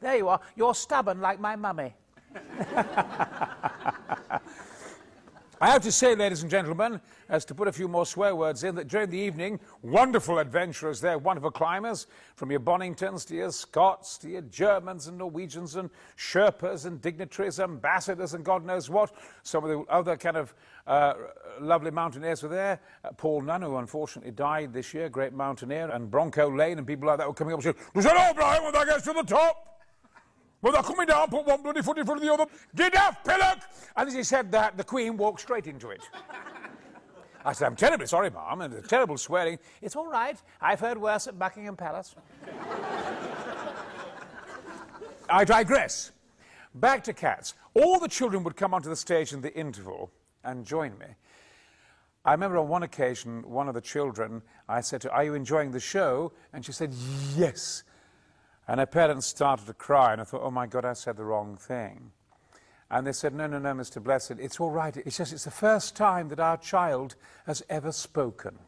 There 0.00 0.16
you 0.16 0.28
are. 0.28 0.40
You're 0.56 0.74
stubborn 0.74 1.20
like 1.20 1.38
my 1.38 1.54
mummy. 1.54 1.94
I 5.60 5.70
have 5.70 5.82
to 5.82 5.92
say, 5.92 6.14
ladies 6.14 6.42
and 6.42 6.50
gentlemen, 6.50 7.00
as 7.28 7.44
to 7.46 7.54
put 7.54 7.66
a 7.66 7.72
few 7.72 7.88
more 7.88 8.06
swear 8.06 8.36
words 8.36 8.62
in, 8.62 8.76
that 8.76 8.86
during 8.86 9.10
the 9.10 9.18
evening, 9.18 9.58
wonderful 9.82 10.38
adventurers 10.38 11.00
there, 11.00 11.18
wonderful 11.18 11.50
climbers, 11.50 12.06
from 12.36 12.52
your 12.52 12.60
Boningtons 12.60 13.26
to 13.26 13.34
your 13.34 13.50
Scots 13.50 14.18
to 14.18 14.28
your 14.28 14.42
Germans 14.42 15.08
and 15.08 15.18
Norwegians 15.18 15.74
and 15.74 15.90
Sherpas 16.16 16.86
and 16.86 17.00
dignitaries, 17.00 17.58
ambassadors 17.58 18.34
and 18.34 18.44
God 18.44 18.64
knows 18.64 18.88
what. 18.88 19.12
Some 19.42 19.64
of 19.64 19.70
the 19.70 19.80
other 19.92 20.16
kind 20.16 20.36
of 20.36 20.54
uh, 20.86 21.14
lovely 21.60 21.90
mountaineers 21.90 22.44
were 22.44 22.48
there. 22.50 22.80
Uh, 23.04 23.10
Paul 23.16 23.42
Nunn, 23.42 23.62
who 23.62 23.78
unfortunately 23.78 24.30
died 24.30 24.72
this 24.72 24.94
year, 24.94 25.08
great 25.08 25.32
mountaineer, 25.32 25.90
and 25.90 26.08
Bronco 26.08 26.48
Lane 26.48 26.78
and 26.78 26.86
people 26.86 27.08
like 27.08 27.18
that 27.18 27.26
were 27.26 27.34
coming 27.34 27.54
up 27.54 27.64
and 27.64 27.74
saying, 27.74 27.86
"Does 27.94 28.04
that 28.04 28.36
Brian, 28.36 28.62
when 28.62 28.72
that 28.74 28.86
gets 28.86 29.04
to 29.04 29.12
the 29.12 29.24
top? 29.24 29.77
Well, 30.60 30.72
they're 30.72 30.82
coming 30.82 31.06
down, 31.06 31.28
put 31.28 31.46
one 31.46 31.62
bloody 31.62 31.82
foot 31.82 31.98
in 31.98 32.04
front 32.04 32.20
of 32.20 32.26
the 32.26 32.32
other. 32.32 32.46
Get 32.74 32.96
off, 32.96 33.22
pillock! 33.22 33.60
And 33.96 34.08
as 34.08 34.14
he 34.14 34.24
said 34.24 34.50
that, 34.52 34.76
the 34.76 34.84
Queen 34.84 35.16
walked 35.16 35.40
straight 35.40 35.66
into 35.66 35.90
it. 35.90 36.00
I 37.44 37.52
said, 37.52 37.66
I'm 37.66 37.76
terribly 37.76 38.06
sorry, 38.06 38.30
ma'am, 38.30 38.60
and 38.62 38.72
the 38.72 38.82
terrible 38.82 39.16
swearing. 39.16 39.58
It's 39.80 39.94
all 39.94 40.08
right. 40.08 40.36
I've 40.60 40.80
heard 40.80 40.98
worse 40.98 41.28
at 41.28 41.38
Buckingham 41.38 41.76
Palace. 41.76 42.14
I 45.30 45.44
digress. 45.44 46.10
Back 46.74 47.04
to 47.04 47.12
cats. 47.12 47.54
All 47.74 48.00
the 48.00 48.08
children 48.08 48.42
would 48.44 48.56
come 48.56 48.74
onto 48.74 48.88
the 48.88 48.96
stage 48.96 49.32
in 49.32 49.40
the 49.40 49.54
interval 49.54 50.10
and 50.44 50.64
join 50.64 50.98
me. 50.98 51.06
I 52.24 52.32
remember 52.32 52.58
on 52.58 52.68
one 52.68 52.82
occasion, 52.82 53.48
one 53.48 53.68
of 53.68 53.74
the 53.74 53.80
children, 53.80 54.42
I 54.68 54.80
said 54.80 55.00
to 55.02 55.08
her, 55.08 55.14
Are 55.14 55.24
you 55.24 55.34
enjoying 55.34 55.70
the 55.70 55.80
show? 55.80 56.32
And 56.52 56.64
she 56.64 56.72
said, 56.72 56.92
Yes. 57.36 57.84
And 58.68 58.80
her 58.80 58.86
parents 58.86 59.26
started 59.26 59.66
to 59.66 59.72
cry, 59.72 60.12
and 60.12 60.20
I 60.20 60.24
thought, 60.24 60.42
oh 60.44 60.50
my 60.50 60.66
God, 60.66 60.84
I 60.84 60.92
said 60.92 61.16
the 61.16 61.24
wrong 61.24 61.56
thing. 61.56 62.12
And 62.90 63.06
they 63.06 63.12
said, 63.12 63.34
no, 63.34 63.46
no, 63.46 63.58
no, 63.58 63.72
Mr. 63.72 64.02
Blessed, 64.02 64.32
it's 64.32 64.60
all 64.60 64.70
right. 64.70 64.94
It's 64.96 65.16
just, 65.16 65.32
it's 65.32 65.44
the 65.44 65.50
first 65.50 65.96
time 65.96 66.28
that 66.28 66.40
our 66.40 66.58
child 66.58 67.16
has 67.46 67.62
ever 67.70 67.92
spoken. 67.92 68.58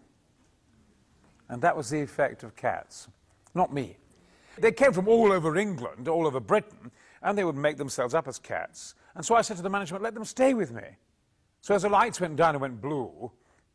And 1.49 1.61
that 1.63 1.77
was 1.77 1.91
the 1.91 2.01
effect 2.01 2.43
of 2.43 2.57
cats, 2.57 3.09
not 3.55 3.73
me. 3.73 3.97
They 4.59 4.73
came 4.73 4.93
from 4.93 5.09
all 5.09 5.33
over 5.33 5.57
England, 5.57 6.09
all 6.09 6.27
over 6.27 6.41
Britain, 6.41 6.91
and 7.23 7.37
they 7.37 7.45
would 7.45 7.57
make 7.57 7.77
themselves 7.77 8.15
up 8.15 8.27
as 8.27 8.39
cats. 8.39 8.95
And 9.15 9.25
so 9.25 9.35
I 9.35 9.43
said 9.43 9.57
to 9.57 9.63
the 9.63 9.71
management, 9.71 10.03
let 10.03 10.15
them 10.15 10.25
stay 10.25 10.55
with 10.55 10.73
me. 10.73 10.85
So 11.61 11.75
as 11.75 11.83
the 11.83 11.89
lights 11.89 12.21
went 12.21 12.37
down 12.37 12.55
and 12.55 12.63
went 12.63 12.81
blue, 12.81 13.31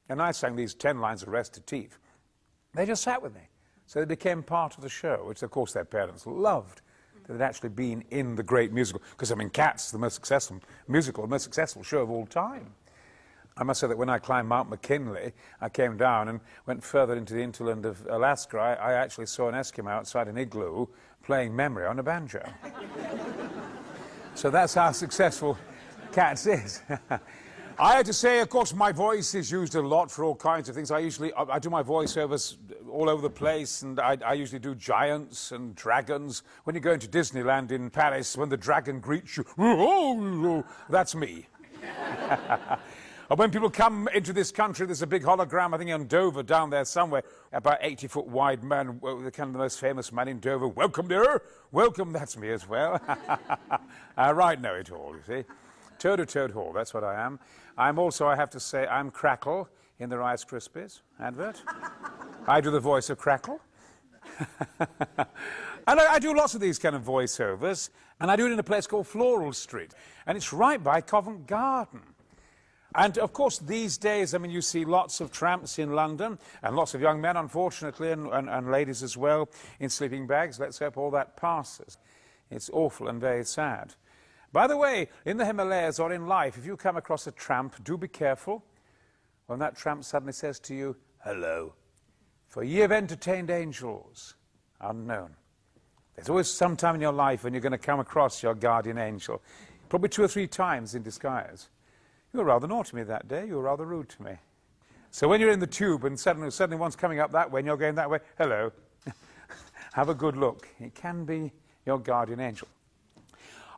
and 0.09 0.21
I 0.21 0.31
sang 0.31 0.55
these 0.55 0.73
ten 0.73 0.99
lines 0.99 1.21
of 1.21 1.29
recitative, 1.29 1.99
they 2.73 2.85
just 2.85 3.03
sat 3.03 3.21
with 3.21 3.33
me. 3.33 3.41
So 3.87 3.99
they 3.99 4.05
became 4.05 4.43
part 4.43 4.75
of 4.75 4.83
the 4.83 4.89
show, 4.89 5.23
which 5.25 5.43
of 5.43 5.51
course 5.51 5.73
their 5.73 5.85
parents 5.85 6.25
loved. 6.25 6.81
They'd 7.27 7.41
actually 7.41 7.69
been 7.69 8.03
in 8.11 8.35
the 8.35 8.43
great 8.43 8.71
musical, 8.71 9.01
because 9.11 9.31
I 9.31 9.35
mean, 9.35 9.49
Cats, 9.49 9.87
is 9.87 9.91
the 9.91 9.97
most 9.97 10.15
successful 10.15 10.59
musical, 10.87 11.23
the 11.23 11.29
most 11.29 11.43
successful 11.43 11.83
show 11.83 11.99
of 11.99 12.09
all 12.09 12.25
time. 12.25 12.73
I 13.57 13.63
must 13.63 13.79
say 13.79 13.87
that 13.87 13.97
when 13.97 14.09
I 14.09 14.19
climbed 14.19 14.49
Mount 14.49 14.69
McKinley, 14.69 15.31
I 15.61 15.69
came 15.69 15.95
down 15.95 16.27
and 16.27 16.41
went 16.65 16.83
further 16.83 17.15
into 17.15 17.33
the 17.33 17.39
hinterland 17.39 17.85
of 17.85 18.05
Alaska. 18.09 18.57
I, 18.57 18.73
I 18.73 18.93
actually 18.93 19.27
saw 19.27 19.47
an 19.47 19.55
Eskimo 19.55 19.89
outside 19.89 20.27
an 20.27 20.37
igloo 20.37 20.87
playing 21.23 21.55
memory 21.55 21.87
on 21.87 21.97
a 21.97 22.03
banjo. 22.03 22.43
so 24.35 24.49
that's 24.49 24.73
how 24.73 24.91
successful 24.91 25.57
Cats 26.11 26.45
is. 26.47 26.81
I 27.77 27.97
have 27.97 28.05
to 28.05 28.13
say, 28.13 28.39
of 28.39 28.49
course, 28.49 28.73
my 28.73 28.93
voice 28.93 29.35
is 29.35 29.51
used 29.51 29.75
a 29.75 29.81
lot 29.81 30.09
for 30.09 30.23
all 30.23 30.35
kinds 30.35 30.69
of 30.69 30.75
things. 30.75 30.91
I 30.91 30.99
usually 30.99 31.33
I, 31.33 31.59
do 31.59 31.69
my 31.69 31.83
voiceovers 31.83 32.55
all 32.89 33.09
over 33.09 33.21
the 33.21 33.29
place, 33.29 33.81
and 33.81 33.99
I, 33.99 34.17
I, 34.25 34.33
usually 34.33 34.59
do 34.59 34.75
giants 34.75 35.51
and 35.51 35.75
dragons. 35.75 36.43
When 36.63 36.73
you 36.73 36.79
go 36.79 36.93
into 36.93 37.07
Disneyland 37.07 37.71
in 37.71 37.89
Paris, 37.89 38.37
when 38.37 38.47
the 38.47 38.55
dragon 38.55 39.01
greets 39.01 39.35
you, 39.35 40.63
that's 40.89 41.15
me. 41.15 41.47
when 43.35 43.51
people 43.51 43.69
come 43.69 44.07
into 44.13 44.31
this 44.31 44.53
country, 44.53 44.85
there's 44.85 45.01
a 45.01 45.07
big 45.07 45.23
hologram, 45.23 45.73
I 45.73 45.77
think, 45.77 45.89
in 45.89 46.07
Dover 46.07 46.43
down 46.43 46.69
there 46.69 46.85
somewhere, 46.85 47.23
about 47.51 47.79
80 47.81 48.07
foot 48.07 48.27
wide 48.27 48.63
man, 48.63 49.01
kind 49.01 49.27
of 49.49 49.53
the 49.53 49.59
most 49.59 49.81
famous 49.81 50.13
man 50.13 50.29
in 50.29 50.39
Dover. 50.39 50.69
Welcome, 50.69 51.09
dear. 51.09 51.41
Welcome, 51.73 52.13
that's 52.13 52.37
me 52.37 52.51
as 52.51 52.69
well. 52.69 53.01
I 54.15 54.29
uh, 54.29 54.33
right 54.33 54.61
know 54.61 54.75
it 54.75 54.93
all, 54.93 55.13
you 55.13 55.21
see. 55.27 55.43
Toad 56.05 56.29
Toad 56.29 56.51
Hall, 56.51 56.71
that's 56.71 56.93
what 56.93 57.03
I 57.03 57.19
am. 57.19 57.39
I'm 57.79 57.97
also, 57.97 58.27
I 58.27 58.35
have 58.35 58.51
to 58.51 58.59
say, 58.59 58.85
I'm 58.85 59.09
Crackle 59.09 59.67
in 59.97 60.07
the 60.07 60.19
Rice 60.19 60.45
Krispies 60.45 61.01
advert. 61.19 61.63
I 62.47 62.61
do 62.61 62.69
the 62.69 62.79
voice 62.79 63.09
of 63.09 63.17
Crackle. 63.17 63.59
and 64.79 64.87
I, 65.87 66.13
I, 66.13 66.19
do 66.19 66.35
lots 66.35 66.53
of 66.53 66.61
these 66.61 66.77
kind 66.77 66.95
of 66.95 67.01
voiceovers, 67.01 67.89
and 68.19 68.29
I 68.29 68.35
do 68.35 68.45
it 68.45 68.51
in 68.51 68.59
a 68.59 68.63
place 68.63 68.85
called 68.85 69.07
Floral 69.07 69.51
Street, 69.51 69.95
and 70.27 70.37
it's 70.37 70.53
right 70.53 70.83
by 70.83 71.01
Covent 71.01 71.47
Garden. 71.47 72.01
And 72.93 73.17
of 73.17 73.33
course, 73.33 73.57
these 73.57 73.97
days, 73.97 74.35
I 74.35 74.37
mean, 74.37 74.51
you 74.51 74.61
see 74.61 74.85
lots 74.85 75.21
of 75.21 75.31
tramps 75.31 75.79
in 75.79 75.93
London, 75.93 76.37
and 76.61 76.75
lots 76.75 76.93
of 76.93 77.01
young 77.01 77.19
men, 77.19 77.35
unfortunately, 77.35 78.11
and, 78.11 78.27
and, 78.27 78.47
and 78.47 78.69
ladies 78.69 79.01
as 79.01 79.17
well, 79.17 79.49
in 79.79 79.89
sleeping 79.89 80.27
bags. 80.27 80.59
Let's 80.59 80.77
hope 80.77 80.99
all 80.99 81.09
that 81.09 81.35
passes. 81.35 81.97
It's 82.51 82.69
awful 82.71 83.07
and 83.07 83.19
very 83.19 83.43
sad. 83.43 83.95
By 84.55 84.67
the 84.67 84.77
way, 84.77 85.09
in 85.25 85.35
the 85.35 85.45
Himalayas 85.45 85.99
or 85.99 86.13
in 86.13 86.27
life, 86.27 86.57
if 86.57 86.65
you 86.65 86.77
come 86.77 86.95
across 86.95 87.27
a 87.27 87.31
tramp, 87.33 87.75
do 87.83 87.97
be 87.97 88.07
careful 88.07 88.63
when 89.47 89.59
that 89.59 89.75
tramp 89.75 90.05
suddenly 90.05 90.31
says 90.31 90.61
to 90.61 90.73
you, 90.73 90.95
Hello. 91.25 91.73
For 92.47 92.63
ye 92.63 92.77
have 92.77 92.93
entertained 92.93 93.49
angels 93.49 94.35
unknown. 94.79 95.31
There's 96.15 96.29
always 96.29 96.47
some 96.47 96.77
time 96.77 96.95
in 96.95 97.01
your 97.01 97.11
life 97.11 97.43
when 97.43 97.51
you're 97.51 97.61
going 97.61 97.73
to 97.73 97.77
come 97.77 97.99
across 97.99 98.41
your 98.41 98.55
guardian 98.55 98.97
angel, 98.97 99.41
probably 99.89 100.07
two 100.07 100.23
or 100.23 100.29
three 100.29 100.47
times 100.47 100.95
in 100.95 101.03
disguise. 101.03 101.67
You 102.31 102.39
were 102.39 102.45
rather 102.45 102.65
naughty 102.65 102.91
to 102.91 102.95
me 102.95 103.03
that 103.03 103.27
day. 103.27 103.45
You 103.45 103.55
were 103.55 103.63
rather 103.63 103.85
rude 103.85 104.07
to 104.07 104.23
me. 104.23 104.37
So 105.11 105.27
when 105.27 105.41
you're 105.41 105.51
in 105.51 105.59
the 105.59 105.67
tube 105.67 106.05
and 106.05 106.17
suddenly, 106.17 106.49
suddenly 106.49 106.79
one's 106.79 106.95
coming 106.95 107.19
up 107.19 107.33
that 107.33 107.51
way 107.51 107.59
and 107.59 107.67
you're 107.67 107.75
going 107.75 107.95
that 107.95 108.09
way, 108.09 108.19
hello, 108.37 108.71
have 109.91 110.07
a 110.07 110.15
good 110.15 110.37
look. 110.37 110.69
It 110.79 110.95
can 110.95 111.25
be 111.25 111.51
your 111.85 111.99
guardian 111.99 112.39
angel. 112.39 112.69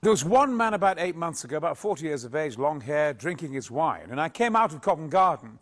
There 0.08 0.12
was 0.12 0.24
one 0.24 0.56
man 0.56 0.74
about 0.74 1.02
eight 1.02 1.18
months 1.18 1.44
ago, 1.44 1.58
about 1.58 1.78
40 1.78 2.06
years 2.06 2.24
of 2.24 2.34
age, 2.34 2.58
long 2.58 2.80
hair, 2.80 3.14
drinking 3.14 3.52
his 3.52 3.70
wine. 3.70 4.08
And 4.10 4.22
I 4.22 4.30
came 4.30 4.56
out 4.56 4.72
of 4.72 4.80
Covent 4.80 5.10
Garden 5.10 5.60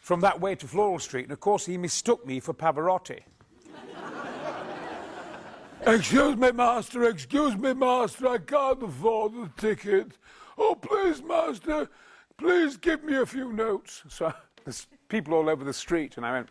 from 0.00 0.20
that 0.20 0.40
way 0.40 0.54
to 0.54 0.68
Floral 0.68 1.00
Street, 1.00 1.24
and 1.24 1.32
of 1.32 1.40
course 1.40 1.66
he 1.66 1.76
mistook 1.76 2.24
me 2.24 2.38
for 2.38 2.54
Pavarotti. 2.54 3.22
excuse 5.88 6.36
me, 6.36 6.52
master, 6.52 7.02
excuse 7.02 7.56
me, 7.56 7.74
master, 7.74 8.28
I 8.28 8.38
can't 8.38 8.80
afford 8.80 9.32
the 9.32 9.50
ticket. 9.56 10.18
Oh, 10.56 10.76
please, 10.76 11.20
master, 11.20 11.90
please 12.38 12.76
give 12.76 13.02
me 13.02 13.16
a 13.16 13.26
few 13.26 13.52
notes. 13.52 14.04
So 14.08 14.32
there's 14.64 14.86
people 15.08 15.34
all 15.34 15.50
over 15.50 15.64
the 15.64 15.72
street, 15.72 16.16
and 16.16 16.24
I 16.24 16.30
went, 16.30 16.48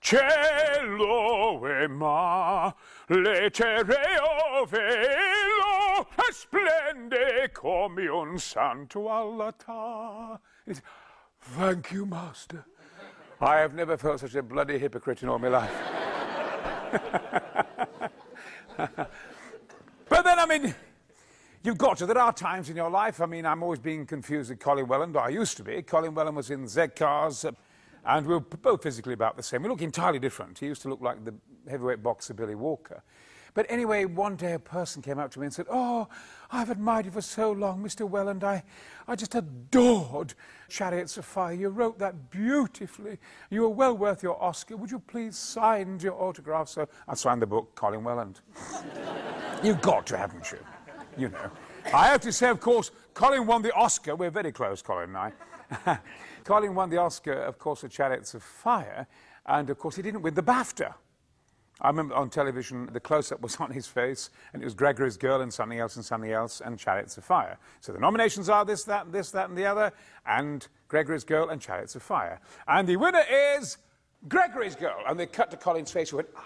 Cielo 0.00 1.66
e 1.66 1.88
ma, 1.88 2.72
lettereo 3.10 4.66
velo, 4.66 5.57
splende 6.32 7.50
come 7.52 8.08
un 8.08 8.38
santo 8.38 9.08
all'altar. 9.08 10.40
Thank 11.40 11.92
you, 11.92 12.06
master. 12.06 12.64
I 13.40 13.58
have 13.58 13.74
never 13.74 13.96
felt 13.96 14.20
such 14.20 14.34
a 14.34 14.42
bloody 14.42 14.78
hypocrite 14.78 15.22
in 15.22 15.28
all 15.28 15.38
my 15.38 15.48
life. 15.48 15.72
but 18.76 20.24
then, 20.24 20.38
I 20.38 20.46
mean, 20.46 20.74
you've 21.62 21.78
got 21.78 21.98
to. 21.98 22.06
There 22.06 22.18
are 22.18 22.32
times 22.32 22.68
in 22.68 22.76
your 22.76 22.90
life, 22.90 23.20
I 23.20 23.26
mean, 23.26 23.46
I'm 23.46 23.62
always 23.62 23.78
being 23.78 24.06
confused 24.06 24.50
with 24.50 24.58
Colin 24.58 24.88
Welland, 24.88 25.16
I 25.16 25.28
used 25.28 25.56
to 25.58 25.62
be. 25.62 25.82
Colin 25.82 26.14
Welland 26.14 26.36
was 26.36 26.50
in 26.50 26.66
Z 26.66 26.88
Cars, 26.96 27.44
uh, 27.44 27.52
and 28.04 28.26
we 28.26 28.34
were 28.34 28.40
both 28.40 28.82
physically 28.82 29.14
about 29.14 29.36
the 29.36 29.42
same. 29.42 29.62
We 29.62 29.68
look 29.68 29.82
entirely 29.82 30.18
different. 30.18 30.58
He 30.58 30.66
used 30.66 30.82
to 30.82 30.88
look 30.88 31.00
like 31.00 31.24
the 31.24 31.34
heavyweight 31.68 32.02
boxer 32.02 32.34
Billy 32.34 32.54
Walker. 32.54 33.02
But 33.54 33.66
anyway, 33.68 34.04
one 34.04 34.36
day 34.36 34.52
a 34.52 34.58
person 34.58 35.02
came 35.02 35.18
up 35.18 35.30
to 35.32 35.40
me 35.40 35.46
and 35.46 35.54
said, 35.54 35.66
Oh, 35.70 36.08
I've 36.50 36.70
admired 36.70 37.06
you 37.06 37.10
for 37.10 37.20
so 37.20 37.52
long, 37.52 37.82
Mr. 37.82 38.08
Welland. 38.08 38.44
I, 38.44 38.62
I 39.06 39.16
just 39.16 39.34
adored 39.34 40.34
Chariots 40.68 41.16
of 41.16 41.24
Fire. 41.24 41.52
You 41.52 41.68
wrote 41.68 41.98
that 41.98 42.30
beautifully. 42.30 43.18
You 43.50 43.62
were 43.62 43.68
well 43.68 43.96
worth 43.96 44.22
your 44.22 44.42
Oscar. 44.42 44.76
Would 44.76 44.90
you 44.90 44.98
please 45.00 45.36
sign 45.36 45.98
your 46.00 46.14
autograph? 46.14 46.68
So 46.68 46.88
I 47.06 47.14
signed 47.14 47.42
the 47.42 47.46
book, 47.46 47.74
Colin 47.74 48.04
Welland. 48.04 48.40
You've 49.62 49.80
got 49.80 50.06
to, 50.06 50.16
haven't 50.16 50.50
you? 50.52 50.58
You 51.16 51.28
know. 51.28 51.50
I 51.92 52.08
have 52.08 52.20
to 52.22 52.32
say, 52.32 52.48
of 52.48 52.60
course, 52.60 52.90
Colin 53.14 53.46
won 53.46 53.62
the 53.62 53.72
Oscar. 53.72 54.14
We're 54.14 54.30
very 54.30 54.52
close, 54.52 54.82
Colin 54.82 55.14
and 55.14 55.32
I. 55.86 55.98
Colin 56.44 56.74
won 56.74 56.90
the 56.90 56.98
Oscar, 56.98 57.32
of 57.32 57.58
course, 57.58 57.80
for 57.80 57.88
Chariots 57.88 58.34
of 58.34 58.42
Fire. 58.42 59.06
And, 59.46 59.68
of 59.70 59.78
course, 59.78 59.96
he 59.96 60.02
didn't 60.02 60.22
win 60.22 60.34
the 60.34 60.42
BAFTA. 60.42 60.94
I 61.80 61.88
remember 61.88 62.14
on 62.14 62.28
television, 62.30 62.88
the 62.92 63.00
close-up 63.00 63.40
was 63.40 63.56
on 63.60 63.70
his 63.70 63.86
face, 63.86 64.30
and 64.52 64.62
it 64.62 64.64
was 64.64 64.74
Gregory's 64.74 65.16
Girl 65.16 65.40
and 65.40 65.52
something 65.52 65.78
else 65.78 65.96
and 65.96 66.04
something 66.04 66.32
else 66.32 66.60
and 66.60 66.78
Chariots 66.78 67.16
of 67.18 67.24
Fire. 67.24 67.58
So 67.80 67.92
the 67.92 68.00
nominations 68.00 68.48
are 68.48 68.64
this, 68.64 68.84
that, 68.84 69.12
this, 69.12 69.30
that, 69.30 69.48
and 69.48 69.56
the 69.56 69.66
other, 69.66 69.92
and 70.26 70.66
Gregory's 70.88 71.24
Girl 71.24 71.48
and 71.50 71.60
Chariots 71.60 71.94
of 71.94 72.02
Fire. 72.02 72.40
And 72.66 72.88
the 72.88 72.96
winner 72.96 73.22
is 73.56 73.78
Gregory's 74.28 74.74
Girl. 74.76 74.98
And 75.06 75.18
they 75.18 75.26
cut 75.26 75.50
to 75.50 75.56
Colin's 75.56 75.90
face, 75.90 76.10
who 76.10 76.16
went, 76.16 76.28
ah. 76.36 76.44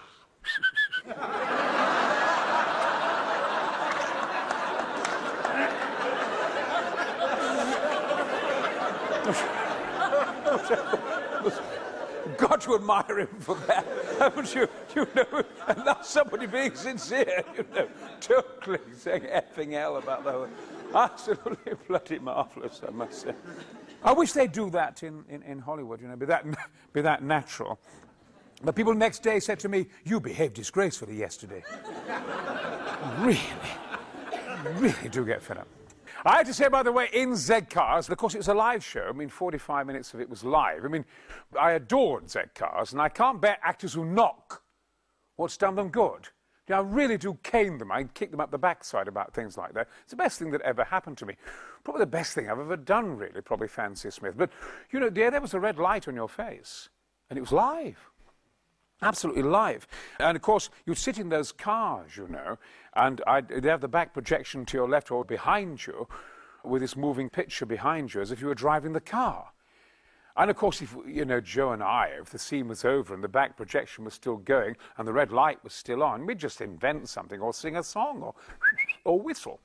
got 12.37 12.61
to 12.61 12.75
admire 12.75 13.19
him 13.19 13.27
for 13.39 13.55
that, 13.67 13.85
haven't 14.19 14.53
you? 14.55 14.67
You 14.95 15.07
know, 15.15 15.43
and 15.67 15.85
that's 15.85 16.09
somebody 16.09 16.45
being 16.45 16.75
sincere, 16.75 17.43
you 17.55 17.65
know, 17.73 17.87
totally 18.19 18.79
saying 18.95 19.23
effing 19.23 19.71
hell 19.71 19.97
about 19.97 20.23
the 20.23 20.31
whole. 20.31 20.47
Absolutely 20.93 21.73
bloody 21.87 22.19
marvellous, 22.19 22.81
I 22.87 22.91
must 22.91 23.21
say. 23.21 23.33
I 24.03 24.11
wish 24.11 24.33
they'd 24.33 24.51
do 24.51 24.69
that 24.71 25.01
in, 25.03 25.23
in, 25.29 25.41
in 25.43 25.59
Hollywood, 25.59 26.01
you 26.01 26.07
know, 26.07 26.15
be 26.15 26.25
that, 26.27 26.45
be 26.93 27.01
that 27.01 27.23
natural. 27.23 27.79
But 28.63 28.75
people 28.75 28.93
next 28.93 29.23
day 29.23 29.39
said 29.39 29.59
to 29.59 29.69
me, 29.69 29.87
You 30.05 30.19
behaved 30.19 30.53
disgracefully 30.53 31.17
yesterday. 31.17 31.63
really, 33.19 33.39
really 34.75 35.09
do 35.09 35.25
get 35.25 35.41
fed 35.41 35.57
up. 35.57 35.67
I 36.25 36.37
have 36.37 36.47
to 36.47 36.53
say, 36.53 36.69
by 36.69 36.83
the 36.83 36.91
way, 36.91 37.09
in 37.11 37.35
Z 37.35 37.61
Cars, 37.69 38.09
of 38.09 38.17
course, 38.17 38.33
it 38.33 38.37
was 38.37 38.47
a 38.47 38.53
live 38.53 38.83
show. 38.83 39.07
I 39.09 39.11
mean, 39.11 39.29
45 39.29 39.85
minutes 39.85 40.13
of 40.13 40.21
it 40.21 40.29
was 40.29 40.43
live. 40.43 40.85
I 40.85 40.87
mean, 40.87 41.05
I 41.59 41.71
adored 41.71 42.29
Z 42.29 42.39
Cars, 42.55 42.93
and 42.93 43.01
I 43.01 43.09
can't 43.09 43.41
bear 43.41 43.57
actors 43.61 43.93
who 43.93 44.05
knock 44.05 44.63
what's 45.35 45.57
done 45.57 45.75
them 45.75 45.89
good. 45.89 46.29
You 46.67 46.75
know, 46.75 46.81
I 46.81 46.83
really 46.85 47.17
do 47.17 47.37
cane 47.43 47.77
them. 47.77 47.91
I 47.91 48.05
kick 48.05 48.31
them 48.31 48.39
up 48.39 48.51
the 48.51 48.57
backside 48.57 49.09
about 49.09 49.33
things 49.33 49.57
like 49.57 49.73
that. 49.73 49.89
It's 50.03 50.11
the 50.11 50.15
best 50.15 50.39
thing 50.39 50.51
that 50.51 50.61
ever 50.61 50.85
happened 50.85 51.17
to 51.17 51.25
me. 51.25 51.35
Probably 51.83 51.99
the 51.99 52.05
best 52.05 52.33
thing 52.33 52.49
I've 52.49 52.59
ever 52.59 52.77
done, 52.77 53.17
really, 53.17 53.41
probably 53.41 53.67
Fancy 53.67 54.09
Smith. 54.09 54.35
But, 54.37 54.49
you 54.91 55.01
know, 55.01 55.09
dear, 55.09 55.29
there 55.29 55.41
was 55.41 55.53
a 55.53 55.59
red 55.59 55.77
light 55.77 56.07
on 56.07 56.15
your 56.15 56.29
face, 56.29 56.87
and 57.29 57.37
it 57.37 57.41
was 57.41 57.51
live. 57.51 57.97
Absolutely 59.01 59.43
live. 59.43 59.85
And 60.19 60.37
of 60.37 60.41
course, 60.41 60.69
you'd 60.85 60.97
sit 60.97 61.19
in 61.19 61.27
those 61.27 61.51
cars, 61.51 62.15
you 62.15 62.29
know, 62.29 62.57
and 62.95 63.21
I'd, 63.25 63.47
they'd 63.47 63.65
have 63.65 63.81
the 63.81 63.87
back 63.87 64.13
projection 64.13 64.65
to 64.65 64.77
your 64.77 64.87
left 64.87 65.11
or 65.11 65.23
behind 65.23 65.85
you 65.85 66.07
with 66.63 66.81
this 66.81 66.95
moving 66.95 67.29
picture 67.29 67.65
behind 67.65 68.13
you 68.13 68.21
as 68.21 68.31
if 68.31 68.41
you 68.41 68.47
were 68.47 68.55
driving 68.55 68.93
the 68.93 69.01
car. 69.01 69.52
And 70.35 70.49
of 70.49 70.57
course, 70.57 70.81
if, 70.81 70.95
you 71.07 71.25
know, 71.25 71.39
Joe 71.39 71.73
and 71.73 71.83
I, 71.83 72.07
if 72.19 72.31
the 72.31 72.39
scene 72.39 72.67
was 72.67 72.83
over 72.83 73.13
and 73.13 73.23
the 73.23 73.27
back 73.27 73.55
projection 73.55 74.03
was 74.03 74.15
still 74.15 74.37
going 74.37 74.75
and 74.97 75.07
the 75.07 75.13
red 75.13 75.31
light 75.31 75.63
was 75.63 75.73
still 75.73 76.01
on, 76.01 76.25
we'd 76.25 76.39
just 76.39 76.59
invent 76.59 77.07
something 77.07 77.39
or 77.39 77.53
sing 77.53 77.75
a 77.75 77.83
song 77.83 78.23
or, 78.23 78.33
or 79.05 79.19
whistle. 79.19 79.59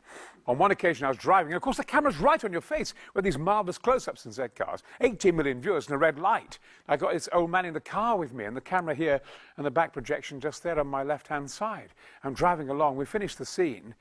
On 0.47 0.59
one 0.59 0.71
occasion, 0.71 1.07
I 1.07 1.09
was 1.09 1.17
driving, 1.17 1.53
and 1.53 1.57
of 1.57 1.63
course, 1.63 1.79
the 1.79 1.85
camera's 1.85 2.19
right 2.19 2.43
on 2.45 2.53
your 2.53 2.61
face 2.61 2.93
with 3.15 3.25
these 3.25 3.39
marvellous 3.39 3.79
close 3.79 4.09
ups 4.09 4.27
in 4.27 4.33
Z 4.33 4.45
cars. 4.57 4.83
18 5.01 5.35
million 5.35 5.61
viewers 5.61 5.87
and 5.87 5.95
a 5.95 5.99
red 5.99 6.19
light. 6.19 6.59
I 6.87 6.99
got 6.99 7.15
this 7.15 7.31
old 7.33 7.51
man 7.51 7.65
in 7.65 7.73
the 7.73 7.81
car 7.81 8.19
with 8.19 8.35
me, 8.35 8.45
and 8.45 8.57
the 8.57 8.61
camera 8.61 8.95
here 8.95 9.23
and 9.57 9.65
the 9.65 9.71
back 9.71 9.95
projection 9.95 10.39
just 10.39 10.63
there 10.63 10.79
on 10.79 10.87
my 10.87 11.03
left 11.03 11.29
hand 11.29 11.51
side. 11.51 11.95
I'm 12.25 12.35
driving 12.35 12.69
along, 12.69 12.97
we 12.97 13.07
finished 13.07 13.39
the 13.39 13.47
scene, 13.47 13.95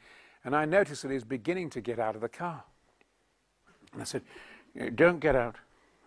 and 0.43 0.53
I 0.53 0.65
noticed 0.65 1.01
that 1.03 1.11
he's 1.11 1.23
beginning 1.23 1.69
to 1.71 1.81
get 1.81 1.97
out 1.97 2.15
of 2.15 2.21
the 2.21 2.29
car. 2.29 2.63
And 3.93 4.01
I 4.01 4.05
said, 4.05 4.23
Don't 4.95 5.19
get 5.19 5.35
out. 5.35 5.55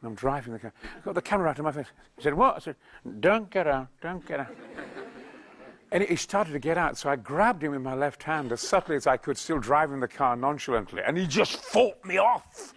I'm 0.02 0.14
driving 0.14 0.54
the 0.54 0.58
car. 0.58 0.72
I 0.96 1.00
got 1.00 1.14
the 1.14 1.22
camera 1.22 1.50
out 1.50 1.58
of 1.58 1.64
my 1.64 1.72
face. 1.72 1.86
He 2.16 2.22
said, 2.22 2.34
What? 2.34 2.56
I 2.56 2.58
said, 2.58 2.76
Don't 3.20 3.50
get 3.50 3.66
out, 3.66 3.88
don't 4.00 4.26
get 4.26 4.40
out. 4.40 4.54
and 5.92 6.02
he 6.02 6.16
started 6.16 6.52
to 6.52 6.58
get 6.58 6.78
out, 6.78 6.96
so 6.96 7.10
I 7.10 7.16
grabbed 7.16 7.62
him 7.62 7.74
in 7.74 7.82
my 7.82 7.94
left 7.94 8.22
hand 8.22 8.50
as 8.52 8.60
subtly 8.60 8.96
as 8.96 9.06
I 9.06 9.18
could, 9.18 9.36
still 9.36 9.58
driving 9.58 10.00
the 10.00 10.08
car 10.08 10.36
nonchalantly, 10.36 11.02
and 11.06 11.18
he 11.18 11.26
just 11.26 11.56
fought 11.56 12.02
me 12.04 12.18
off. 12.18 12.74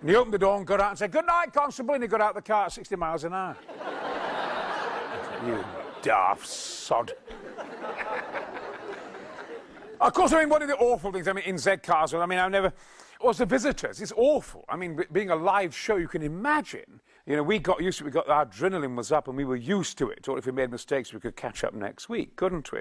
And 0.00 0.10
he 0.10 0.16
opened 0.16 0.34
the 0.34 0.38
door 0.38 0.56
and 0.58 0.66
got 0.66 0.80
out 0.80 0.90
and 0.90 0.98
said, 0.98 1.10
Good 1.12 1.26
night, 1.26 1.52
Constable. 1.52 1.94
And 1.94 2.02
he 2.02 2.08
got 2.08 2.20
out 2.20 2.30
of 2.30 2.36
the 2.36 2.42
car 2.42 2.66
at 2.66 2.72
60 2.72 2.96
miles 2.96 3.24
an 3.24 3.32
hour. 3.32 3.56
you 5.46 5.64
daft 6.02 6.46
sod. 6.46 7.12
of 10.00 10.12
course, 10.12 10.32
I 10.32 10.40
mean, 10.40 10.50
one 10.50 10.60
of 10.60 10.68
the 10.68 10.76
awful 10.76 11.10
things, 11.10 11.26
I 11.26 11.32
mean, 11.32 11.44
in 11.44 11.56
Z 11.56 11.78
cars, 11.78 12.12
I 12.12 12.26
mean, 12.26 12.38
I've 12.38 12.50
never 12.50 12.72
was 13.22 13.38
the 13.38 13.46
visitors. 13.46 14.00
It's 14.00 14.12
awful. 14.16 14.64
I 14.68 14.76
mean, 14.76 14.98
being 15.12 15.30
a 15.30 15.36
live 15.36 15.74
show, 15.74 15.96
you 15.96 16.08
can 16.08 16.22
imagine. 16.22 17.00
You 17.26 17.36
know, 17.36 17.42
we 17.42 17.58
got 17.58 17.82
used 17.82 17.98
to 17.98 18.04
it. 18.04 18.06
We 18.06 18.10
got 18.10 18.28
our 18.28 18.44
adrenaline 18.44 18.96
was 18.96 19.10
up, 19.10 19.28
and 19.28 19.36
we 19.36 19.44
were 19.44 19.56
used 19.56 19.96
to 19.98 20.10
it. 20.10 20.28
Or 20.28 20.36
if 20.36 20.46
we 20.46 20.52
made 20.52 20.70
mistakes, 20.70 21.12
we 21.12 21.20
could 21.20 21.36
catch 21.36 21.64
up 21.64 21.72
next 21.72 22.08
week, 22.08 22.36
couldn't 22.36 22.70
we? 22.70 22.80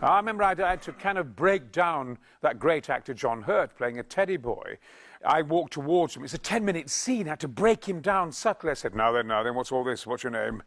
I 0.00 0.16
remember 0.16 0.42
I 0.42 0.54
had 0.56 0.82
to 0.82 0.92
kind 0.92 1.16
of 1.16 1.36
break 1.36 1.70
down 1.70 2.18
that 2.40 2.58
great 2.58 2.90
actor 2.90 3.14
John 3.14 3.42
Hurt 3.42 3.76
playing 3.76 4.00
a 4.00 4.02
teddy 4.02 4.36
boy. 4.36 4.78
I 5.24 5.42
walked 5.42 5.74
towards 5.74 6.16
him. 6.16 6.24
It's 6.24 6.34
a 6.34 6.38
ten-minute 6.38 6.90
scene. 6.90 7.28
I 7.28 7.30
had 7.30 7.40
to 7.40 7.48
break 7.48 7.88
him 7.88 8.00
down 8.00 8.32
subtly. 8.32 8.70
I 8.70 8.74
said, 8.74 8.94
"Now 8.94 9.12
then, 9.12 9.28
now 9.28 9.42
then, 9.42 9.54
what's 9.54 9.70
all 9.70 9.84
this? 9.84 10.06
What's 10.06 10.24
your 10.24 10.32
name?" 10.32 10.62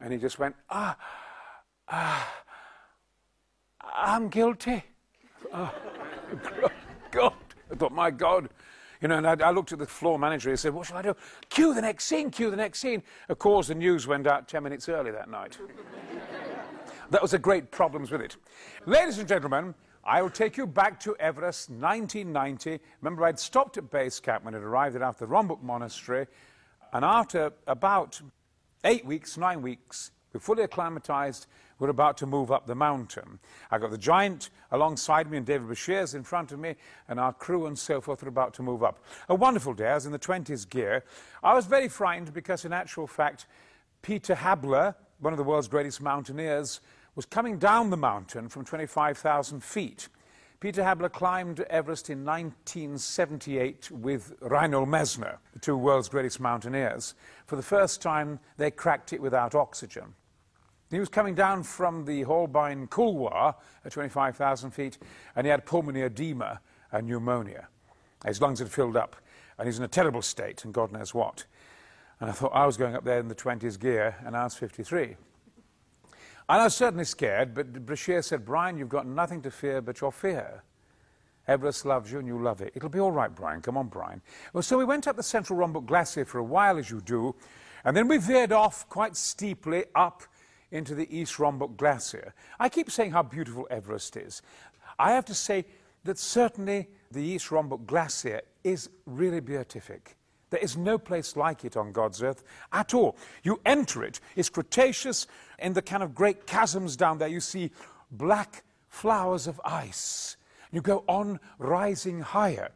And 0.00 0.12
he 0.12 0.18
just 0.18 0.38
went, 0.38 0.54
"Ah, 0.68 0.96
ah, 1.88 2.42
I'm 3.80 4.28
guilty." 4.28 4.84
Oh, 5.54 5.74
God. 7.10 7.34
I 7.72 7.76
thought, 7.76 7.92
my 7.92 8.10
God. 8.10 8.50
You 9.00 9.08
know, 9.08 9.18
and 9.18 9.26
I, 9.26 9.48
I, 9.48 9.50
looked 9.50 9.72
at 9.72 9.80
the 9.80 9.86
floor 9.86 10.18
manager 10.18 10.50
and 10.50 10.58
said, 10.58 10.72
What 10.72 10.86
shall 10.86 10.98
I 10.98 11.02
do? 11.02 11.16
Cue 11.48 11.74
the 11.74 11.80
next 11.80 12.04
scene, 12.04 12.30
cue 12.30 12.50
the 12.50 12.56
next 12.56 12.78
scene. 12.78 13.02
Of 13.28 13.38
course, 13.38 13.66
the 13.66 13.74
news 13.74 14.06
went 14.06 14.28
out 14.28 14.46
10 14.46 14.62
minutes 14.62 14.88
early 14.88 15.10
that 15.10 15.28
night. 15.28 15.58
that 17.10 17.20
was 17.20 17.34
a 17.34 17.38
great 17.38 17.72
problems 17.72 18.12
with 18.12 18.20
it. 18.20 18.36
Ladies 18.86 19.18
and 19.18 19.26
gentlemen, 19.26 19.74
I 20.04 20.22
will 20.22 20.30
take 20.30 20.56
you 20.56 20.66
back 20.66 21.00
to 21.00 21.16
Everest, 21.16 21.70
1990. 21.70 22.78
Remember, 23.00 23.24
I'd 23.24 23.38
stopped 23.38 23.76
at 23.76 23.90
base 23.90 24.20
camp 24.20 24.44
when 24.44 24.54
it 24.54 24.62
arrived 24.62 24.94
at 24.94 25.02
after 25.02 25.26
the 25.26 25.32
Rongbuk 25.32 25.62
Monastery, 25.62 26.26
and 26.92 27.04
after 27.04 27.52
about 27.66 28.20
eight 28.84 29.04
weeks, 29.04 29.36
nine 29.36 29.62
weeks, 29.62 30.12
we're 30.32 30.40
fully 30.40 30.62
acclimatized 30.62 31.46
we're 31.82 31.90
about 31.90 32.16
to 32.16 32.26
move 32.26 32.52
up 32.52 32.64
the 32.64 32.76
mountain. 32.76 33.40
I've 33.72 33.80
got 33.80 33.90
the 33.90 33.98
giant 33.98 34.50
alongside 34.70 35.28
me 35.28 35.36
and 35.36 35.44
David 35.44 35.66
Breashears 35.66 36.14
in 36.14 36.22
front 36.22 36.52
of 36.52 36.60
me, 36.60 36.76
and 37.08 37.18
our 37.18 37.32
crew 37.32 37.66
and 37.66 37.76
so 37.76 38.00
forth 38.00 38.22
are 38.22 38.28
about 38.28 38.54
to 38.54 38.62
move 38.62 38.84
up. 38.84 39.04
A 39.28 39.34
wonderful 39.34 39.74
day. 39.74 39.88
I 39.88 39.94
was 39.96 40.06
in 40.06 40.12
the 40.12 40.18
20s 40.18 40.70
gear. 40.70 41.02
I 41.42 41.54
was 41.54 41.66
very 41.66 41.88
frightened 41.88 42.32
because, 42.32 42.64
in 42.64 42.72
actual 42.72 43.08
fact, 43.08 43.46
Peter 44.00 44.36
Habeler, 44.36 44.94
one 45.18 45.32
of 45.32 45.38
the 45.38 45.42
world's 45.42 45.66
greatest 45.66 46.00
mountaineers, 46.00 46.80
was 47.16 47.26
coming 47.26 47.58
down 47.58 47.90
the 47.90 47.96
mountain 47.96 48.48
from 48.48 48.64
25,000 48.64 49.64
feet. 49.64 50.06
Peter 50.60 50.84
Habeler 50.84 51.08
climbed 51.08 51.58
Everest 51.68 52.10
in 52.10 52.24
1978 52.24 53.90
with 53.90 54.34
Reinhold 54.40 54.88
Messner, 54.88 55.38
the 55.52 55.58
two 55.58 55.76
world's 55.76 56.08
greatest 56.08 56.38
mountaineers. 56.38 57.16
For 57.46 57.56
the 57.56 57.62
first 57.62 58.00
time, 58.00 58.38
they 58.56 58.70
cracked 58.70 59.12
it 59.12 59.20
without 59.20 59.56
oxygen. 59.56 60.14
He 60.92 61.00
was 61.00 61.08
coming 61.08 61.34
down 61.34 61.62
from 61.62 62.04
the 62.04 62.24
Hornbein 62.24 62.90
Couloir 62.90 63.54
at 63.82 63.92
25,000 63.92 64.70
feet, 64.72 64.98
and 65.34 65.46
he 65.46 65.50
had 65.50 65.64
pulmonary 65.64 66.04
edema 66.04 66.60
and 66.92 67.08
pneumonia. 67.08 67.68
His 68.26 68.42
lungs 68.42 68.58
had 68.58 68.68
filled 68.68 68.96
up, 68.96 69.16
and 69.58 69.66
he's 69.66 69.78
in 69.78 69.84
a 69.84 69.88
terrible 69.88 70.20
state, 70.20 70.66
and 70.66 70.74
God 70.74 70.92
knows 70.92 71.14
what. 71.14 71.46
And 72.20 72.28
I 72.28 72.34
thought 72.34 72.52
I 72.54 72.66
was 72.66 72.76
going 72.76 72.94
up 72.94 73.04
there 73.04 73.18
in 73.18 73.28
the 73.28 73.34
20s 73.34 73.80
gear, 73.80 74.16
and 74.24 74.36
I 74.36 74.44
was 74.44 74.54
53. 74.54 75.16
And 76.48 76.60
I 76.60 76.64
was 76.64 76.76
certainly 76.76 77.06
scared, 77.06 77.54
but 77.54 77.72
Brashear 77.86 78.20
said, 78.20 78.44
Brian, 78.44 78.76
you've 78.76 78.90
got 78.90 79.06
nothing 79.06 79.40
to 79.42 79.50
fear 79.50 79.80
but 79.80 79.98
your 80.02 80.12
fear. 80.12 80.62
Everest 81.48 81.86
loves 81.86 82.12
you 82.12 82.18
and 82.18 82.28
you 82.28 82.40
love 82.40 82.60
it. 82.60 82.72
It'll 82.74 82.90
be 82.90 83.00
all 83.00 83.10
right, 83.10 83.34
Brian. 83.34 83.62
Come 83.62 83.78
on, 83.78 83.88
Brian. 83.88 84.20
Well, 84.52 84.62
so 84.62 84.76
we 84.76 84.84
went 84.84 85.08
up 85.08 85.16
the 85.16 85.22
Central 85.22 85.58
Rongbuk 85.58 85.86
Glacier 85.86 86.26
for 86.26 86.38
a 86.38 86.44
while, 86.44 86.76
as 86.76 86.90
you 86.90 87.00
do, 87.00 87.34
and 87.82 87.96
then 87.96 88.08
we 88.08 88.18
veered 88.18 88.52
off 88.52 88.86
quite 88.90 89.16
steeply 89.16 89.86
up 89.94 90.22
into 90.72 90.96
the 90.96 91.06
East 91.16 91.36
Rongbuk 91.36 91.76
Glacier. 91.76 92.34
I 92.58 92.68
keep 92.68 92.90
saying 92.90 93.12
how 93.12 93.22
beautiful 93.22 93.68
Everest 93.70 94.16
is. 94.16 94.42
I 94.98 95.12
have 95.12 95.26
to 95.26 95.34
say 95.34 95.64
that 96.04 96.18
certainly 96.18 96.88
the 97.12 97.22
East 97.22 97.50
Rongbuk 97.50 97.86
Glacier 97.86 98.40
is 98.64 98.90
really 99.06 99.40
beatific. 99.40 100.16
There 100.50 100.60
is 100.60 100.76
no 100.76 100.98
place 100.98 101.36
like 101.36 101.64
it 101.64 101.76
on 101.76 101.92
God's 101.92 102.22
earth 102.22 102.42
at 102.72 102.92
all. 102.92 103.16
You 103.42 103.60
enter 103.64 104.02
it, 104.02 104.20
it's 104.36 104.48
Cretaceous, 104.48 105.26
in 105.58 105.72
the 105.72 105.82
kind 105.82 106.02
of 106.02 106.14
great 106.14 106.46
chasms 106.46 106.96
down 106.96 107.18
there, 107.18 107.28
you 107.28 107.40
see 107.40 107.70
black 108.10 108.64
flowers 108.88 109.46
of 109.46 109.60
ice. 109.64 110.36
You 110.70 110.80
go 110.80 111.04
on 111.06 111.38
rising 111.58 112.20
higher. 112.20 112.70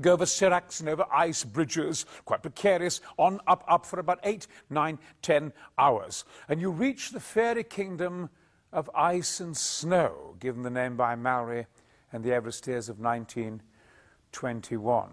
Go 0.00 0.12
over 0.12 0.24
seracs 0.24 0.80
and 0.80 0.88
over 0.88 1.04
ice 1.12 1.44
bridges, 1.44 2.06
quite 2.24 2.40
precarious, 2.42 3.02
on, 3.18 3.40
up, 3.46 3.62
up 3.68 3.84
for 3.84 4.00
about 4.00 4.20
eight, 4.22 4.46
nine, 4.70 4.98
ten 5.20 5.52
hours. 5.76 6.24
And 6.48 6.58
you 6.60 6.70
reach 6.70 7.10
the 7.10 7.20
fairy 7.20 7.64
kingdom 7.64 8.30
of 8.72 8.88
ice 8.94 9.40
and 9.40 9.54
snow, 9.56 10.36
given 10.40 10.62
the 10.62 10.70
name 10.70 10.96
by 10.96 11.14
Mallory 11.14 11.66
and 12.10 12.24
the 12.24 12.30
Everesteers 12.30 12.88
of 12.88 13.00
1921. 13.00 15.10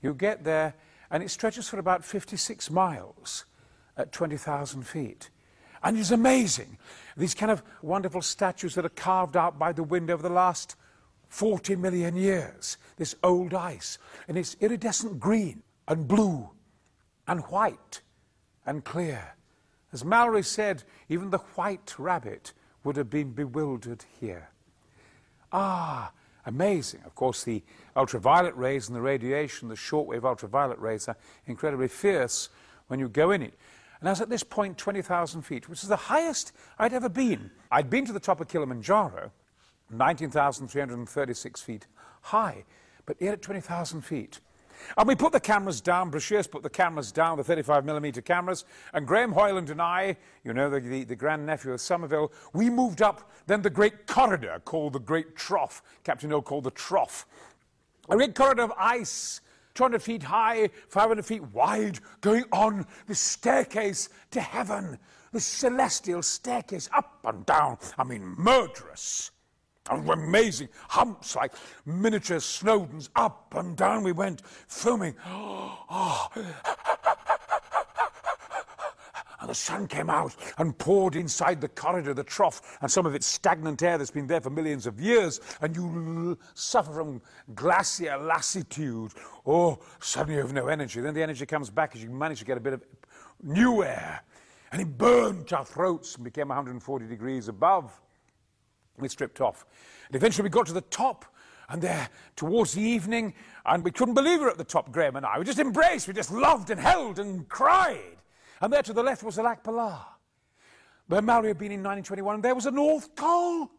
You 0.00 0.14
get 0.14 0.44
there, 0.44 0.74
and 1.10 1.22
it 1.22 1.28
stretches 1.30 1.68
for 1.68 1.78
about 1.78 2.02
56 2.04 2.70
miles 2.70 3.44
at 3.96 4.12
20,000 4.12 4.86
feet. 4.86 5.30
And 5.82 5.98
it's 5.98 6.10
amazing. 6.10 6.78
These 7.16 7.34
kind 7.34 7.52
of 7.52 7.62
wonderful 7.82 8.22
statues 8.22 8.74
that 8.74 8.84
are 8.84 8.90
carved 8.90 9.36
out 9.36 9.58
by 9.58 9.72
the 9.72 9.82
wind 9.82 10.10
over 10.10 10.22
the 10.22 10.30
last 10.30 10.76
40 11.28 11.76
million 11.76 12.16
years. 12.16 12.76
This 12.96 13.14
old 13.22 13.54
ice. 13.54 13.98
And 14.28 14.36
it's 14.36 14.56
iridescent 14.60 15.20
green 15.20 15.62
and 15.88 16.08
blue 16.08 16.50
and 17.26 17.40
white 17.42 18.00
and 18.64 18.84
clear. 18.84 19.34
As 19.92 20.04
Mallory 20.04 20.42
said, 20.42 20.82
even 21.08 21.30
the 21.30 21.38
white 21.38 21.94
rabbit 21.98 22.52
would 22.84 22.96
have 22.96 23.10
been 23.10 23.32
bewildered 23.32 24.04
here. 24.20 24.50
Ah, 25.52 26.12
amazing. 26.44 27.00
Of 27.04 27.14
course, 27.14 27.44
the 27.44 27.62
ultraviolet 27.96 28.56
rays 28.56 28.88
and 28.88 28.96
the 28.96 29.00
radiation, 29.00 29.68
the 29.68 29.74
shortwave 29.74 30.24
ultraviolet 30.24 30.78
rays, 30.78 31.08
are 31.08 31.16
incredibly 31.46 31.88
fierce 31.88 32.48
when 32.88 33.00
you 33.00 33.08
go 33.08 33.30
in 33.30 33.42
it. 33.42 33.54
And 34.00 34.08
I 34.08 34.12
was 34.12 34.20
at 34.20 34.28
this 34.28 34.42
point 34.42 34.76
20,000 34.76 35.42
feet, 35.42 35.68
which 35.68 35.82
is 35.82 35.88
the 35.88 35.96
highest 35.96 36.52
I'd 36.78 36.92
ever 36.92 37.08
been. 37.08 37.50
I'd 37.70 37.88
been 37.88 38.04
to 38.06 38.12
the 38.12 38.20
top 38.20 38.40
of 38.40 38.48
Kilimanjaro, 38.48 39.32
19,336 39.90 41.60
feet 41.62 41.86
high, 42.22 42.64
but 43.04 43.16
here 43.18 43.32
at 43.32 43.42
20,000 43.42 44.02
feet. 44.02 44.40
And 44.98 45.08
we 45.08 45.14
put 45.14 45.32
the 45.32 45.40
cameras 45.40 45.80
down, 45.80 46.10
Breashears 46.10 46.50
put 46.50 46.62
the 46.62 46.70
cameras 46.70 47.10
down, 47.12 47.38
the 47.38 47.42
35mm 47.42 48.24
cameras, 48.24 48.64
and 48.92 49.06
Graham 49.06 49.32
Hoyland 49.32 49.70
and 49.70 49.80
I, 49.80 50.16
you 50.44 50.52
know, 50.52 50.68
the, 50.68 50.80
the, 50.80 51.04
the 51.04 51.16
grandnephew 51.16 51.72
of 51.72 51.80
Somervell, 51.80 52.30
we 52.52 52.68
moved 52.68 53.02
up 53.02 53.30
then 53.46 53.62
the 53.62 53.70
great 53.70 54.06
corridor 54.06 54.60
called 54.64 54.92
the 54.92 54.98
Great 54.98 55.36
Trough, 55.36 55.82
Captain 56.04 56.28
Hill 56.28 56.42
called 56.42 56.64
the 56.64 56.70
Trough. 56.72 57.26
A 58.08 58.16
great 58.16 58.34
corridor 58.34 58.62
of 58.62 58.72
ice 58.76 59.40
200 59.76 60.02
feet 60.02 60.22
high, 60.22 60.68
500 60.88 61.24
feet 61.24 61.42
wide, 61.52 62.00
going 62.22 62.44
on 62.50 62.86
the 63.06 63.14
staircase 63.14 64.08
to 64.30 64.40
heaven, 64.40 64.98
the 65.32 65.40
celestial 65.40 66.22
staircase 66.22 66.88
up 66.94 67.20
and 67.24 67.44
down. 67.46 67.76
I 67.98 68.04
mean, 68.04 68.34
murderous. 68.38 69.30
And 69.90 70.08
amazing 70.08 70.68
humps 70.88 71.36
like 71.36 71.52
miniature 71.84 72.40
Snowdons. 72.40 73.10
Up 73.14 73.54
and 73.56 73.76
down 73.76 74.02
we 74.02 74.12
went, 74.12 74.42
filming. 74.66 75.14
Oh, 75.26 76.28
and 79.40 79.48
the 79.48 79.54
sun 79.54 79.86
came 79.86 80.10
out 80.10 80.34
and 80.58 80.76
poured 80.76 81.14
inside 81.14 81.60
the 81.60 81.68
corridor, 81.68 82.14
the 82.14 82.24
trough, 82.24 82.78
and 82.80 82.90
some 82.90 83.06
of 83.06 83.14
it's 83.14 83.26
stagnant 83.26 83.82
air 83.82 83.96
that's 83.96 84.10
been 84.10 84.26
there 84.26 84.40
for 84.40 84.50
millions 84.50 84.86
of 84.86 85.00
years, 85.00 85.40
and 85.60 85.76
you 85.76 86.36
suffer 86.54 86.92
from 86.92 87.22
glacier 87.54 88.16
lassitude. 88.18 89.12
Oh, 89.46 89.78
suddenly 90.00 90.34
you 90.36 90.42
have 90.42 90.52
no 90.52 90.66
energy. 90.66 91.00
Then 91.00 91.14
the 91.14 91.22
energy 91.22 91.46
comes 91.46 91.70
back 91.70 91.94
as 91.94 92.02
you 92.02 92.10
manage 92.10 92.40
to 92.40 92.44
get 92.44 92.56
a 92.56 92.60
bit 92.60 92.72
of 92.72 92.82
new 93.42 93.84
air. 93.84 94.22
And 94.72 94.82
it 94.82 94.98
burned 94.98 95.52
our 95.52 95.64
throats 95.64 96.16
and 96.16 96.24
became 96.24 96.48
140 96.48 97.06
degrees 97.06 97.48
above. 97.48 98.00
We 98.98 99.08
stripped 99.08 99.40
off. 99.40 99.66
And 100.08 100.16
eventually 100.16 100.44
we 100.44 100.50
got 100.50 100.66
to 100.66 100.72
the 100.72 100.80
top, 100.82 101.24
and 101.68 101.82
there, 101.82 102.08
towards 102.36 102.74
the 102.74 102.82
evening, 102.82 103.34
and 103.64 103.84
we 103.84 103.90
couldn't 103.90 104.14
believe 104.14 104.38
we 104.38 104.44
were 104.44 104.50
at 104.50 104.58
the 104.58 104.64
top, 104.64 104.92
Graham 104.92 105.16
and 105.16 105.26
I. 105.26 105.38
We 105.38 105.44
just 105.44 105.58
embraced, 105.58 106.06
we 106.06 106.14
just 106.14 106.32
loved 106.32 106.70
and 106.70 106.80
held 106.80 107.18
and 107.18 107.48
cried. 107.48 108.16
And 108.60 108.72
there 108.72 108.82
to 108.82 108.92
the 108.92 109.02
left 109.02 109.22
was 109.22 109.36
the 109.36 109.42
Lhakpa 109.42 109.70
La, 109.70 110.04
where 111.08 111.22
Mallory 111.22 111.48
had 111.48 111.58
been 111.58 111.72
in 111.72 111.82
1921, 111.82 112.36
and 112.36 112.44
there 112.44 112.54
was 112.54 112.66
a 112.66 112.70
North 112.70 113.14
Col. 113.14 113.70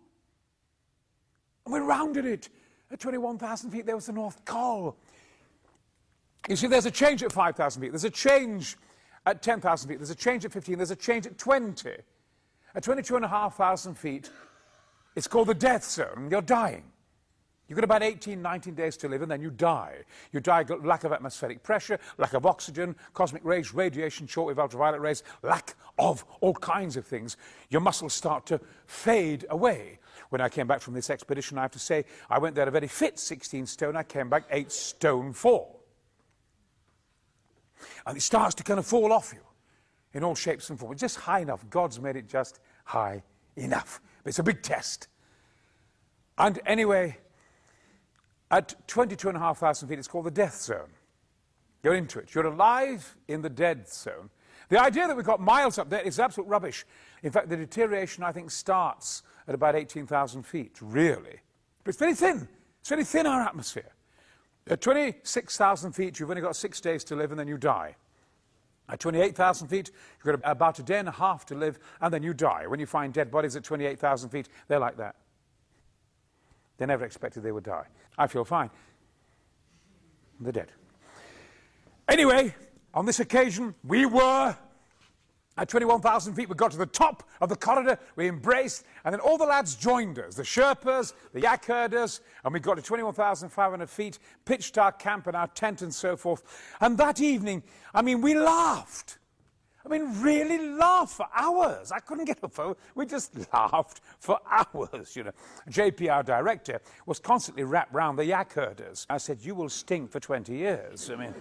And 1.65 1.73
we 1.73 1.79
rounded 1.79 2.25
it. 2.25 2.49
At 2.89 3.01
21,000 3.01 3.71
feet, 3.71 3.85
there 3.85 3.95
was 3.95 4.05
the 4.05 4.13
North 4.13 4.45
Col. 4.45 4.95
You 6.47 6.55
see, 6.55 6.67
there's 6.67 6.85
a 6.85 6.91
change 6.91 7.23
at 7.23 7.31
5,000 7.31 7.81
feet, 7.81 7.91
there's 7.91 8.05
a 8.05 8.09
change 8.09 8.77
at 9.25 9.41
10,000 9.41 9.89
feet, 9.89 9.97
there's 9.97 10.09
a 10.09 10.15
change 10.15 10.45
at 10.45 10.53
15, 10.53 10.77
there's 10.77 10.91
a 10.91 10.95
change 10.95 11.25
at 11.25 11.37
20. 11.37 11.89
At 12.75 12.83
22,500 12.83 13.97
feet, 13.97 14.29
it's 15.17 15.27
called 15.27 15.47
the 15.47 15.55
death 15.55 15.83
zone. 15.83 16.27
You're 16.29 16.43
dying. 16.43 16.83
You've 17.67 17.75
got 17.75 17.83
about 17.83 18.03
18, 18.03 18.39
19 18.39 18.75
days 18.75 18.95
to 18.97 19.09
live, 19.09 19.23
and 19.23 19.31
then 19.31 19.41
you 19.41 19.49
die. 19.49 20.03
You 20.31 20.39
die 20.39 20.61
of 20.61 20.85
lack 20.85 21.05
of 21.05 21.11
atmospheric 21.11 21.63
pressure, 21.63 21.99
lack 22.19 22.33
of 22.33 22.45
oxygen, 22.45 22.95
cosmic 23.15 23.43
rays, 23.43 23.73
radiation, 23.73 24.27
shortwave 24.27 24.59
ultraviolet 24.59 25.01
rays, 25.01 25.23
lack 25.41 25.75
of 25.97 26.23
all 26.39 26.53
kinds 26.53 26.97
of 26.97 27.05
things. 27.07 27.35
Your 27.71 27.81
muscles 27.81 28.13
start 28.13 28.45
to 28.45 28.61
fade 28.85 29.43
away. 29.49 29.97
When 30.29 30.39
I 30.39 30.49
came 30.49 30.67
back 30.67 30.81
from 30.81 30.93
this 30.93 31.09
expedition, 31.09 31.57
I 31.57 31.63
have 31.63 31.71
to 31.71 31.79
say, 31.79 32.05
I 32.29 32.37
went 32.37 32.53
there 32.53 32.67
a 32.67 32.71
very 32.71 32.87
fit 32.87 33.17
16 33.17 33.65
stone. 33.65 33.97
I 33.97 34.03
came 34.03 34.29
back 34.29 34.43
8 34.51 34.71
stone 34.71 35.33
4. 35.33 35.67
And 38.05 38.17
it 38.17 38.21
starts 38.21 38.53
to 38.53 38.63
kind 38.63 38.77
of 38.77 38.85
fall 38.85 39.11
off 39.11 39.33
you 39.33 39.41
in 40.13 40.23
all 40.23 40.35
shapes 40.35 40.69
and 40.69 40.79
forms. 40.79 41.01
Just 41.01 41.17
high 41.17 41.39
enough. 41.39 41.67
God's 41.71 41.99
made 41.99 42.17
it 42.17 42.29
just 42.29 42.59
high 42.85 43.23
enough. 43.55 43.99
It's 44.27 44.39
a 44.39 44.43
big 44.43 44.61
test. 44.61 45.07
And 46.37 46.59
anyway, 46.65 47.17
at 48.51 48.75
22,500 48.87 49.87
feet, 49.87 49.99
it's 49.99 50.07
called 50.07 50.25
the 50.25 50.31
death 50.31 50.61
zone. 50.61 50.89
You're 51.83 51.95
into 51.95 52.19
it. 52.19 52.33
You're 52.33 52.47
alive 52.47 53.15
in 53.27 53.41
the 53.41 53.49
dead 53.49 53.87
zone. 53.87 54.29
The 54.69 54.81
idea 54.81 55.07
that 55.07 55.15
we've 55.15 55.25
got 55.25 55.39
miles 55.39 55.77
up 55.77 55.89
there 55.89 56.01
is 56.01 56.19
absolute 56.19 56.47
rubbish. 56.47 56.85
In 57.23 57.31
fact, 57.31 57.49
the 57.49 57.55
deterioration, 57.55 58.23
I 58.23 58.31
think, 58.31 58.51
starts 58.51 59.23
at 59.47 59.55
about 59.55 59.75
18,000 59.75 60.43
feet, 60.43 60.77
really. 60.81 61.39
But 61.83 61.89
it's 61.89 61.99
very 61.99 62.15
thin. 62.15 62.47
It's 62.81 62.89
very 62.89 63.05
thin, 63.05 63.25
our 63.25 63.41
atmosphere. 63.41 63.93
At 64.69 64.81
26,000 64.81 65.93
feet, 65.93 66.19
you've 66.19 66.29
only 66.29 66.41
got 66.41 66.55
six 66.55 66.81
days 66.81 67.03
to 67.05 67.15
live 67.15 67.31
and 67.31 67.39
then 67.39 67.47
you 67.47 67.57
die. 67.57 67.95
At 68.89 68.99
28,000 68.99 69.67
feet, 69.67 69.91
you've 70.17 70.39
got 70.39 70.49
about 70.49 70.79
a 70.79 70.83
day 70.83 70.99
and 70.99 71.07
a 71.07 71.11
half 71.11 71.45
to 71.47 71.55
live 71.55 71.77
and 71.99 72.13
then 72.13 72.23
you 72.23 72.33
die. 72.33 72.67
When 72.67 72.79
you 72.79 72.85
find 72.85 73.13
dead 73.13 73.29
bodies 73.29 73.55
at 73.55 73.63
28,000 73.63 74.29
feet, 74.29 74.47
they're 74.67 74.79
like 74.79 74.97
that. 74.97 75.15
They 76.77 76.85
never 76.85 77.05
expected 77.05 77.43
they 77.43 77.51
would 77.51 77.63
die. 77.63 77.87
I 78.17 78.27
feel 78.27 78.45
fine. 78.45 78.69
They're 80.39 80.51
dead. 80.51 80.71
Anyway, 82.07 82.55
on 82.93 83.05
this 83.05 83.19
occasion, 83.19 83.75
we 83.83 84.05
were 84.05 84.55
at 85.57 85.69
21,000 85.69 86.33
feet. 86.33 86.49
We 86.49 86.55
got 86.55 86.71
to 86.71 86.77
the 86.77 86.85
top 86.85 87.23
of 87.41 87.49
the 87.49 87.55
corridor, 87.55 87.99
we 88.15 88.27
embraced, 88.27 88.83
and 89.03 89.13
then 89.13 89.19
all 89.19 89.37
the 89.37 89.45
lads 89.45 89.75
joined 89.75 90.19
us 90.19 90.35
the 90.35 90.43
Sherpas, 90.43 91.13
the 91.33 91.41
yak 91.41 91.65
herders, 91.65 92.21
and 92.43 92.53
we 92.53 92.59
got 92.59 92.75
to 92.75 92.81
21,500 92.81 93.89
feet, 93.89 94.19
pitched 94.45 94.77
our 94.77 94.91
camp 94.91 95.27
and 95.27 95.35
our 95.35 95.47
tent 95.47 95.81
and 95.81 95.93
so 95.93 96.15
forth. 96.15 96.43
And 96.79 96.97
that 96.97 97.19
evening, 97.21 97.63
I 97.93 98.01
mean, 98.01 98.21
we 98.21 98.37
laughed. 98.37 99.17
I 99.87 99.89
mean, 99.89 100.21
really 100.21 100.57
laughed 100.57 101.15
for 101.15 101.27
hours. 101.33 101.93
I 101.93 101.99
couldn't 101.99 102.25
get 102.25 102.39
a 102.43 102.49
phone. 102.49 102.75
We 102.93 103.05
just 103.05 103.33
laughed 103.53 104.01
for 104.19 104.37
hours, 104.49 105.15
you 105.15 105.23
know. 105.23 105.31
JP, 105.69 106.11
our 106.11 106.23
director, 106.23 106.81
was 107.05 107.19
constantly 107.19 107.63
wrapped 107.63 107.93
round 107.93 108.19
the 108.19 108.25
yak 108.25 108.51
herders. 108.51 109.07
I 109.09 109.17
said, 109.17 109.39
you 109.41 109.55
will 109.55 109.69
stink 109.69 110.11
for 110.11 110.19
20 110.19 110.53
years. 110.53 111.09
I 111.09 111.15
mean, 111.15 111.33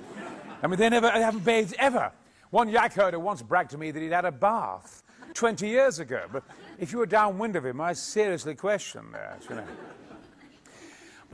I 0.63 0.69
mean, 0.69 0.79
they 0.79 0.89
never, 0.89 1.11
they 1.13 1.23
haven't 1.23 1.45
bathed 1.45 1.75
ever. 1.79 2.13
One 2.57 2.71
yak 2.71 2.95
herder 2.95 3.19
once 3.19 3.43
bragged 3.43 3.73
to 3.73 3.77
me 3.77 3.91
that 3.91 4.01
he'd 4.01 4.13
had 4.13 4.25
a 4.25 4.33
bath 4.33 5.03
20 5.35 5.69
years 5.69 5.99
ago. 5.99 6.23
But 6.33 6.43
if 6.79 6.91
you 6.91 6.97
were 6.97 7.05
downwind 7.05 7.55
of 7.55 7.67
him, 7.67 7.83
I 7.83 7.93
seriously 7.93 8.55
question 8.55 9.13
that, 9.13 9.45
you 9.51 9.57
know. 9.57 9.67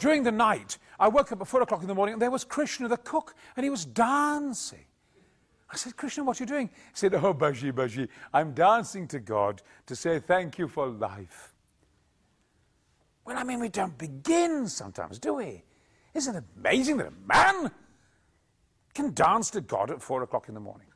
During 0.00 0.24
the 0.24 0.32
night, 0.32 0.78
I 0.98 1.06
woke 1.06 1.30
up 1.30 1.40
at 1.40 1.46
four 1.46 1.62
o'clock 1.62 1.80
in 1.82 1.86
the 1.86 1.94
morning 1.94 2.14
and 2.14 2.20
there 2.20 2.32
was 2.32 2.42
Krishna, 2.42 2.88
the 2.88 2.96
cook, 2.96 3.36
and 3.54 3.62
he 3.62 3.70
was 3.70 3.84
dancing. 3.84 4.84
I 5.70 5.76
said, 5.76 5.96
Krishna, 5.96 6.24
what 6.24 6.40
are 6.40 6.42
you 6.42 6.48
doing? 6.48 6.66
He 6.66 6.94
said, 6.94 7.14
Oh, 7.14 7.32
Baji, 7.32 7.70
Baji, 7.70 8.08
I'm 8.34 8.52
dancing 8.52 9.06
to 9.06 9.20
God 9.20 9.62
to 9.86 9.94
say 9.94 10.18
thank 10.18 10.58
you 10.58 10.66
for 10.66 10.88
life. 10.88 11.54
Well, 13.24 13.38
I 13.38 13.44
mean, 13.44 13.60
we 13.60 13.68
don't 13.68 13.96
begin 13.96 14.66
sometimes, 14.66 15.20
do 15.20 15.34
we? 15.34 15.62
Isn't 16.14 16.34
it 16.34 16.44
amazing 16.58 16.96
that 16.96 17.06
a 17.06 17.28
man 17.28 17.70
can 18.92 19.14
dance 19.14 19.50
to 19.50 19.60
God 19.60 19.92
at 19.92 20.02
four 20.02 20.24
o'clock 20.24 20.48
in 20.48 20.54
the 20.54 20.60
morning? 20.60 20.88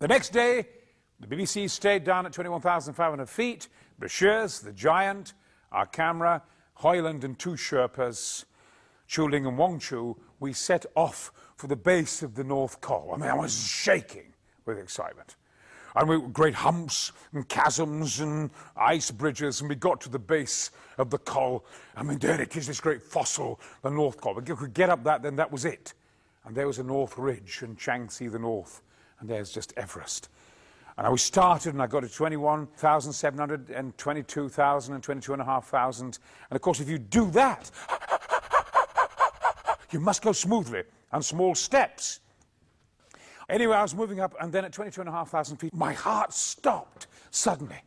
The 0.00 0.08
next 0.08 0.32
day, 0.32 0.64
the 1.18 1.26
BBC 1.26 1.68
stayed 1.68 2.04
down 2.04 2.24
at 2.24 2.32
21,500 2.32 3.28
feet. 3.28 3.68
Breashears, 4.00 4.62
the 4.62 4.72
giant, 4.72 5.34
our 5.72 5.86
camera, 5.86 6.42
Hoyland 6.74 7.24
and 7.24 7.36
two 7.36 7.54
Sherpas, 7.54 8.44
Chuling 9.08 9.44
and 9.44 9.58
Wangchu, 9.58 10.16
we 10.38 10.52
set 10.52 10.86
off 10.94 11.32
for 11.56 11.66
the 11.66 11.74
base 11.74 12.22
of 12.22 12.36
the 12.36 12.44
North 12.44 12.80
Col. 12.80 13.10
I 13.12 13.16
mean, 13.18 13.28
I 13.28 13.34
was 13.34 13.66
shaking 13.66 14.34
with 14.66 14.78
excitement. 14.78 15.34
And 15.96 16.08
we 16.08 16.20
great 16.28 16.54
humps 16.54 17.10
and 17.32 17.48
chasms 17.48 18.20
and 18.20 18.50
ice 18.76 19.10
bridges, 19.10 19.60
and 19.60 19.68
we 19.68 19.74
got 19.74 20.00
to 20.02 20.08
the 20.08 20.18
base 20.18 20.70
of 20.96 21.10
the 21.10 21.18
col. 21.18 21.64
I 21.96 22.04
mean, 22.04 22.18
there 22.18 22.40
it 22.40 22.56
is, 22.56 22.68
this 22.68 22.80
great 22.80 23.02
fossil, 23.02 23.58
the 23.82 23.90
North 23.90 24.20
Col. 24.20 24.38
If 24.38 24.48
we 24.48 24.54
could 24.54 24.74
get 24.74 24.90
up 24.90 25.02
that, 25.04 25.22
then 25.22 25.34
that 25.36 25.50
was 25.50 25.64
it. 25.64 25.94
And 26.44 26.54
there 26.54 26.68
was 26.68 26.78
a 26.78 26.84
North 26.84 27.18
Ridge 27.18 27.62
and 27.62 27.76
Changtse 27.76 28.30
the 28.30 28.38
North, 28.38 28.82
and 29.20 29.28
there's 29.28 29.50
just 29.50 29.72
Everest. 29.76 30.28
And 30.96 31.06
I 31.06 31.10
was 31.10 31.22
started 31.22 31.74
and 31.74 31.82
I 31.82 31.86
got 31.86 32.00
to 32.00 32.08
21,700 32.08 33.70
and 33.70 33.96
22,000 33.96 34.94
and 34.94 35.02
22,500. 35.02 36.00
And 36.00 36.18
of 36.50 36.60
course, 36.60 36.80
if 36.80 36.88
you 36.88 36.98
do 36.98 37.30
that, 37.30 37.70
you 39.92 40.00
must 40.00 40.22
go 40.22 40.32
smoothly 40.32 40.82
and 41.12 41.24
small 41.24 41.54
steps. 41.54 42.20
Anyway, 43.48 43.74
I 43.74 43.82
was 43.82 43.94
moving 43.94 44.20
up, 44.20 44.34
and 44.40 44.52
then 44.52 44.66
at 44.66 44.72
22,500 44.72 45.58
feet, 45.58 45.74
my 45.74 45.94
heart 45.94 46.34
stopped 46.34 47.06
suddenly. 47.30 47.80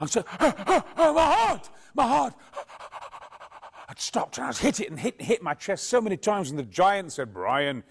And 0.00 0.08
so, 0.08 0.24
my 0.40 0.82
heart, 0.96 1.68
my 1.94 2.06
heart. 2.06 2.34
I'd 3.88 4.00
stopped, 4.00 4.38
and 4.38 4.44
I 4.44 4.48
was 4.48 4.58
hit 4.58 4.80
it 4.80 4.88
and 4.88 4.98
hit 4.98 5.16
and 5.18 5.26
hit 5.26 5.42
my 5.42 5.52
chest 5.52 5.88
so 5.88 6.00
many 6.00 6.16
times, 6.16 6.48
and 6.48 6.58
the 6.58 6.64
giant 6.64 7.12
said, 7.12 7.34
Brian, 7.34 7.84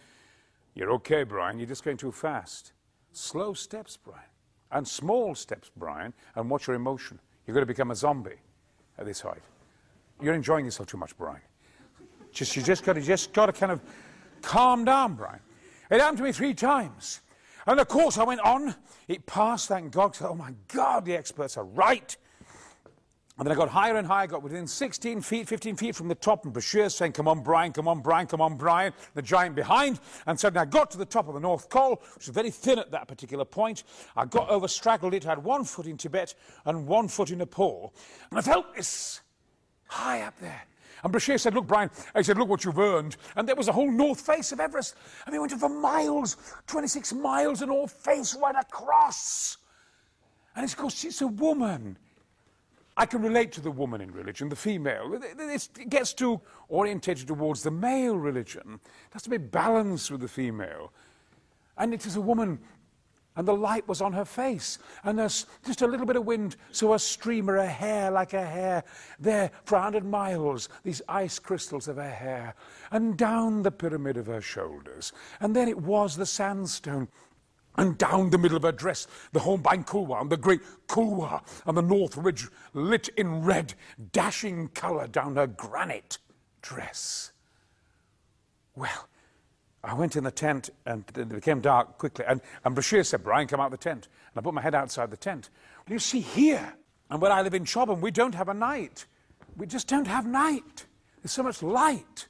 you're 0.74 0.92
okay, 0.94 1.24
Brian, 1.24 1.60
you're 1.60 1.68
just 1.68 1.84
going 1.84 1.98
too 1.98 2.12
fast. 2.12 2.72
Slow 3.12 3.54
steps, 3.54 3.98
Brian 3.98 4.26
and 4.72 4.88
small 4.88 5.36
steps, 5.36 5.70
Brian, 5.76 6.14
and 6.36 6.50
watch 6.50 6.68
your 6.68 6.76
emotion. 6.76 7.20
You're 7.46 7.54
going 7.54 7.64
to 7.64 7.72
become 7.72 7.92
a 7.92 7.96
zombie 7.96 8.40
at 8.98 9.06
this 9.06 9.22
height. 9.22 9.42
You're 10.22 10.34
enjoying 10.34 10.66
yourself 10.66 10.88
too 10.88 10.98
much, 10.98 11.18
Brian. 11.18 11.42
Just, 12.32 12.56
you 12.56 12.62
just 12.62 12.84
got 12.84 12.94
to, 12.94 13.02
just 13.02 13.34
got 13.34 13.48
to 13.48 13.54
kind 13.54 13.72
of 13.72 13.82
calm 14.42 14.86
down, 14.86 15.16
Brian. 15.16 15.40
It 15.90 16.00
happened 16.00 16.20
to 16.20 16.24
me 16.24 16.32
three 16.32 16.54
times. 16.54 17.22
And 17.68 17.80
of 17.80 17.88
course, 17.88 18.18
I 18.18 18.24
went 18.24 18.40
on. 18.42 18.76
It 19.08 19.26
passed, 19.26 19.68
thank 19.68 19.92
God. 19.92 20.18
Oh 20.22 20.36
my 20.36 20.54
God, 20.70 21.06
the 21.06 21.16
experts 21.16 21.58
are 21.58 21.66
right. 21.66 22.16
And 23.42 23.48
then 23.48 23.58
I 23.58 23.60
got 23.60 23.70
higher 23.70 23.98
and 23.98 24.06
higher, 24.06 24.28
got 24.28 24.44
within 24.44 24.68
16 24.68 25.20
feet, 25.22 25.48
15 25.48 25.76
feet 25.76 25.96
from 25.96 26.08
the 26.08 26.14
top, 26.14 26.46
and 26.46 26.54
Bashir 26.54 26.92
saying, 26.92 27.14
Come 27.14 27.28
on, 27.28 27.42
Brian, 27.42 27.74
come 27.74 27.88
on, 27.88 28.00
Brian, 28.00 28.28
come 28.28 28.40
on, 28.40 28.56
Brian. 28.56 28.94
The 29.16 29.22
giant 29.24 29.56
behind. 29.56 30.00
And 30.28 30.40
suddenly 30.40 30.62
I 30.62 30.66
got 30.66 30.92
to 30.92 31.00
the 31.00 31.06
top 31.06 31.28
of 31.28 31.34
the 31.34 31.40
North 31.40 31.68
Col, 31.68 31.96
which 32.14 32.28
was 32.28 32.36
very 32.36 32.52
thin 32.52 32.78
at 32.78 32.92
that 32.92 33.08
particular 33.08 33.44
point. 33.44 33.84
I 34.16 34.26
got 34.26 34.48
over, 34.52 34.68
straggled 34.68 35.16
it, 35.16 35.24
had 35.24 35.44
one 35.44 35.64
foot 35.64 35.88
in 35.88 35.98
Tibet 35.98 36.36
and 36.66 36.86
one 36.86 37.08
foot 37.08 37.32
in 37.32 37.40
Nepal. 37.40 37.96
And 38.30 38.38
I 38.38 38.44
felt 38.44 38.76
this 38.76 39.22
high 39.88 40.22
up 40.22 40.40
there. 40.40 40.62
And 41.04 41.12
Brashear 41.12 41.40
said, 41.40 41.56
Look, 41.56 41.66
Brian, 41.66 41.90
I 42.14 42.22
said, 42.22 42.38
Look 42.38 42.48
what 42.48 42.64
you've 42.64 42.78
earned. 42.78 43.18
And 43.36 43.50
there 43.50 43.56
was 43.56 43.70
a 43.70 43.74
whole 43.74 43.90
north 43.90 44.22
face 44.22 44.52
of 44.52 44.60
Everest. 44.60 44.94
And 45.26 45.34
we 45.34 45.40
went 45.40 45.52
for 45.54 45.68
miles, 45.68 46.38
26 46.68 47.14
miles, 47.14 47.64
a 47.64 47.68
all 47.70 47.88
face 47.88 48.38
right 48.40 48.56
across. 48.56 49.58
And 50.56 50.64
it's 50.64 50.76
because 50.76 50.94
she's 50.94 51.24
a 51.24 51.28
woman. 51.28 51.98
I 52.98 53.06
can 53.06 53.22
relate 53.22 53.52
to 53.54 53.62
the 53.62 53.72
woman 53.72 54.02
in 54.02 54.12
religion, 54.12 54.50
the 54.50 54.56
female. 54.56 55.14
It 55.14 55.90
gets 55.90 56.14
too 56.14 56.42
orientated 56.68 57.28
towards 57.28 57.64
the 57.64 57.72
male 57.72 58.18
religion. 58.18 58.80
It 58.84 59.14
has 59.14 59.24
to 59.24 59.30
be 59.30 59.38
balanced 59.38 60.12
with 60.12 60.22
the 60.22 60.28
female. 60.28 60.92
And 61.78 61.94
it 61.94 62.06
is 62.06 62.18
a 62.18 62.22
woman, 62.22 62.60
and 63.38 63.48
the 63.48 63.56
light 63.56 63.88
was 63.88 64.02
on 64.02 64.12
her 64.12 64.26
face, 64.26 64.78
and 65.04 65.18
there's 65.18 65.46
just 65.66 65.82
a 65.82 65.88
little 65.88 66.06
bit 66.06 66.18
of 66.18 66.26
wind, 66.26 66.58
so 66.72 66.94
a 66.94 67.00
streamer, 67.00 67.58
a 67.58 67.66
hair 67.66 68.12
like 68.12 68.34
a 68.34 68.46
hair, 68.46 68.84
there 69.20 69.50
for 69.64 69.78
a 69.78 69.82
hundred 69.82 70.06
miles, 70.06 70.68
these 70.84 71.02
ice 71.08 71.40
crystals 71.40 71.88
of 71.88 71.96
her 71.96 72.12
hair, 72.12 72.54
and 72.92 73.18
down 73.18 73.64
the 73.64 73.72
pyramid 73.72 74.18
of 74.18 74.28
her 74.28 74.42
shoulders. 74.42 75.14
And 75.40 75.56
then 75.56 75.70
it 75.70 75.78
was 75.80 76.18
the 76.18 76.26
sandstone 76.26 77.08
and 77.78 77.98
down 77.98 78.30
the 78.30 78.38
middle 78.38 78.58
of 78.58 78.64
her 78.64 78.72
dress, 78.72 79.08
the 79.32 79.40
Hornbein 79.40 79.86
Couloir 79.86 80.22
and 80.22 80.30
the 80.30 80.38
great 80.38 80.62
Couloir 80.88 81.42
and 81.66 81.78
the 81.78 81.82
North 81.82 82.18
Ridge 82.18 82.48
lit 82.74 83.10
in 83.10 83.44
red, 83.44 83.74
dashing 84.12 84.68
colour 84.70 85.08
down 85.08 85.36
her 85.36 85.48
granite 85.48 86.18
dress. 86.62 87.32
Well, 88.76 89.08
I 89.84 89.94
went 89.94 90.16
in 90.16 90.24
the 90.24 90.32
tent 90.32 90.70
and 90.86 91.04
it 91.16 91.30
became 91.30 91.62
dark 91.62 91.98
quickly. 91.98 92.26
And, 92.28 92.42
and 92.64 92.76
Bashir 92.76 93.06
said, 93.06 93.24
Brian, 93.24 93.48
come 93.48 93.60
out 93.60 93.66
of 93.66 93.72
the 93.72 93.78
tent. 93.78 94.08
And 94.34 94.40
I 94.40 94.42
put 94.42 94.54
my 94.54 94.62
head 94.62 94.76
outside 94.76 95.10
the 95.10 95.18
tent. 95.18 95.50
You 95.90 96.00
see, 96.00 96.20
here, 96.20 96.74
and 97.10 97.22
where 97.22 97.32
I 97.32 97.42
live 97.42 97.54
in 97.54 97.66
Chobham, 97.66 98.00
we 98.00 98.12
don't 98.12 98.36
have 98.36 98.50
a 98.50 98.54
night. 98.54 99.06
We 99.58 99.66
just 99.66 99.88
don't 99.88 100.08
have 100.08 100.26
night. 100.26 100.86
There's 101.22 101.32
so 101.32 101.44
much 101.44 101.62
light. 101.64 102.28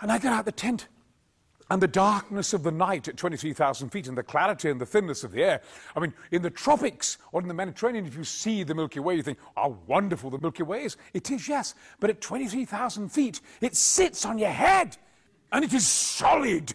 And 0.00 0.12
I 0.12 0.18
got 0.18 0.32
out 0.32 0.44
the 0.44 0.52
tent 0.52 0.88
and 1.70 1.80
the 1.80 1.88
darkness 1.88 2.52
of 2.52 2.64
the 2.64 2.72
night 2.72 3.06
at 3.06 3.16
23,000 3.16 3.90
feet 3.90 4.08
and 4.08 4.18
the 4.18 4.22
clarity 4.24 4.68
and 4.68 4.80
the 4.80 4.86
thinness 4.86 5.22
of 5.22 5.30
the 5.30 5.42
air. 5.42 5.62
I 5.94 6.00
mean, 6.00 6.12
in 6.32 6.42
the 6.42 6.50
tropics 6.50 7.16
or 7.30 7.40
in 7.40 7.46
the 7.46 7.54
Mediterranean, 7.54 8.06
if 8.06 8.16
you 8.16 8.24
see 8.24 8.64
the 8.64 8.74
Milky 8.74 8.98
Way, 8.98 9.14
you 9.14 9.22
think, 9.22 9.38
how 9.56 9.78
wonderful 9.86 10.30
the 10.30 10.40
Milky 10.40 10.64
Way 10.64 10.82
is. 10.82 10.96
It 11.14 11.30
is, 11.30 11.48
yes, 11.48 11.76
but 12.00 12.10
at 12.10 12.20
23,000 12.20 13.08
feet, 13.08 13.40
it 13.60 13.76
sits 13.76 14.26
on 14.26 14.36
your 14.36 14.50
head 14.50 14.96
and 15.52 15.64
it 15.64 15.72
is 15.72 15.86
solid. 15.86 16.74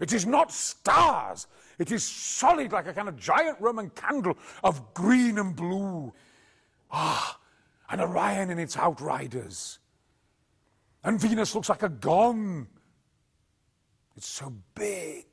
It 0.00 0.12
is 0.12 0.26
not 0.26 0.52
stars. 0.52 1.46
It 1.78 1.90
is 1.90 2.04
solid 2.04 2.72
like 2.72 2.86
a 2.86 2.92
kind 2.92 3.08
of 3.08 3.16
giant 3.16 3.58
Roman 3.58 3.88
candle 3.90 4.36
of 4.62 4.92
green 4.92 5.38
and 5.38 5.56
blue. 5.56 6.12
Ah, 6.90 7.38
and 7.90 8.02
Orion 8.02 8.50
in 8.50 8.58
its 8.58 8.76
outriders. 8.76 9.78
And 11.04 11.18
Venus 11.18 11.54
looks 11.54 11.70
like 11.70 11.82
a 11.82 11.88
gong 11.88 12.66
it's 14.16 14.28
so 14.28 14.52
big. 14.74 15.26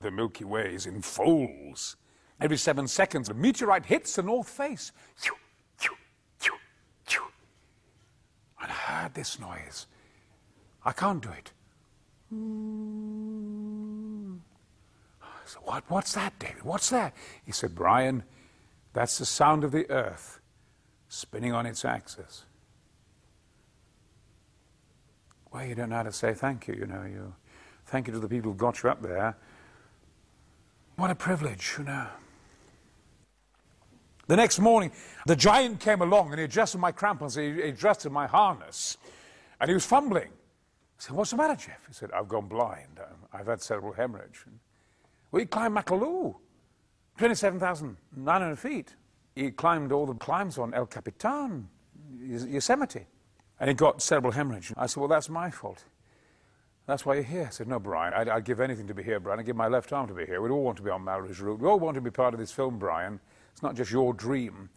The 0.00 0.10
Milky 0.10 0.44
Way 0.44 0.74
is 0.74 0.86
in 0.86 1.02
folds. 1.02 1.96
Every 2.40 2.56
seven 2.56 2.88
seconds, 2.88 3.28
a 3.28 3.34
meteorite 3.34 3.86
hits 3.86 4.16
the 4.16 4.22
north 4.22 4.48
face. 4.48 4.90
And 8.60 8.72
I 8.72 8.74
heard 8.74 9.14
this 9.14 9.38
noise. 9.38 9.86
I 10.84 10.92
can't 10.92 11.22
do 11.22 11.30
it. 11.30 11.52
Hmm. 12.30 14.36
I 15.22 15.26
said, 15.44 15.62
what, 15.64 15.84
what's 15.88 16.14
that, 16.14 16.38
David? 16.38 16.62
What's 16.62 16.88
that? 16.90 17.14
He 17.44 17.52
said, 17.52 17.74
Brian, 17.74 18.22
that's 18.94 19.18
the 19.18 19.26
sound 19.26 19.64
of 19.64 19.72
the 19.72 19.90
earth 19.90 20.40
spinning 21.08 21.52
on 21.52 21.66
its 21.66 21.84
axis. 21.84 22.44
Well, 25.52 25.66
you 25.66 25.74
don't 25.74 25.90
know 25.90 25.96
how 25.96 26.02
to 26.04 26.12
say 26.12 26.34
thank 26.34 26.66
you, 26.66 26.74
you 26.74 26.86
know. 26.86 27.04
You, 27.04 27.34
Thank 27.94 28.08
you 28.08 28.12
to 28.14 28.18
the 28.18 28.28
people 28.28 28.50
who 28.50 28.56
got 28.56 28.82
you 28.82 28.90
up 28.90 29.00
there. 29.02 29.36
What 30.96 31.12
a 31.12 31.14
privilege, 31.14 31.76
you 31.78 31.84
know. 31.84 32.08
The 34.26 34.34
next 34.34 34.58
morning, 34.58 34.90
the 35.28 35.36
giant 35.36 35.78
came 35.78 36.02
along 36.02 36.30
and 36.30 36.40
he 36.40 36.44
adjusted 36.44 36.78
my 36.78 36.90
crampons, 36.90 37.36
he 37.36 37.62
adjusted 37.62 38.10
my 38.10 38.26
harness, 38.26 38.96
and 39.60 39.70
he 39.70 39.74
was 39.74 39.86
fumbling. 39.86 40.26
I 40.26 40.98
said, 40.98 41.14
What's 41.14 41.30
the 41.30 41.36
matter, 41.36 41.54
Jeff? 41.54 41.86
He 41.86 41.94
said, 41.94 42.10
I've 42.10 42.26
gone 42.26 42.48
blind. 42.48 42.98
Um, 42.98 43.28
I've 43.32 43.46
had 43.46 43.62
cerebral 43.62 43.92
hemorrhage. 43.92 44.44
Well, 45.30 45.38
he 45.38 45.46
climbed 45.46 45.76
Makalu, 45.76 46.34
27,900 47.18 48.58
feet. 48.58 48.96
He 49.36 49.52
climbed 49.52 49.92
all 49.92 50.06
the 50.06 50.14
climbs 50.14 50.58
on 50.58 50.74
El 50.74 50.86
Capitan, 50.86 51.68
Yosemite, 52.20 53.06
and 53.60 53.70
he 53.70 53.74
got 53.74 54.02
cerebral 54.02 54.32
hemorrhage. 54.32 54.72
I 54.76 54.86
said, 54.86 54.98
Well, 54.98 55.08
that's 55.08 55.28
my 55.28 55.48
fault. 55.48 55.84
That's 56.86 57.06
why 57.06 57.14
you're 57.14 57.22
here. 57.22 57.46
I 57.46 57.50
said, 57.50 57.66
no, 57.66 57.78
Brian, 57.78 58.12
I'd, 58.12 58.28
I'd, 58.28 58.44
give 58.44 58.60
anything 58.60 58.86
to 58.88 58.94
be 58.94 59.02
here, 59.02 59.18
Brian. 59.18 59.40
I'd 59.40 59.46
give 59.46 59.56
my 59.56 59.68
left 59.68 59.92
arm 59.92 60.06
to 60.08 60.14
be 60.14 60.26
here. 60.26 60.42
We'd 60.42 60.50
all 60.50 60.62
want 60.62 60.76
to 60.76 60.82
be 60.82 60.90
on 60.90 61.02
Mallory's 61.02 61.40
route. 61.40 61.58
We 61.58 61.66
all 61.66 61.78
want 61.78 61.94
to 61.94 62.02
be 62.02 62.10
part 62.10 62.34
of 62.34 62.40
this 62.40 62.52
film, 62.52 62.78
Brian. 62.78 63.20
It's 63.52 63.62
not 63.62 63.74
just 63.74 63.90
your 63.90 64.12
dream. 64.12 64.68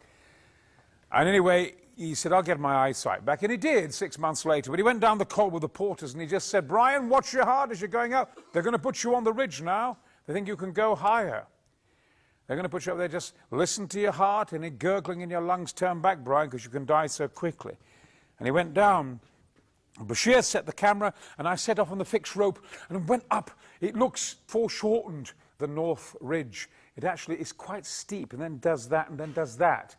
And 1.12 1.28
anyway, 1.28 1.74
he 1.98 2.16
said, 2.16 2.32
I'll 2.32 2.44
get 2.44 2.60
my 2.60 2.76
eyesight 2.76 3.26
back. 3.26 3.44
And 3.44 3.52
he 3.52 3.58
did 3.58 3.94
six 3.94 4.18
months 4.18 4.46
later. 4.46 4.70
But 4.70 4.80
he 4.80 4.84
went 4.84 5.02
down 5.02 5.18
the 5.18 5.26
col 5.26 5.50
with 5.50 5.62
the 5.62 5.70
porters 5.70 6.14
and 6.14 6.22
he 6.22 6.28
just 6.28 6.50
said, 6.50 6.68
Brian, 6.68 7.10
watch 7.10 7.34
your 7.34 7.44
heart 7.44 7.72
as 7.72 7.82
you're 7.82 7.90
going 7.90 8.14
up. 8.14 8.38
They're 8.54 8.62
going 8.62 8.74
to 8.74 8.80
put 8.80 9.04
you 9.04 9.16
on 9.16 9.24
the 9.24 9.34
ridge 9.34 9.62
now. 9.62 9.98
They 10.28 10.34
think 10.34 10.48
you 10.48 10.56
can 10.56 10.72
go 10.72 10.96
higher. 10.96 11.46
They're 12.46 12.56
going 12.56 12.64
to 12.64 12.70
put 12.70 12.86
you 12.86 12.94
up 12.94 12.98
there. 12.98 13.08
Just 13.08 13.34
listen 13.52 13.88
to 13.90 14.00
your 14.00 14.12
heart. 14.12 14.54
Any 14.54 14.70
gurgling 14.70 15.22
in 15.22 15.30
your 15.30 15.42
lungs, 15.42 15.74
turn 15.74 16.02
back, 16.02 16.20
Brian, 16.24 16.48
because 16.48 16.64
you 16.64 16.70
can 16.70 16.86
die 16.86 17.08
so 17.08 17.28
quickly. 17.28 17.76
And 18.40 18.48
he 18.48 18.52
went 18.52 18.74
down. 18.74 19.20
Bashir 20.06 20.44
set 20.44 20.66
the 20.66 20.74
camera, 20.74 21.14
and 21.38 21.48
I 21.48 21.56
set 21.56 21.80
off 21.80 21.92
on 21.92 21.98
the 21.98 22.06
fixed 22.06 22.36
rope 22.36 22.64
and 22.90 23.08
went 23.08 23.24
up. 23.32 23.52
It 23.82 23.96
looks 23.96 24.36
foreshortened, 24.48 25.34
the 25.58 25.68
North 25.68 26.16
Ridge. 26.22 26.70
It 26.96 27.04
actually 27.04 27.38
is 27.38 27.52
quite 27.52 27.86
steep, 27.86 28.34
and 28.34 28.42
then 28.42 28.60
does 28.60 28.90
that, 28.90 29.10
and 29.10 29.18
then 29.18 29.34
does 29.34 29.58
that. 29.58 29.96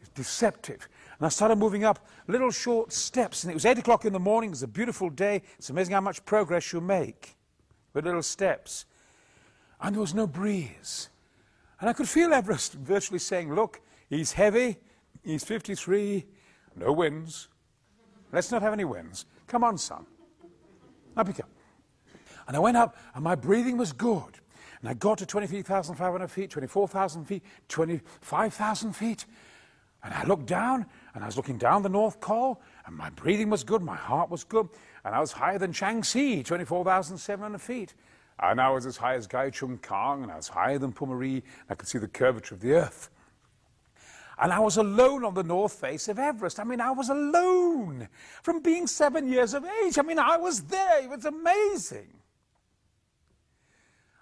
It's 0.00 0.10
deceptive. 0.10 0.88
And 1.18 1.26
I 1.26 1.28
started 1.28 1.56
moving 1.56 1.84
up 1.84 2.06
little 2.26 2.50
short 2.50 2.92
steps, 2.92 3.44
and 3.44 3.50
it 3.50 3.54
was 3.54 3.66
8 3.66 3.78
o'clock 3.78 4.04
in 4.04 4.12
the 4.12 4.18
morning. 4.18 4.50
It 4.50 4.52
was 4.52 4.62
a 4.62 4.68
beautiful 4.68 5.10
day. 5.10 5.42
It's 5.58 5.70
amazing 5.70 5.94
how 5.94 6.00
much 6.00 6.24
progress 6.24 6.72
you 6.72 6.80
make 6.80 7.36
with 7.92 8.04
little 8.04 8.22
steps. 8.22 8.86
And 9.80 9.94
there 9.94 10.00
was 10.00 10.14
no 10.14 10.26
breeze. 10.26 11.08
And 11.80 11.88
I 11.88 11.92
could 11.92 12.08
feel 12.08 12.32
Everest 12.32 12.74
virtually 12.74 13.18
saying, 13.18 13.54
Look, 13.54 13.80
he's 14.08 14.32
heavy, 14.32 14.78
he's 15.22 15.44
53, 15.44 16.26
no 16.76 16.92
winds. 16.92 17.48
Let's 18.32 18.50
not 18.50 18.62
have 18.62 18.72
any 18.72 18.84
winds. 18.84 19.26
Come 19.46 19.64
on, 19.64 19.78
son. 19.78 20.06
Up 21.16 21.26
you 21.28 21.34
come. 21.34 21.50
And 22.46 22.56
I 22.56 22.60
went 22.60 22.76
up, 22.76 22.96
and 23.14 23.22
my 23.24 23.34
breathing 23.34 23.76
was 23.76 23.92
good. 23.92 24.38
And 24.80 24.88
I 24.88 24.94
got 24.94 25.18
to 25.18 25.26
23,500 25.26 26.30
feet, 26.30 26.50
24,000 26.50 27.24
feet, 27.24 27.42
25,000 27.68 28.92
feet. 28.92 29.26
And 30.02 30.14
I 30.14 30.24
looked 30.24 30.46
down, 30.46 30.86
and 31.14 31.22
I 31.22 31.26
was 31.26 31.36
looking 31.36 31.58
down 31.58 31.82
the 31.82 31.90
North 31.90 32.20
Col, 32.20 32.62
and 32.86 32.96
my 32.96 33.10
breathing 33.10 33.50
was 33.50 33.62
good, 33.62 33.82
my 33.82 33.96
heart 33.96 34.30
was 34.30 34.44
good, 34.44 34.68
and 35.04 35.14
I 35.14 35.20
was 35.20 35.32
higher 35.32 35.58
than 35.58 35.72
Changtse, 35.72 36.44
24,700 36.44 37.60
feet. 37.60 37.94
And 38.38 38.58
I 38.58 38.70
was 38.70 38.86
as 38.86 38.96
high 38.96 39.14
as 39.14 39.28
Gyachung 39.28 39.82
Kang, 39.82 40.22
and 40.22 40.32
I 40.32 40.36
was 40.36 40.48
higher 40.48 40.78
than 40.78 40.92
Pumori. 40.92 41.42
I 41.68 41.74
could 41.74 41.88
see 41.88 41.98
the 41.98 42.08
curvature 42.08 42.54
of 42.54 42.62
the 42.62 42.72
earth. 42.72 43.10
And 44.40 44.52
I 44.52 44.58
was 44.58 44.78
alone 44.78 45.24
on 45.24 45.34
the 45.34 45.42
north 45.42 45.74
face 45.74 46.08
of 46.08 46.18
Everest. 46.18 46.58
I 46.58 46.64
mean, 46.64 46.80
I 46.80 46.90
was 46.92 47.10
alone 47.10 48.08
from 48.42 48.60
being 48.62 48.86
seven 48.86 49.28
years 49.28 49.52
of 49.52 49.66
age. 49.84 49.98
I 49.98 50.02
mean, 50.02 50.18
I 50.18 50.38
was 50.38 50.62
there. 50.62 51.02
It 51.02 51.10
was 51.10 51.26
amazing. 51.26 52.08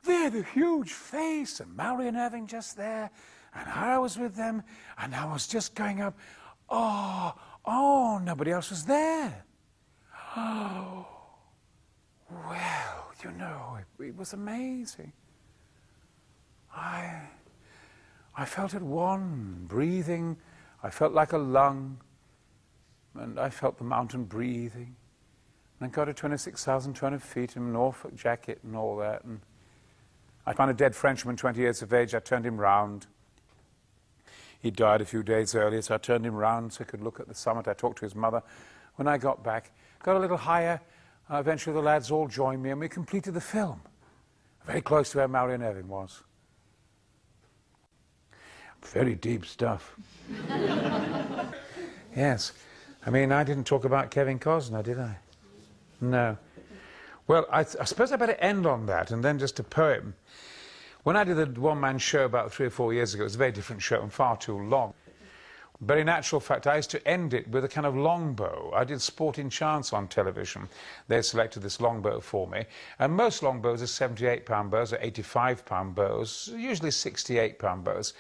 There, 0.03 0.31
the 0.31 0.43
huge 0.43 0.93
face, 0.93 1.61
and 1.61 1.79
and 1.79 2.17
Irvine 2.17 2.47
just 2.47 2.77
there, 2.77 3.11
and 3.55 3.69
I 3.69 3.99
was 3.99 4.19
with 4.19 4.35
them, 4.35 4.63
and 4.99 5.15
I 5.15 5.25
was 5.27 5.47
just 5.47 5.75
going 5.75 6.01
up. 6.01 6.19
Oh, 6.69 7.35
oh, 7.65 8.21
nobody 8.23 8.51
else 8.51 8.71
was 8.71 8.85
there. 8.85 9.45
Oh, 10.37 11.07
well, 12.31 13.13
you 13.23 13.31
know, 13.33 13.79
it, 13.81 14.05
it 14.05 14.17
was 14.17 14.33
amazing. 14.33 15.13
I, 16.75 17.23
I 18.39 18.45
felt 18.45 18.73
at 18.73 18.83
one, 18.83 19.65
breathing. 19.67 20.37
I 20.85 20.91
felt 20.91 21.13
like 21.13 21.33
a 21.33 21.39
lung, 21.39 21.99
and 23.15 23.39
I 23.39 23.51
felt 23.51 23.79
the 23.79 23.85
mountain 23.85 24.25
breathing. 24.25 24.95
And 25.81 25.89
I 25.89 25.91
got 25.91 26.05
to 26.05 26.15
26,200 26.15 27.21
feet 27.21 27.57
in 27.57 27.63
a 27.63 27.67
Norfolk 27.67 28.15
jacket 28.15 28.61
and 28.63 28.77
all 28.77 28.97
that. 28.99 29.25
And 29.25 29.41
I 30.47 30.53
found 30.53 30.71
a 30.71 30.75
dead 30.75 30.95
Frenchman, 30.95 31.37
20 31.37 31.61
years 31.61 31.83
of 31.83 31.93
age. 31.93 32.15
I 32.15 32.21
turned 32.21 32.47
him 32.47 32.61
round. 32.61 33.09
He 34.61 34.71
died 34.71 35.01
a 35.01 35.05
few 35.05 35.25
days 35.25 35.57
earlier, 35.57 35.83
so 35.83 35.97
I 35.97 35.99
turned 35.99 36.25
him 36.25 36.37
round 36.37 36.73
so 36.73 36.83
I 36.83 36.85
could 36.85 37.03
look 37.03 37.19
at 37.19 37.27
the 37.27 37.35
summit. 37.35 37.67
I 37.67 37.75
talked 37.75 37.99
to 37.99 38.05
his 38.05 38.15
mother. 38.15 38.45
When 38.95 39.09
I 39.09 39.19
got 39.19 39.43
back, 39.43 39.73
got 40.05 40.15
a 40.15 40.21
little 40.21 40.37
higher. 40.37 40.81
Uh, 41.29 41.39
eventually, 41.39 41.75
the 41.75 41.83
lads 41.83 42.13
all 42.13 42.29
joined 42.29 42.63
me, 42.63 42.71
and 42.71 42.79
we 42.79 42.89
completed 42.89 43.35
the 43.35 43.41
film. 43.41 43.81
Very 44.65 44.81
close 44.81 45.11
to 45.11 45.19
where 45.19 45.29
Mallory 45.29 45.55
and 45.55 45.65
Irvine 45.65 45.89
was. 45.89 46.23
Very 48.93 49.15
deep 49.15 49.45
stuff. 49.45 49.95
yes. 52.17 52.53
I 53.07 53.11
mean, 53.11 53.33
I 53.33 53.45
didn't 53.45 53.65
talk 53.65 53.85
about 53.85 54.11
Kevin 54.11 54.39
Costner, 54.39 54.83
did 54.83 54.99
I? 54.99 55.17
No. 56.01 56.37
Well, 57.27 57.47
I, 57.51 57.61
I 57.61 57.85
suppose 57.85 58.13
I 58.13 58.17
better 58.17 58.33
end 58.35 58.67
on 58.67 58.87
that 58.87 59.11
and 59.11 59.23
then 59.23 59.39
just 59.39 59.59
a 59.59 59.63
poem. 59.63 60.15
When 61.03 61.17
I 61.17 61.25
did 61.25 61.55
the 61.55 61.61
one-man 61.61 61.99
show 61.99 62.25
about 62.25 62.53
three 62.53 62.67
or 62.67 62.71
four 62.71 62.93
years 62.93 63.15
ago, 63.15 63.23
it 63.23 63.25
was 63.25 63.35
a 63.35 63.39
very 63.39 63.53
different 63.53 63.83
show 63.83 64.03
and 64.03 64.13
far 64.13 64.37
too 64.37 64.59
long. 64.59 64.95
In 65.81 66.09
actual 66.09 66.41
fact, 66.41 66.67
I 66.67 66.75
used 66.75 66.91
to 66.91 67.09
end 67.09 67.35
it 67.35 67.47
with 67.49 67.65
a 67.65 67.69
kind 67.69 67.87
of 67.87 67.97
longbow. 67.97 68.73
I 68.75 68.83
did 68.83 69.01
Sporting 69.01 69.49
Chance 69.49 69.93
on 69.93 70.09
television. 70.09 70.69
They 71.07 71.23
selected 71.23 71.61
this 71.61 71.81
longbow 71.81 72.19
for 72.19 72.49
me. 72.49 72.65
And 72.99 73.13
most 73.13 73.45
longbows 73.45 73.81
are 73.81 73.87
78 73.87 74.45
pound 74.45 74.73
bows 74.73 74.93
or 74.93 74.99
85 75.01 75.65
pound 75.65 75.95
bows, 75.95 76.51
usually 76.57 76.91
68 76.91 77.61
pound 77.61 77.85
bows. 77.85 78.13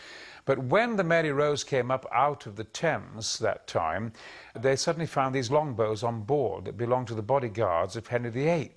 But 0.44 0.58
when 0.60 0.94
the 0.94 1.04
Mary 1.04 1.32
Rose 1.32 1.64
came 1.64 1.90
up 1.90 2.06
out 2.12 2.46
of 2.46 2.54
the 2.54 2.64
Thames 2.64 3.40
that 3.40 3.66
time, 3.66 4.12
they 4.54 4.76
suddenly 4.76 5.06
found 5.06 5.34
these 5.34 5.50
longbows 5.50 6.04
on 6.04 6.22
board 6.22 6.64
that 6.66 6.78
belonged 6.78 7.08
to 7.08 7.14
the 7.14 7.22
bodyguards 7.22 7.96
of 7.96 8.06
Henry 8.06 8.30
VIII. 8.30 8.70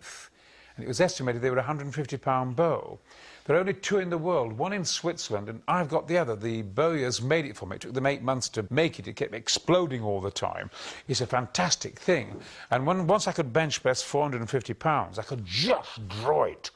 And 0.76 0.86
it 0.86 0.88
was 0.88 1.02
estimated 1.02 1.42
they 1.42 1.50
were 1.50 1.58
a 1.58 1.60
150 1.60 2.18
pound 2.18 2.56
bow. 2.56 3.00
There 3.46 3.56
are 3.56 3.60
only 3.60 3.74
two 3.74 4.00
in 4.00 4.10
the 4.10 4.18
world, 4.18 4.54
one 4.54 4.72
in 4.72 4.86
Switzerland, 4.86 5.50
and 5.50 5.62
I've 5.68 5.90
got 5.90 6.08
the 6.08 6.18
other. 6.18 6.36
The 6.36 6.62
bowyers 6.62 7.22
made 7.22 7.46
it 7.46 7.58
for 7.58 7.66
me. 7.66 7.76
It 7.76 7.82
took 7.82 7.94
them 7.94 8.06
eight 8.06 8.22
months 8.22 8.48
to 8.50 8.66
make 8.70 9.00
it. 9.00 9.08
It 9.08 9.16
kept 9.16 9.34
exploding 9.34 10.04
all 10.04 10.22
the 10.22 10.32
time. 10.32 10.70
It's 11.08 11.22
a 11.22 11.28
fantastic 11.28 12.00
thing. 12.00 12.40
And 12.70 12.86
when, 12.86 13.08
once 13.08 13.28
I 13.28 13.32
could 13.32 13.52
bench 13.52 13.82
press 13.82 14.02
450 14.04 14.74
pounds, 14.76 15.18
I 15.18 15.24
could 15.24 15.46
just 15.46 16.08
draw 16.08 16.44
it. 16.44 16.70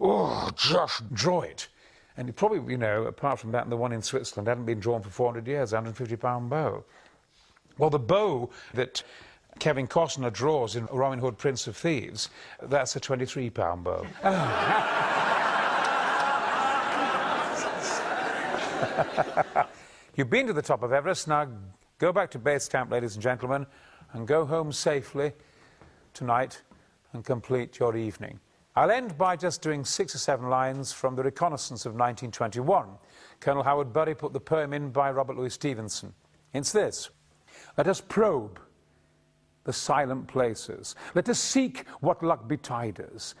Oh, 0.00 0.50
just 0.56 1.12
draw 1.12 1.40
it. 1.40 1.68
And 2.16 2.28
it 2.28 2.36
probably, 2.36 2.72
you 2.72 2.78
know, 2.78 3.04
apart 3.04 3.40
from 3.40 3.52
that 3.52 3.64
and 3.64 3.72
the 3.72 3.76
one 3.76 3.92
in 3.92 4.02
Switzerland, 4.02 4.46
hadn't 4.46 4.66
been 4.66 4.80
drawn 4.80 5.02
for 5.02 5.10
400 5.10 5.46
years, 5.46 5.72
150 5.72 6.16
pound 6.16 6.50
bow. 6.50 6.84
Well, 7.78 7.90
the 7.90 7.98
bow 7.98 8.50
that 8.74 9.02
Kevin 9.62 9.86
Costner 9.86 10.32
draws 10.32 10.74
in 10.74 10.86
Robin 10.86 11.20
Hood, 11.20 11.38
Prince 11.38 11.68
of 11.68 11.76
Thieves, 11.76 12.30
that's 12.62 12.96
a 12.96 13.00
23 13.00 13.48
pound 13.50 13.84
bow. 13.84 14.04
You've 20.16 20.30
been 20.30 20.48
to 20.48 20.52
the 20.52 20.62
top 20.62 20.82
of 20.82 20.92
Everest. 20.92 21.28
Now 21.28 21.46
go 22.00 22.12
back 22.12 22.32
to 22.32 22.40
base 22.40 22.68
camp, 22.68 22.90
ladies 22.90 23.14
and 23.14 23.22
gentlemen, 23.22 23.64
and 24.14 24.26
go 24.26 24.44
home 24.44 24.72
safely 24.72 25.30
tonight 26.12 26.60
and 27.12 27.24
complete 27.24 27.78
your 27.78 27.96
evening. 27.96 28.40
I'll 28.74 28.90
end 28.90 29.16
by 29.16 29.36
just 29.36 29.62
doing 29.62 29.84
six 29.84 30.12
or 30.12 30.18
seven 30.18 30.50
lines 30.50 30.90
from 30.90 31.14
the 31.14 31.22
reconnaissance 31.22 31.86
of 31.86 31.92
1921. 31.92 32.88
Colonel 33.38 33.62
Howard 33.62 33.92
Bury 33.92 34.16
put 34.16 34.32
the 34.32 34.40
poem 34.40 34.72
in 34.72 34.90
by 34.90 35.12
Robert 35.12 35.36
Louis 35.36 35.54
Stevenson. 35.54 36.14
It's 36.52 36.72
this 36.72 37.10
Let 37.78 37.86
us 37.86 38.00
probe 38.00 38.58
the 39.64 39.72
silent 39.72 40.26
places. 40.26 40.94
Let 41.14 41.28
us 41.28 41.38
seek 41.38 41.86
what 42.00 42.22
luck 42.22 42.48
betide 42.48 43.00
us. 43.00 43.34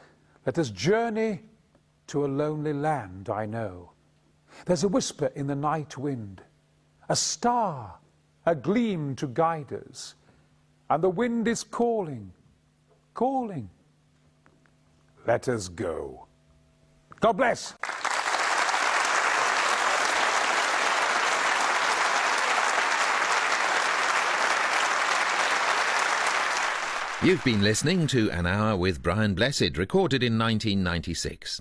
Let 0.46 0.58
us 0.58 0.70
journey 0.70 1.40
to 2.08 2.24
a 2.24 2.26
lonely 2.26 2.72
land 2.72 3.28
I 3.30 3.46
know. 3.46 3.92
There's 4.66 4.84
a 4.84 4.88
whisper 4.88 5.32
in 5.34 5.46
the 5.46 5.54
night 5.54 5.96
wind, 5.96 6.42
a 7.08 7.16
star, 7.16 7.98
a 8.46 8.54
gleam 8.54 9.16
to 9.16 9.26
guide 9.26 9.72
us. 9.72 10.14
And 10.90 11.02
the 11.02 11.10
wind 11.10 11.48
is 11.48 11.64
calling, 11.64 12.32
calling. 13.14 13.70
Let 15.26 15.48
us 15.48 15.68
go. 15.68 16.26
God 17.20 17.32
bless. 17.34 17.74
You've 27.24 27.44
been 27.44 27.62
listening 27.62 28.08
to 28.08 28.32
An 28.32 28.46
Hour 28.46 28.76
with 28.76 29.00
Brian 29.00 29.34
Blessed, 29.34 29.76
recorded 29.76 30.24
in 30.24 30.36
1996. 30.36 31.60